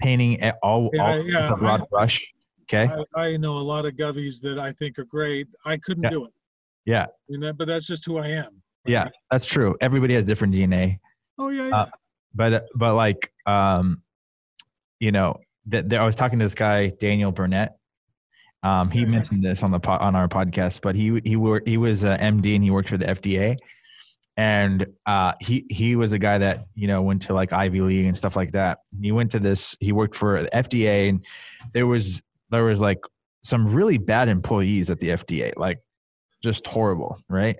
painting 0.00 0.40
at 0.42 0.58
all, 0.62 0.90
Yeah, 0.92 1.02
all 1.06 1.26
yeah, 1.26 1.52
a 1.52 1.56
broad 1.56 1.80
I- 1.82 1.86
brush 1.90 2.32
okay 2.70 2.88
I, 3.16 3.30
I 3.30 3.36
know 3.36 3.56
a 3.58 3.66
lot 3.72 3.84
of 3.86 3.94
govies 3.94 4.40
that 4.42 4.58
I 4.60 4.70
think 4.72 4.98
are 5.00 5.04
great. 5.04 5.48
I 5.64 5.76
couldn't 5.78 6.04
Yeah. 6.04 6.10
do 6.10 6.26
it. 6.26 6.32
yeah 6.84 7.04
I 7.06 7.08
mean, 7.30 7.40
that, 7.40 7.56
but 7.56 7.66
that's 7.66 7.86
just 7.86 8.04
who 8.06 8.18
I 8.18 8.28
am. 8.28 8.62
Yeah, 8.86 9.08
that's 9.30 9.46
true. 9.46 9.74
Everybody 9.80 10.14
has 10.14 10.24
different 10.24 10.54
DNA. 10.54 10.98
Oh 11.38 11.48
yeah. 11.48 11.68
yeah. 11.68 11.76
Uh, 11.76 11.86
but 12.34 12.66
but 12.74 12.94
like 12.94 13.32
um, 13.46 14.02
you 15.00 15.12
know, 15.12 15.38
that 15.66 15.92
I 15.92 16.04
was 16.04 16.16
talking 16.16 16.38
to 16.38 16.44
this 16.44 16.54
guy 16.54 16.88
Daniel 16.88 17.32
Burnett. 17.32 17.76
Um, 18.62 18.90
he 18.90 19.04
mentioned 19.04 19.42
this 19.42 19.62
on 19.62 19.70
the 19.70 19.80
po- 19.80 19.98
on 19.98 20.16
our 20.16 20.28
podcast, 20.28 20.80
but 20.82 20.94
he 20.94 21.20
he 21.24 21.36
were 21.36 21.62
he 21.66 21.76
was 21.76 22.04
a 22.04 22.16
MD 22.16 22.54
and 22.54 22.64
he 22.64 22.70
worked 22.70 22.88
for 22.88 22.96
the 22.96 23.04
FDA, 23.06 23.56
and 24.38 24.86
uh, 25.04 25.34
he 25.40 25.66
he 25.68 25.96
was 25.96 26.12
a 26.12 26.18
guy 26.18 26.38
that 26.38 26.64
you 26.74 26.86
know 26.86 27.02
went 27.02 27.22
to 27.22 27.34
like 27.34 27.52
Ivy 27.52 27.82
League 27.82 28.06
and 28.06 28.16
stuff 28.16 28.36
like 28.36 28.52
that. 28.52 28.78
He 29.02 29.12
went 29.12 29.32
to 29.32 29.38
this. 29.38 29.76
He 29.80 29.92
worked 29.92 30.16
for 30.16 30.42
the 30.42 30.48
FDA, 30.48 31.10
and 31.10 31.26
there 31.74 31.86
was 31.86 32.22
there 32.50 32.64
was 32.64 32.80
like 32.80 33.00
some 33.42 33.66
really 33.66 33.98
bad 33.98 34.28
employees 34.28 34.88
at 34.88 34.98
the 35.00 35.08
FDA, 35.10 35.52
like 35.56 35.80
just 36.42 36.66
horrible, 36.66 37.18
right? 37.28 37.58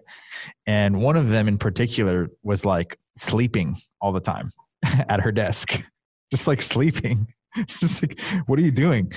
And 0.66 1.03
one 1.03 1.16
of 1.16 1.29
them 1.29 1.49
in 1.49 1.59
particular 1.59 2.31
was 2.43 2.64
like 2.64 2.99
sleeping 3.16 3.77
all 4.01 4.12
the 4.12 4.20
time 4.20 4.51
at 5.09 5.20
her 5.20 5.32
desk, 5.32 5.82
just 6.30 6.47
like 6.47 6.62
sleeping. 6.62 7.26
just 7.66 8.03
like, 8.03 8.20
what 8.47 8.59
are 8.59 8.62
you 8.62 8.72
doing? 8.72 9.12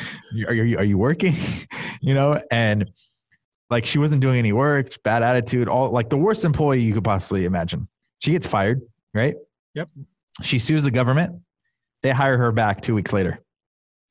Are 0.47 0.53
you 0.53 0.77
are 0.77 0.83
you 0.83 0.97
working? 0.97 1.35
you 2.01 2.13
know, 2.13 2.41
and 2.51 2.91
like 3.69 3.85
she 3.85 3.99
wasn't 3.99 4.21
doing 4.21 4.37
any 4.37 4.53
work, 4.53 5.01
bad 5.03 5.23
attitude, 5.23 5.67
all 5.67 5.91
like 5.91 6.09
the 6.09 6.17
worst 6.17 6.45
employee 6.45 6.81
you 6.81 6.93
could 6.93 7.03
possibly 7.03 7.45
imagine. 7.45 7.87
She 8.19 8.31
gets 8.31 8.45
fired, 8.47 8.81
right? 9.13 9.35
Yep. 9.73 9.89
She 10.41 10.59
sues 10.59 10.83
the 10.83 10.91
government. 10.91 11.41
They 12.03 12.11
hire 12.11 12.37
her 12.37 12.51
back 12.51 12.81
two 12.81 12.93
weeks 12.93 13.11
later. 13.11 13.39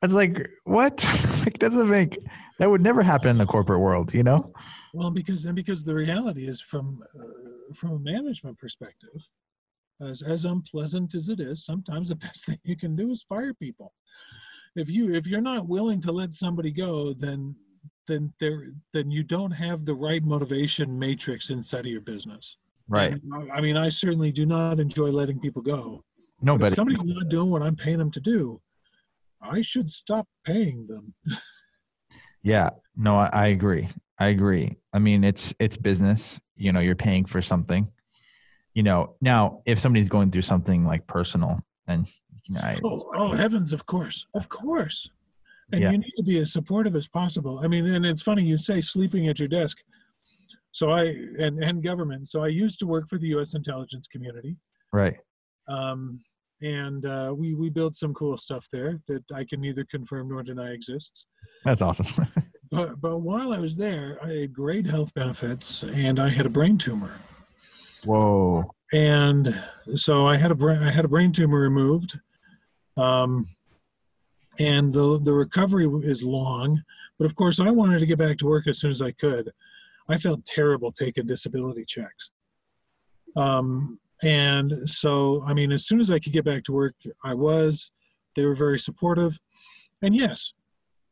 That's 0.00 0.14
like 0.14 0.46
what? 0.64 1.04
like 1.44 1.58
doesn't 1.58 1.88
make 1.88 2.18
that 2.58 2.68
would 2.68 2.82
never 2.82 3.02
happen 3.02 3.30
in 3.30 3.38
the 3.38 3.46
corporate 3.46 3.80
world, 3.80 4.12
you 4.12 4.22
know? 4.22 4.52
Well, 4.92 5.10
because 5.10 5.44
and 5.44 5.54
because 5.54 5.84
the 5.84 5.94
reality 5.94 6.46
is 6.46 6.60
from 6.60 7.02
uh, 7.18 7.74
from 7.74 7.92
a 7.92 7.98
management 7.98 8.58
perspective, 8.58 9.28
as 10.00 10.22
as 10.22 10.44
unpleasant 10.44 11.14
as 11.14 11.28
it 11.28 11.40
is, 11.40 11.64
sometimes 11.64 12.08
the 12.08 12.16
best 12.26 12.46
thing 12.46 12.58
you 12.64 12.76
can 12.76 12.96
do 12.96 13.10
is 13.10 13.22
fire 13.22 13.54
people. 13.54 13.92
If 14.74 14.90
you 14.90 15.14
if 15.14 15.26
you're 15.26 15.40
not 15.40 15.68
willing 15.68 16.00
to 16.02 16.12
let 16.12 16.32
somebody 16.32 16.70
go, 16.70 17.12
then 17.12 17.56
then 18.06 18.32
there 18.40 18.68
then 18.92 19.10
you 19.10 19.22
don't 19.22 19.52
have 19.52 19.84
the 19.84 19.94
right 19.94 20.22
motivation 20.22 20.98
matrix 20.98 21.50
inside 21.50 21.86
of 21.86 21.92
your 21.92 22.00
business. 22.00 22.56
Right. 22.88 23.12
And, 23.12 23.52
I 23.52 23.60
mean, 23.60 23.76
I 23.76 23.88
certainly 23.88 24.30
do 24.30 24.46
not 24.46 24.78
enjoy 24.78 25.08
letting 25.08 25.40
people 25.40 25.62
go. 25.62 26.04
No, 26.40 26.56
but 26.56 26.68
if 26.68 26.74
somebody's 26.74 27.02
not 27.02 27.28
doing 27.28 27.50
what 27.50 27.62
I'm 27.62 27.74
paying 27.74 27.98
them 27.98 28.10
to 28.12 28.20
do, 28.20 28.60
I 29.40 29.62
should 29.62 29.90
stop 29.90 30.28
paying 30.44 30.86
them. 30.86 31.14
yeah, 32.42 32.70
no, 32.96 33.16
I, 33.16 33.28
I 33.32 33.46
agree. 33.48 33.88
I 34.18 34.28
agree. 34.28 34.76
I 34.92 34.98
mean, 34.98 35.24
it's 35.24 35.54
it's 35.58 35.76
business. 35.76 36.40
You 36.56 36.72
know, 36.72 36.80
you're 36.80 36.94
paying 36.94 37.24
for 37.24 37.42
something. 37.42 37.88
You 38.76 38.82
know, 38.82 39.16
now 39.22 39.62
if 39.64 39.78
somebody's 39.78 40.10
going 40.10 40.30
through 40.30 40.42
something 40.42 40.84
like 40.84 41.06
personal, 41.06 41.60
and 41.88 42.06
you 42.44 42.54
know, 42.54 42.60
I, 42.60 42.78
oh, 42.84 43.10
oh 43.16 43.32
heavens, 43.32 43.72
of 43.72 43.86
course, 43.86 44.26
of 44.34 44.50
course. 44.50 45.10
And 45.72 45.80
Yeah. 45.80 45.92
you 45.92 45.98
need 45.98 46.12
to 46.18 46.22
be 46.22 46.38
as 46.38 46.52
supportive 46.52 46.94
as 46.94 47.08
possible. 47.08 47.60
I 47.64 47.68
mean 47.68 47.86
and 47.86 48.04
it's 48.04 48.20
funny 48.20 48.42
you 48.44 48.58
say 48.58 48.82
sleeping 48.82 49.28
at 49.28 49.38
your 49.38 49.48
desk. 49.48 49.78
So 50.72 50.90
i 50.90 51.04
and 51.38 51.64
and 51.64 51.82
government. 51.82 52.28
So 52.28 52.44
i 52.44 52.48
used 52.48 52.78
to 52.80 52.86
work 52.86 53.08
for 53.08 53.18
the 53.18 53.28
u.s 53.28 53.54
intelligence 53.54 54.06
community. 54.08 54.56
Right. 54.92 55.16
um, 55.68 56.20
and 56.60 57.04
uh, 57.06 57.34
we 57.36 57.54
we 57.54 57.70
built 57.70 57.96
some 57.96 58.12
cool 58.14 58.36
stuff 58.36 58.64
there 58.70 58.92
that 59.08 59.24
i 59.34 59.42
can 59.44 59.60
neither 59.62 59.84
confirm 59.96 60.28
nor 60.28 60.42
deny 60.42 60.70
exists. 60.72 61.26
That's 61.64 61.80
awesome. 61.80 62.08
but 62.70 63.00
but 63.00 63.16
while 63.28 63.50
i 63.54 63.58
was 63.66 63.74
there 63.76 64.18
i 64.22 64.30
had 64.40 64.52
great 64.52 64.86
health 64.86 65.12
benefits 65.14 65.82
and 66.04 66.20
i 66.20 66.28
had 66.28 66.44
a 66.44 66.50
brain 66.58 66.76
tumor 66.76 67.14
Whoa. 68.06 68.70
and 68.92 69.62
so 69.94 70.26
I 70.26 70.36
had 70.36 70.50
a 70.50 70.54
brain, 70.54 70.78
I 70.78 70.90
had 70.90 71.04
a 71.04 71.08
brain 71.08 71.32
tumor 71.32 71.60
removed, 71.60 72.18
um, 72.96 73.48
and 74.58 74.92
the 74.92 75.20
the 75.22 75.32
recovery 75.32 75.86
is 76.02 76.22
long. 76.22 76.82
But 77.18 77.24
of 77.24 77.34
course, 77.34 77.60
I 77.60 77.70
wanted 77.70 78.00
to 78.00 78.06
get 78.06 78.18
back 78.18 78.38
to 78.38 78.46
work 78.46 78.66
as 78.66 78.78
soon 78.78 78.90
as 78.90 79.02
I 79.02 79.12
could. 79.12 79.52
I 80.08 80.18
felt 80.18 80.44
terrible 80.44 80.92
taking 80.92 81.26
disability 81.26 81.84
checks, 81.84 82.30
um, 83.34 83.98
and 84.22 84.88
so 84.88 85.42
I 85.46 85.54
mean, 85.54 85.72
as 85.72 85.86
soon 85.86 86.00
as 86.00 86.10
I 86.10 86.18
could 86.18 86.32
get 86.32 86.44
back 86.44 86.64
to 86.64 86.72
work, 86.72 86.94
I 87.24 87.34
was. 87.34 87.90
They 88.34 88.44
were 88.44 88.54
very 88.54 88.78
supportive, 88.78 89.38
and 90.02 90.14
yes, 90.14 90.52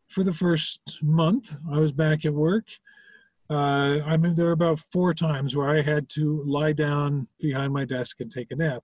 for 0.09 0.23
the 0.23 0.33
first 0.33 1.01
month, 1.03 1.57
I 1.71 1.79
was 1.79 1.93
back 1.93 2.25
at 2.25 2.35
work. 2.35 2.67
Uh, 3.51 4.01
I 4.07 4.17
mean, 4.17 4.35
there 4.35 4.47
were 4.47 4.53
about 4.53 4.79
four 4.79 5.13
times 5.13 5.55
where 5.57 5.69
I 5.69 5.83
had 5.83 6.09
to 6.11 6.43
lie 6.47 6.73
down 6.73 7.29
behind 7.39 7.73
my 7.73 7.85
desk 7.85 8.21
and 8.21 8.31
take 8.31 8.51
a 8.51 8.57
nap, 8.57 8.83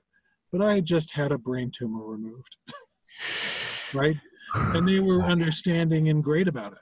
but 0.53 0.61
I 0.61 0.81
just 0.81 1.13
had 1.13 1.33
a 1.33 1.39
brain 1.39 1.71
tumor 1.71 2.05
removed, 2.05 2.57
right? 3.95 4.17
And 4.55 4.87
they 4.87 5.01
were 5.01 5.23
understanding 5.23 6.09
and 6.09 6.23
great 6.23 6.49
about 6.49 6.73
it. 6.73 6.79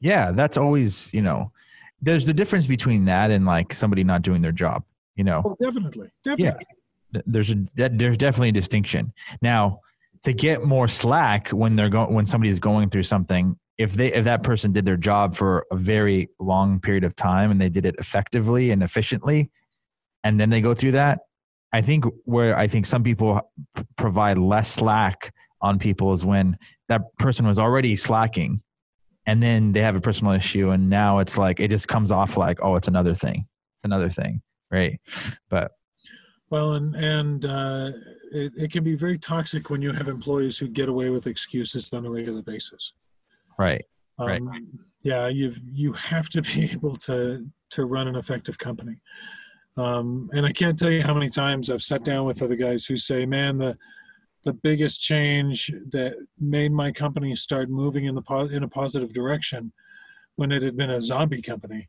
Yeah, 0.00 0.32
that's 0.32 0.56
always, 0.56 1.12
you 1.12 1.22
know, 1.22 1.52
there's 2.00 2.26
the 2.26 2.34
difference 2.34 2.66
between 2.66 3.04
that 3.06 3.30
and 3.30 3.44
like 3.44 3.74
somebody 3.74 4.04
not 4.04 4.22
doing 4.22 4.42
their 4.42 4.52
job, 4.52 4.84
you 5.16 5.24
know. 5.24 5.42
Oh, 5.44 5.56
definitely, 5.62 6.10
definitely. 6.24 6.64
Th- 7.12 7.24
There's 7.26 7.50
a 7.52 7.56
there's 7.74 8.18
definitely 8.18 8.50
a 8.50 8.52
distinction. 8.52 9.12
Now, 9.42 9.80
to 10.24 10.32
get 10.32 10.62
more 10.64 10.88
slack 10.88 11.48
when 11.50 11.74
they're 11.74 11.88
going 11.88 12.12
when 12.12 12.26
somebody's 12.26 12.60
going 12.60 12.90
through 12.90 13.04
something, 13.04 13.58
if 13.78 13.94
they 13.94 14.12
if 14.12 14.24
that 14.24 14.42
person 14.42 14.72
did 14.72 14.84
their 14.84 14.96
job 14.96 15.36
for 15.36 15.66
a 15.70 15.76
very 15.76 16.28
long 16.38 16.80
period 16.80 17.04
of 17.04 17.14
time 17.14 17.50
and 17.50 17.60
they 17.60 17.68
did 17.68 17.86
it 17.86 17.94
effectively 17.98 18.70
and 18.70 18.82
efficiently, 18.82 19.50
and 20.24 20.38
then 20.38 20.50
they 20.50 20.60
go 20.60 20.74
through 20.74 20.92
that, 20.92 21.20
I 21.72 21.80
think 21.80 22.04
where 22.24 22.56
I 22.56 22.66
think 22.68 22.86
some 22.86 23.02
people 23.02 23.40
provide 23.96 24.38
less 24.38 24.72
slack 24.72 25.32
on 25.60 25.78
people 25.78 26.12
is 26.12 26.24
when 26.24 26.58
that 26.88 27.02
person 27.18 27.46
was 27.46 27.58
already 27.58 27.96
slacking 27.96 28.62
and 29.26 29.42
then 29.42 29.72
they 29.72 29.80
have 29.80 29.96
a 29.96 30.00
personal 30.00 30.32
issue 30.32 30.70
and 30.70 30.88
now 30.88 31.18
it's 31.18 31.36
like 31.36 31.58
it 31.58 31.68
just 31.68 31.88
comes 31.88 32.12
off 32.12 32.36
like 32.36 32.60
oh 32.62 32.76
it's 32.76 32.86
another 32.86 33.12
thing 33.12 33.44
it's 33.76 33.84
another 33.84 34.08
thing 34.08 34.40
right 34.70 35.00
but 35.50 35.72
Well, 36.50 36.74
and 36.74 36.94
and 36.94 37.44
uh, 37.44 37.90
it, 38.32 38.52
it 38.56 38.72
can 38.72 38.84
be 38.84 38.94
very 38.94 39.18
toxic 39.18 39.70
when 39.70 39.82
you 39.82 39.92
have 39.92 40.08
employees 40.08 40.58
who 40.58 40.68
get 40.68 40.88
away 40.88 41.10
with 41.10 41.26
excuses 41.26 41.92
on 41.92 42.06
a 42.06 42.10
regular 42.10 42.42
basis. 42.42 42.94
Right 43.58 43.84
Um, 44.18 44.26
Right. 44.28 44.62
Yeah, 45.02 45.28
you've 45.28 45.60
you 45.70 45.92
have 45.92 46.28
to 46.30 46.42
be 46.50 46.70
able 46.72 46.96
to 47.08 47.46
to 47.70 47.84
run 47.84 48.08
an 48.08 48.16
effective 48.16 48.58
company. 48.58 49.00
Um, 49.76 50.28
and 50.32 50.44
I 50.46 50.52
can't 50.52 50.78
tell 50.78 50.90
you 50.90 51.02
how 51.02 51.14
many 51.14 51.30
times 51.30 51.70
I've 51.70 51.82
sat 51.82 52.02
down 52.04 52.24
with 52.26 52.42
other 52.42 52.56
guys 52.56 52.86
who 52.86 52.96
say, 52.96 53.26
"Man, 53.26 53.58
the 53.58 53.76
the 54.44 54.52
biggest 54.54 55.00
change 55.02 55.70
that 55.92 56.16
made 56.38 56.72
my 56.72 56.90
company 56.92 57.34
start 57.36 57.68
moving 57.68 58.04
in 58.06 58.14
the 58.14 58.22
po- 58.22 58.46
in 58.56 58.62
a 58.62 58.68
positive 58.68 59.12
direction 59.12 59.72
when 60.36 60.50
it 60.52 60.62
had 60.62 60.76
been 60.76 60.90
a 60.90 61.00
zombie 61.02 61.42
company 61.42 61.88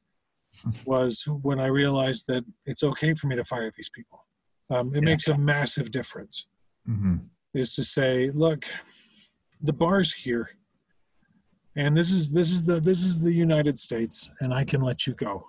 was 0.85 1.23
when 1.41 1.59
I 1.59 1.67
realized 1.67 2.25
that 2.27 2.43
it's 2.65 2.83
okay 2.83 3.13
for 3.13 3.27
me 3.27 3.35
to 3.37 3.45
fire 3.45 3.71
these 3.75 3.89
people. 3.89 4.25
Um, 4.69 4.89
it 4.93 4.95
Yeah. 5.01 5.09
makes 5.11 5.27
a 5.27 5.37
massive 5.37 5.89
difference. 5.91 6.47
hmm 6.85 7.17
Is 7.53 7.73
to 7.75 7.83
say, 7.83 8.29
look, 8.31 8.65
the 9.61 9.73
bar's 9.73 10.13
here, 10.13 10.49
and 11.75 11.95
this 11.97 12.11
is 12.11 12.31
this 12.31 12.51
is 12.51 12.63
the 12.63 12.79
this 12.79 13.03
is 13.03 13.19
the 13.19 13.33
United 13.33 13.79
States, 13.79 14.29
and 14.41 14.53
I 14.53 14.63
can 14.63 14.81
let 14.81 15.07
you 15.07 15.13
go. 15.13 15.45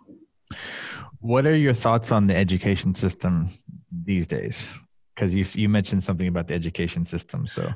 what 1.21 1.47
are 1.47 1.57
your 1.57 1.75
thoughts 1.75 2.11
on 2.13 2.27
the 2.27 2.37
education 2.37 2.95
system 2.95 3.49
these 4.05 4.27
days 4.27 4.75
because 5.15 5.35
you 5.35 5.45
you 5.55 5.69
mentioned 5.69 6.03
something 6.03 6.29
about 6.29 6.49
the 6.49 6.55
education 6.55 7.05
system 7.05 7.47
so 7.47 7.73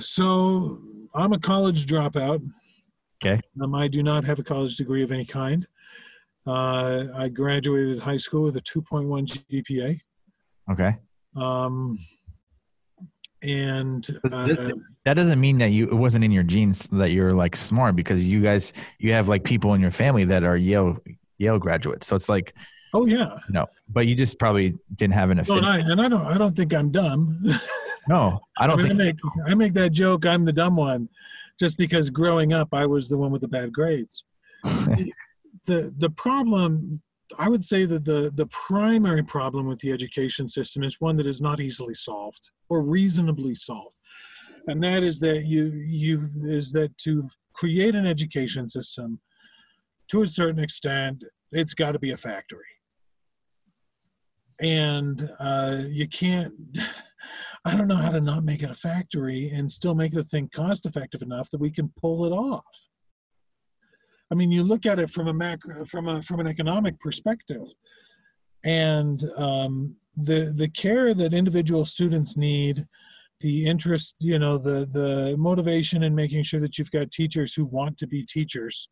So 0.00 0.80
I'm 1.14 1.32
a 1.32 1.38
college 1.38 1.86
dropout. 1.86 2.46
Okay. 3.24 3.40
Um, 3.60 3.74
I 3.74 3.88
do 3.88 4.02
not 4.02 4.24
have 4.24 4.38
a 4.38 4.42
college 4.42 4.76
degree 4.76 5.02
of 5.02 5.12
any 5.12 5.24
kind. 5.24 5.66
Uh, 6.46 7.04
I 7.14 7.28
graduated 7.28 8.00
high 8.00 8.16
school 8.16 8.42
with 8.42 8.56
a 8.56 8.60
2.1 8.60 9.44
GPA. 9.50 10.00
okay 10.72 10.96
Um, 11.36 11.98
and 13.42 14.06
uh, 14.30 14.72
that 15.04 15.14
doesn't 15.14 15.40
mean 15.40 15.58
that 15.58 15.70
you 15.70 15.88
it 15.88 15.94
wasn't 15.94 16.24
in 16.24 16.30
your 16.30 16.42
genes 16.42 16.88
that 16.88 17.10
you're 17.10 17.32
like 17.32 17.56
smart 17.56 17.96
because 17.96 18.26
you 18.28 18.40
guys 18.40 18.72
you 18.98 19.12
have 19.12 19.28
like 19.28 19.42
people 19.42 19.74
in 19.74 19.80
your 19.80 19.90
family 19.90 20.24
that 20.24 20.44
are 20.44 20.56
yale 20.56 20.96
yale 21.38 21.58
graduates 21.58 22.06
so 22.06 22.14
it's 22.14 22.28
like 22.28 22.54
oh 22.94 23.06
yeah, 23.06 23.36
no 23.48 23.66
but 23.88 24.06
you 24.06 24.14
just 24.14 24.38
probably 24.38 24.74
didn't 24.94 25.14
have 25.14 25.30
an 25.30 25.38
no, 25.38 25.42
affinity 25.42 25.66
and 25.66 25.66
I 25.66 25.90
and 25.92 26.00
I 26.00 26.08
don't 26.08 26.26
I 26.26 26.38
don't 26.38 26.54
think 26.54 26.72
I'm 26.72 26.90
dumb. 26.90 27.38
no 28.08 28.40
i 28.58 28.66
don't 28.66 28.80
I, 28.80 28.88
mean, 28.88 28.98
think 28.98 29.00
I 29.00 29.04
make 29.04 29.50
I 29.50 29.54
make 29.54 29.74
that 29.74 29.90
joke. 29.90 30.26
I'm 30.26 30.44
the 30.44 30.52
dumb 30.52 30.76
one, 30.76 31.08
just 31.58 31.78
because 31.78 32.10
growing 32.10 32.52
up 32.52 32.68
I 32.72 32.86
was 32.86 33.08
the 33.08 33.16
one 33.16 33.32
with 33.32 33.42
the 33.42 33.48
bad 33.48 33.72
grades. 33.72 34.24
the 34.64 35.92
the 35.96 36.10
problem 36.10 37.02
I 37.38 37.48
would 37.48 37.64
say 37.64 37.84
that 37.86 38.04
the 38.04 38.30
the 38.34 38.46
primary 38.46 39.22
problem 39.22 39.66
with 39.66 39.80
the 39.80 39.92
education 39.92 40.48
system 40.48 40.82
is 40.84 41.00
one 41.00 41.16
that 41.16 41.26
is 41.26 41.40
not 41.40 41.60
easily 41.60 41.94
solved 41.94 42.50
or 42.68 42.82
reasonably 42.82 43.54
solved, 43.54 43.96
and 44.68 44.82
that 44.84 45.02
is 45.02 45.20
that 45.20 45.46
you 45.46 45.64
you 45.72 46.30
is 46.44 46.72
that 46.72 46.96
to 46.98 47.28
create 47.54 47.94
an 47.94 48.06
education 48.06 48.68
system, 48.68 49.20
to 50.08 50.22
a 50.22 50.26
certain 50.26 50.62
extent, 50.62 51.24
it's 51.52 51.74
got 51.74 51.92
to 51.92 51.98
be 51.98 52.10
a 52.12 52.16
factory. 52.16 52.64
and 54.60 55.30
uh, 55.40 55.82
you 55.88 56.06
can't 56.08 56.52
i 57.64 57.76
don't 57.76 57.88
know 57.88 57.96
how 57.96 58.10
to 58.10 58.20
not 58.20 58.44
make 58.44 58.62
it 58.62 58.70
a 58.70 58.74
factory 58.74 59.50
and 59.50 59.70
still 59.70 59.94
make 59.94 60.12
the 60.12 60.24
thing 60.24 60.48
cost 60.52 60.86
effective 60.86 61.22
enough 61.22 61.50
that 61.50 61.60
we 61.60 61.70
can 61.70 61.92
pull 62.00 62.24
it 62.24 62.32
off 62.32 62.88
i 64.32 64.34
mean 64.34 64.50
you 64.50 64.64
look 64.64 64.86
at 64.86 64.98
it 64.98 65.10
from 65.10 65.28
a 65.28 65.34
macro 65.34 65.84
from 65.84 66.08
a 66.08 66.22
from 66.22 66.40
an 66.40 66.48
economic 66.48 66.98
perspective. 66.98 67.66
And 68.64 69.22
um, 69.36 69.96
the 70.16 70.52
the 70.56 70.68
care 70.68 71.14
that 71.14 71.34
individual 71.34 71.84
students 71.84 72.36
need 72.36 72.86
the 73.40 73.66
interest 73.66 74.14
you 74.20 74.38
know 74.38 74.56
the 74.56 74.88
the 74.92 75.36
motivation 75.36 76.02
in 76.04 76.14
making 76.14 76.44
sure 76.44 76.60
that 76.60 76.78
you've 76.78 76.90
got 76.90 77.10
teachers 77.10 77.54
who 77.54 77.64
want 77.64 77.98
to 77.98 78.06
be 78.06 78.24
teachers 78.24 78.88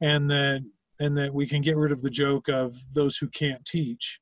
and 0.00 0.30
that 0.30 0.60
and 1.00 1.16
that 1.16 1.32
we 1.32 1.46
can 1.46 1.62
get 1.62 1.76
rid 1.76 1.90
of 1.90 2.02
the 2.02 2.10
joke 2.10 2.48
of 2.48 2.76
those 2.94 3.16
who 3.16 3.28
can't 3.28 3.64
teach. 3.64 4.20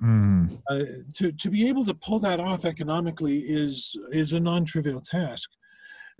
Mm. 0.00 0.60
uh, 0.70 0.84
to 1.14 1.32
to 1.32 1.50
be 1.50 1.68
able 1.68 1.84
to 1.84 1.94
pull 1.94 2.20
that 2.20 2.38
off 2.38 2.64
economically 2.64 3.38
is 3.38 3.96
is 4.12 4.32
a 4.32 4.38
non-trivial 4.38 5.00
task. 5.00 5.50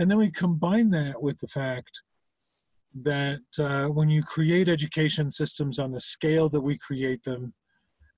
And 0.00 0.10
then 0.10 0.18
we 0.18 0.30
combine 0.32 0.90
that 0.90 1.22
with 1.22 1.38
the 1.38 1.46
fact 1.46 2.02
that 3.02 3.40
uh, 3.58 3.86
when 3.86 4.08
you 4.08 4.22
create 4.22 4.68
education 4.68 5.30
systems 5.30 5.78
on 5.78 5.92
the 5.92 6.00
scale 6.00 6.48
that 6.48 6.60
we 6.60 6.76
create 6.78 7.22
them 7.22 7.54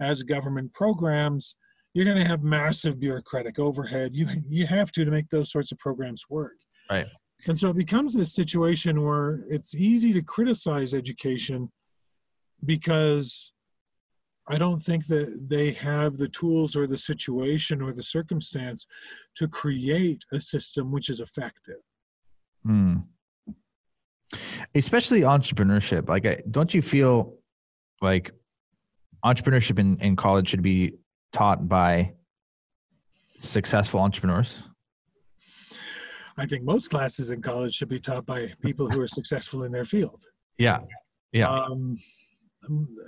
as 0.00 0.22
government 0.22 0.72
programs 0.72 1.56
you're 1.92 2.04
going 2.04 2.16
to 2.16 2.24
have 2.24 2.42
massive 2.42 3.00
bureaucratic 3.00 3.58
overhead 3.58 4.10
you 4.14 4.26
you 4.48 4.66
have 4.66 4.92
to 4.92 5.04
to 5.04 5.10
make 5.10 5.28
those 5.28 5.50
sorts 5.50 5.72
of 5.72 5.78
programs 5.78 6.24
work 6.28 6.56
Right. 6.90 7.06
and 7.46 7.58
so 7.58 7.70
it 7.70 7.76
becomes 7.76 8.14
this 8.14 8.32
situation 8.34 9.04
where 9.04 9.44
it's 9.48 9.74
easy 9.74 10.12
to 10.12 10.22
criticize 10.22 10.94
education 10.94 11.70
because 12.64 13.52
I 14.48 14.58
don't 14.58 14.80
think 14.80 15.06
that 15.06 15.46
they 15.48 15.70
have 15.72 16.16
the 16.16 16.28
tools 16.28 16.76
or 16.76 16.88
the 16.88 16.98
situation 16.98 17.80
or 17.80 17.92
the 17.92 18.02
circumstance 18.02 18.84
to 19.36 19.46
create 19.46 20.24
a 20.32 20.40
system 20.40 20.90
which 20.90 21.08
is 21.08 21.20
effective. 21.20 21.76
Mm. 22.66 23.04
Especially 24.74 25.20
entrepreneurship. 25.22 26.08
Like, 26.08 26.26
I- 26.26 26.42
don't 26.50 26.72
you 26.72 26.82
feel 26.82 27.34
like 28.00 28.30
entrepreneurship 29.24 29.78
in, 29.78 29.98
in 30.00 30.16
college 30.16 30.48
should 30.48 30.62
be 30.62 30.94
taught 31.32 31.68
by 31.68 32.12
successful 33.38 34.00
entrepreneurs? 34.00 34.62
I 36.36 36.46
think 36.46 36.64
most 36.64 36.88
classes 36.88 37.30
in 37.30 37.42
college 37.42 37.74
should 37.74 37.88
be 37.88 38.00
taught 38.00 38.24
by 38.24 38.52
people 38.62 38.88
who 38.88 39.00
are 39.00 39.08
successful 39.08 39.64
in 39.64 39.72
their 39.72 39.84
field. 39.84 40.24
Yeah. 40.58 40.78
Yeah. 41.32 41.50
Um, 41.50 41.98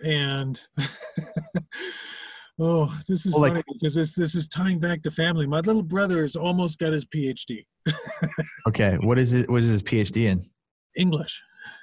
and 0.05 0.61
oh, 2.59 2.95
this 3.09 3.27
is 3.27 3.33
Well, 3.35 3.43
like- 3.43 3.53
funny 3.53 3.63
because 3.73 3.95
this 3.95 4.15
this 4.15 4.35
is 4.35 4.49
tying 4.49 4.79
back 4.79 5.03
to 5.03 5.11
family. 5.11 5.47
My 5.47 5.61
little 5.61 5.83
brother 5.83 6.23
has 6.23 6.37
almost 6.37 6.79
got 6.79 6.93
his 6.93 7.05
PhD 7.07 7.65
Okay. 8.69 8.97
What 9.03 9.19
is 9.19 9.33
it? 9.35 9.49
What 9.51 9.63
is 9.63 9.69
his 9.69 9.83
PhD 9.83 10.29
in? 10.29 10.47
English. 10.97 11.43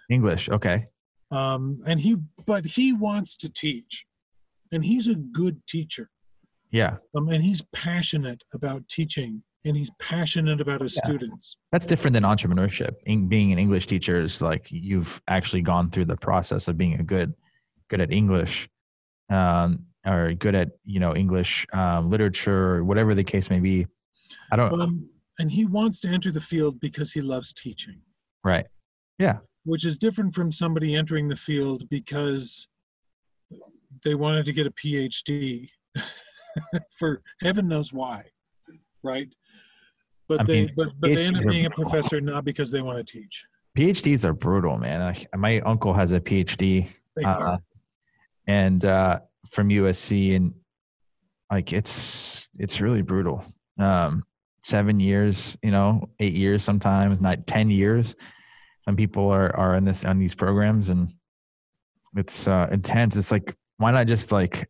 English. 0.09 0.49
Okay. 0.49 0.87
Um, 1.31 1.81
and 1.85 1.99
he 1.99 2.17
but 2.45 2.65
he 2.65 2.91
wants 2.93 3.35
to 3.37 3.49
teach, 3.49 4.05
and 4.71 4.83
he's 4.83 5.07
a 5.07 5.15
good 5.15 5.65
teacher. 5.67 6.09
Yeah. 6.71 6.97
Um, 7.15 7.29
and 7.29 7.43
he's 7.43 7.61
passionate 7.73 8.43
about 8.53 8.87
teaching, 8.87 9.43
and 9.65 9.75
he's 9.77 9.91
passionate 9.99 10.59
about 10.61 10.81
his 10.81 10.95
Yeah. 10.97 11.05
students. 11.05 11.57
That's 11.71 11.85
different 11.85 12.13
than 12.13 12.23
entrepreneurship. 12.23 12.95
In, 13.05 13.27
being 13.27 13.51
an 13.51 13.59
English 13.59 13.87
teacher 13.87 14.21
is 14.21 14.41
like 14.41 14.67
you've 14.71 15.21
actually 15.27 15.61
gone 15.61 15.89
through 15.91 16.05
the 16.05 16.17
process 16.17 16.67
of 16.67 16.77
being 16.77 16.99
a 16.99 17.03
good, 17.03 17.33
good 17.89 18.01
at 18.01 18.11
English, 18.11 18.67
um, 19.29 19.85
or 20.05 20.33
good 20.33 20.55
at 20.55 20.69
you 20.85 20.99
know 20.99 21.15
English 21.15 21.65
um, 21.73 22.09
literature 22.09 22.75
or 22.75 22.83
whatever 22.83 23.13
the 23.15 23.23
case 23.23 23.49
may 23.49 23.59
be. 23.59 23.85
I 24.51 24.55
don't. 24.55 24.73
Um, 24.81 25.09
and 25.37 25.51
he 25.51 25.65
wants 25.65 25.99
to 26.01 26.09
enter 26.09 26.31
the 26.31 26.41
field 26.41 26.79
because 26.79 27.13
he 27.13 27.21
loves 27.21 27.53
teaching, 27.53 28.01
right. 28.43 28.65
Which 29.65 29.85
is 29.85 29.97
different 29.97 30.33
from 30.33 30.51
somebody 30.51 30.95
entering 30.95 31.27
the 31.27 31.35
field 31.35 31.87
because 31.89 32.67
they 34.03 34.15
wanted 34.15 34.45
to 34.45 34.53
get 34.53 34.65
a 34.65 34.71
PhD 34.71 35.69
for 36.91 37.21
heaven 37.41 37.67
knows 37.67 37.93
why, 37.93 38.23
right? 39.03 39.27
But 40.27 40.41
I 40.41 40.43
they 40.43 40.53
mean, 40.65 40.73
but, 40.75 40.89
but 40.99 41.07
they 41.13 41.25
end 41.25 41.37
up 41.37 41.43
being 41.45 41.65
a 41.65 41.71
professor 41.71 42.21
not 42.21 42.45
because 42.45 42.71
they 42.71 42.81
want 42.81 43.05
to 43.05 43.19
teach. 43.19 43.45
PhDs 43.77 44.25
are 44.25 44.33
brutal, 44.33 44.77
man. 44.77 45.01
I, 45.01 45.37
my 45.37 45.59
uncle 45.61 45.93
has 45.93 46.11
a 46.13 46.19
PhD, 46.19 46.87
uh, 47.23 47.57
and 48.47 48.83
uh, 48.85 49.19
from 49.49 49.69
USC, 49.69 50.35
and 50.35 50.53
like 51.51 51.73
it's 51.73 52.47
it's 52.59 52.81
really 52.81 53.01
brutal. 53.01 53.43
Um, 53.79 54.23
seven 54.61 54.99
years, 54.99 55.57
you 55.63 55.71
know, 55.71 56.09
eight 56.19 56.33
years 56.33 56.63
sometimes, 56.63 57.21
not 57.21 57.47
ten 57.47 57.69
years. 57.69 58.15
Some 58.89 58.95
people 58.95 59.29
are 59.29 59.55
are 59.55 59.75
in 59.75 59.85
this 59.85 60.03
on 60.03 60.17
these 60.17 60.33
programs, 60.33 60.89
and 60.89 61.13
it's 62.15 62.47
uh, 62.47 62.67
intense. 62.71 63.15
It's 63.17 63.31
like 63.31 63.55
why 63.77 63.91
not 63.91 64.07
just 64.07 64.31
like 64.31 64.67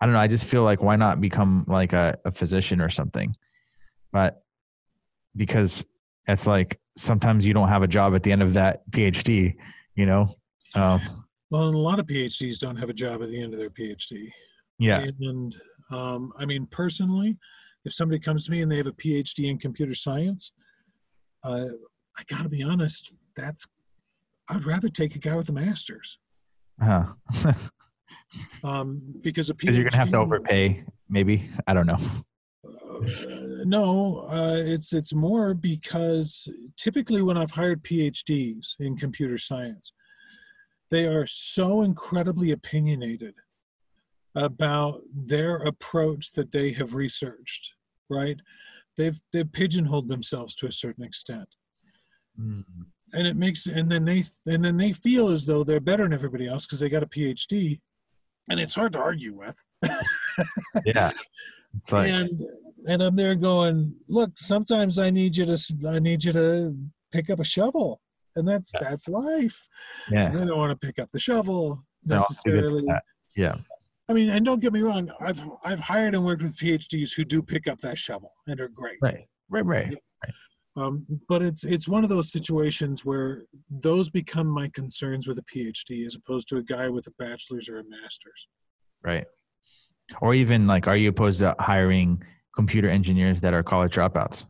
I 0.00 0.06
don't 0.06 0.12
know. 0.12 0.20
I 0.20 0.28
just 0.28 0.44
feel 0.44 0.62
like 0.62 0.84
why 0.84 0.94
not 0.94 1.20
become 1.20 1.64
like 1.66 1.92
a, 1.92 2.16
a 2.24 2.30
physician 2.30 2.80
or 2.80 2.88
something, 2.88 3.34
but 4.12 4.40
because 5.34 5.84
it's 6.28 6.46
like 6.46 6.78
sometimes 6.96 7.44
you 7.44 7.54
don't 7.54 7.66
have 7.66 7.82
a 7.82 7.88
job 7.88 8.14
at 8.14 8.22
the 8.22 8.30
end 8.30 8.40
of 8.40 8.54
that 8.54 8.88
PhD, 8.92 9.56
you 9.96 10.06
know. 10.06 10.36
Um, 10.76 11.00
Well, 11.50 11.66
and 11.66 11.74
a 11.74 11.78
lot 11.78 11.98
of 11.98 12.06
PhDs 12.06 12.60
don't 12.60 12.76
have 12.76 12.88
a 12.88 12.94
job 12.94 13.20
at 13.20 13.30
the 13.30 13.42
end 13.42 13.52
of 13.52 13.58
their 13.58 13.70
PhD. 13.70 14.30
yeah, 14.78 15.04
And 15.18 15.56
um, 15.90 16.32
I 16.38 16.46
mean, 16.46 16.68
personally, 16.70 17.36
if 17.84 17.92
somebody 17.92 18.20
comes 18.20 18.44
to 18.44 18.52
me 18.52 18.62
and 18.62 18.70
they 18.70 18.76
have 18.76 18.86
a 18.86 18.92
PhD 18.92 19.50
in 19.50 19.58
computer 19.58 19.96
science, 19.96 20.52
uh, 21.42 21.66
I 22.18 22.22
got 22.28 22.42
to 22.42 22.48
be 22.48 22.62
honest, 22.62 23.12
that's 23.36 23.66
I'd 24.48 24.64
rather 24.64 24.88
take 24.88 25.16
a 25.16 25.18
guy 25.18 25.34
with 25.34 25.48
a 25.48 25.52
master's 25.52 26.18
uh 26.82 27.06
um, 28.64 29.00
because 29.20 29.50
a 29.50 29.54
PhD. 29.54 29.74
you're 29.74 29.84
gonna 29.84 29.96
have 29.96 30.10
to 30.10 30.18
overpay. 30.18 30.84
Maybe 31.08 31.48
I 31.66 31.74
don't 31.74 31.86
know. 31.86 31.98
Uh, 32.64 33.64
no, 33.64 34.26
uh, 34.30 34.56
it's 34.56 34.92
it's 34.92 35.14
more 35.14 35.54
because 35.54 36.48
typically 36.76 37.22
when 37.22 37.36
I've 37.36 37.52
hired 37.52 37.82
PhDs 37.82 38.74
in 38.80 38.96
computer 38.96 39.38
science, 39.38 39.92
they 40.90 41.06
are 41.06 41.26
so 41.26 41.82
incredibly 41.82 42.50
opinionated 42.52 43.34
about 44.34 45.00
their 45.14 45.56
approach 45.56 46.32
that 46.32 46.52
they 46.52 46.72
have 46.72 46.94
researched. 46.94 47.74
Right? 48.08 48.38
They've 48.96 49.18
they've 49.32 49.50
pigeonholed 49.50 50.08
themselves 50.08 50.54
to 50.56 50.66
a 50.66 50.72
certain 50.72 51.04
extent, 51.04 51.48
Mm. 52.40 52.64
and 53.12 53.26
it 53.26 53.36
makes 53.36 53.66
and 53.66 53.90
then 53.90 54.04
they 54.04 54.24
and 54.46 54.64
then 54.64 54.76
they 54.76 54.92
feel 54.92 55.28
as 55.28 55.46
though 55.46 55.64
they're 55.64 55.80
better 55.80 56.02
than 56.04 56.12
everybody 56.12 56.46
else 56.46 56.66
because 56.66 56.80
they 56.80 56.88
got 56.88 57.02
a 57.02 57.06
PhD, 57.06 57.80
and 58.50 58.60
it's 58.60 58.74
hard 58.74 58.92
to 58.94 58.98
argue 58.98 59.34
with. 59.34 59.62
Yeah, 60.84 61.12
it's 61.78 61.92
like 61.92 62.10
and 62.10 62.42
and 62.86 63.02
I'm 63.02 63.16
there 63.16 63.34
going, 63.34 63.94
look, 64.08 64.32
sometimes 64.36 64.98
I 64.98 65.08
need 65.10 65.36
you 65.36 65.46
to 65.46 65.58
I 65.88 65.98
need 65.98 66.24
you 66.24 66.32
to 66.32 66.76
pick 67.12 67.30
up 67.30 67.40
a 67.40 67.44
shovel, 67.44 68.00
and 68.36 68.46
that's 68.46 68.70
that's 68.72 69.08
life. 69.08 69.66
yeah, 70.10 70.28
They 70.30 70.44
don't 70.44 70.58
want 70.58 70.78
to 70.78 70.86
pick 70.86 70.98
up 70.98 71.10
the 71.12 71.18
shovel 71.18 71.84
So 72.04 72.14
I'll 72.16 72.20
do 72.20 72.26
necessarily. 72.52 72.82
that. 72.88 73.02
yeah, 73.34 73.54
I 74.08 74.12
mean, 74.12 74.28
and 74.28 74.44
don't 74.44 74.60
get 74.60 74.74
me 74.74 74.80
wrong, 74.82 75.10
I've 75.20 75.42
I've 75.64 75.80
hired 75.80 76.14
and 76.14 76.24
worked 76.24 76.42
with 76.42 76.56
PhDs 76.58 77.14
who 77.16 77.24
do 77.24 77.40
pick 77.42 77.66
up 77.66 77.78
that 77.80 77.98
shovel 77.98 78.32
and 78.46 78.60
are 78.60 78.68
great. 78.68 78.98
right, 79.00 79.26
right, 79.48 79.64
right. 79.64 79.96
Um, 80.76 81.06
but 81.28 81.42
it's 81.42 81.64
it's 81.64 81.88
one 81.88 82.02
of 82.02 82.10
those 82.10 82.30
situations 82.30 83.04
where 83.04 83.44
those 83.70 84.10
become 84.10 84.46
my 84.46 84.68
concerns 84.74 85.26
with 85.26 85.38
a 85.38 85.42
PhD 85.42 86.06
as 86.06 86.14
opposed 86.14 86.48
to 86.48 86.58
a 86.58 86.62
guy 86.62 86.88
with 86.88 87.06
a 87.06 87.12
bachelor's 87.18 87.68
or 87.68 87.78
a 87.78 87.84
master's. 87.84 88.48
Right. 89.02 89.24
Or 90.20 90.34
even 90.34 90.66
like, 90.66 90.86
are 90.86 90.96
you 90.96 91.08
opposed 91.08 91.40
to 91.40 91.56
hiring 91.58 92.22
computer 92.54 92.88
engineers 92.90 93.40
that 93.40 93.54
are 93.54 93.62
college 93.62 93.94
dropouts? 93.94 94.46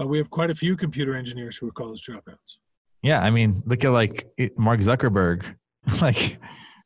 Uh, 0.00 0.06
we 0.06 0.18
have 0.18 0.28
quite 0.28 0.50
a 0.50 0.54
few 0.54 0.76
computer 0.76 1.14
engineers 1.14 1.56
who 1.56 1.68
are 1.68 1.72
college 1.72 2.02
dropouts. 2.02 2.58
Yeah, 3.02 3.20
I 3.22 3.30
mean, 3.30 3.62
look 3.66 3.84
at 3.84 3.90
like 3.90 4.28
Mark 4.56 4.80
Zuckerberg. 4.80 5.44
like, 6.00 6.38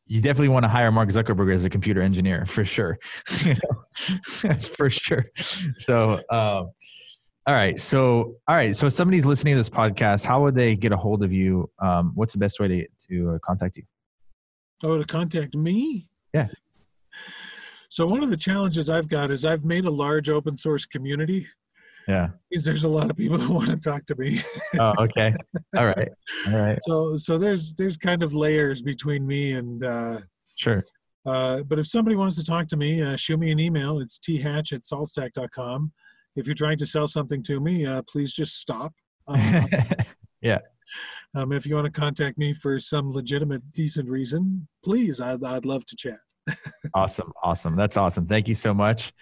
you 0.06 0.20
definitely 0.20 0.48
want 0.48 0.64
to 0.64 0.68
hire 0.68 0.92
Mark 0.92 1.08
Zuckerberg 1.08 1.52
as 1.54 1.64
a 1.64 1.70
computer 1.70 2.02
engineer 2.02 2.46
for 2.46 2.64
sure. 2.64 2.98
For 4.76 4.90
sure. 4.90 5.26
So, 5.78 6.20
um, 6.30 6.70
all 7.46 7.54
right. 7.54 7.78
So, 7.78 8.36
all 8.46 8.56
right. 8.56 8.74
So, 8.74 8.86
if 8.86 8.92
somebody's 8.92 9.24
listening 9.24 9.54
to 9.54 9.58
this 9.58 9.70
podcast, 9.70 10.24
how 10.24 10.42
would 10.42 10.54
they 10.54 10.76
get 10.76 10.92
a 10.92 10.96
hold 10.96 11.22
of 11.22 11.32
you? 11.32 11.70
Um, 11.80 12.12
what's 12.14 12.32
the 12.32 12.38
best 12.38 12.60
way 12.60 12.68
to 12.68 12.86
to 13.08 13.30
uh, 13.34 13.38
contact 13.44 13.76
you? 13.76 13.84
Oh, 14.82 14.98
to 14.98 15.04
contact 15.04 15.54
me? 15.54 16.08
Yeah. 16.34 16.48
So 17.92 18.06
one 18.06 18.22
of 18.22 18.30
the 18.30 18.36
challenges 18.36 18.88
I've 18.88 19.08
got 19.08 19.32
is 19.32 19.44
I've 19.44 19.64
made 19.64 19.84
a 19.84 19.90
large 19.90 20.28
open 20.28 20.56
source 20.56 20.86
community. 20.86 21.48
Yeah. 22.06 22.28
Is 22.52 22.64
there's 22.64 22.84
a 22.84 22.88
lot 22.88 23.10
of 23.10 23.16
people 23.16 23.36
who 23.40 23.52
want 23.52 23.68
to 23.68 23.80
talk 23.80 24.06
to 24.06 24.14
me. 24.14 24.40
Oh, 24.78 24.94
okay. 25.00 25.34
All 25.76 25.86
right. 25.86 26.08
All 26.46 26.56
right. 26.56 26.78
So 26.86 27.16
so 27.16 27.36
there's 27.36 27.74
there's 27.74 27.96
kind 27.96 28.22
of 28.22 28.32
layers 28.32 28.80
between 28.80 29.26
me 29.26 29.54
and 29.54 29.84
uh, 29.84 30.20
Sure. 30.56 30.84
Uh, 31.26 31.62
but 31.62 31.78
if 31.78 31.86
somebody 31.86 32.16
wants 32.16 32.36
to 32.36 32.44
talk 32.44 32.68
to 32.68 32.76
me, 32.76 33.02
uh, 33.02 33.16
shoot 33.16 33.38
me 33.38 33.50
an 33.50 33.58
email. 33.58 33.98
It's 33.98 34.18
thatch 34.18 34.72
at 34.72 34.82
saltstack.com. 34.82 35.92
If 36.36 36.46
you're 36.46 36.54
trying 36.54 36.78
to 36.78 36.86
sell 36.86 37.08
something 37.08 37.42
to 37.44 37.60
me, 37.60 37.86
uh, 37.86 38.02
please 38.08 38.32
just 38.32 38.58
stop. 38.58 38.92
Um, 39.28 39.68
yeah. 40.40 40.58
Um, 41.36 41.52
if 41.52 41.64
you 41.64 41.76
want 41.76 41.84
to 41.84 41.92
contact 41.92 42.36
me 42.36 42.52
for 42.52 42.80
some 42.80 43.12
legitimate, 43.12 43.62
decent 43.72 44.08
reason, 44.08 44.66
please, 44.82 45.20
I'd, 45.20 45.44
I'd 45.44 45.64
love 45.64 45.86
to 45.86 45.94
chat. 45.94 46.18
awesome. 46.94 47.32
Awesome. 47.44 47.76
That's 47.76 47.96
awesome. 47.96 48.26
Thank 48.26 48.48
you 48.48 48.54
so 48.54 48.74
much. 48.74 49.12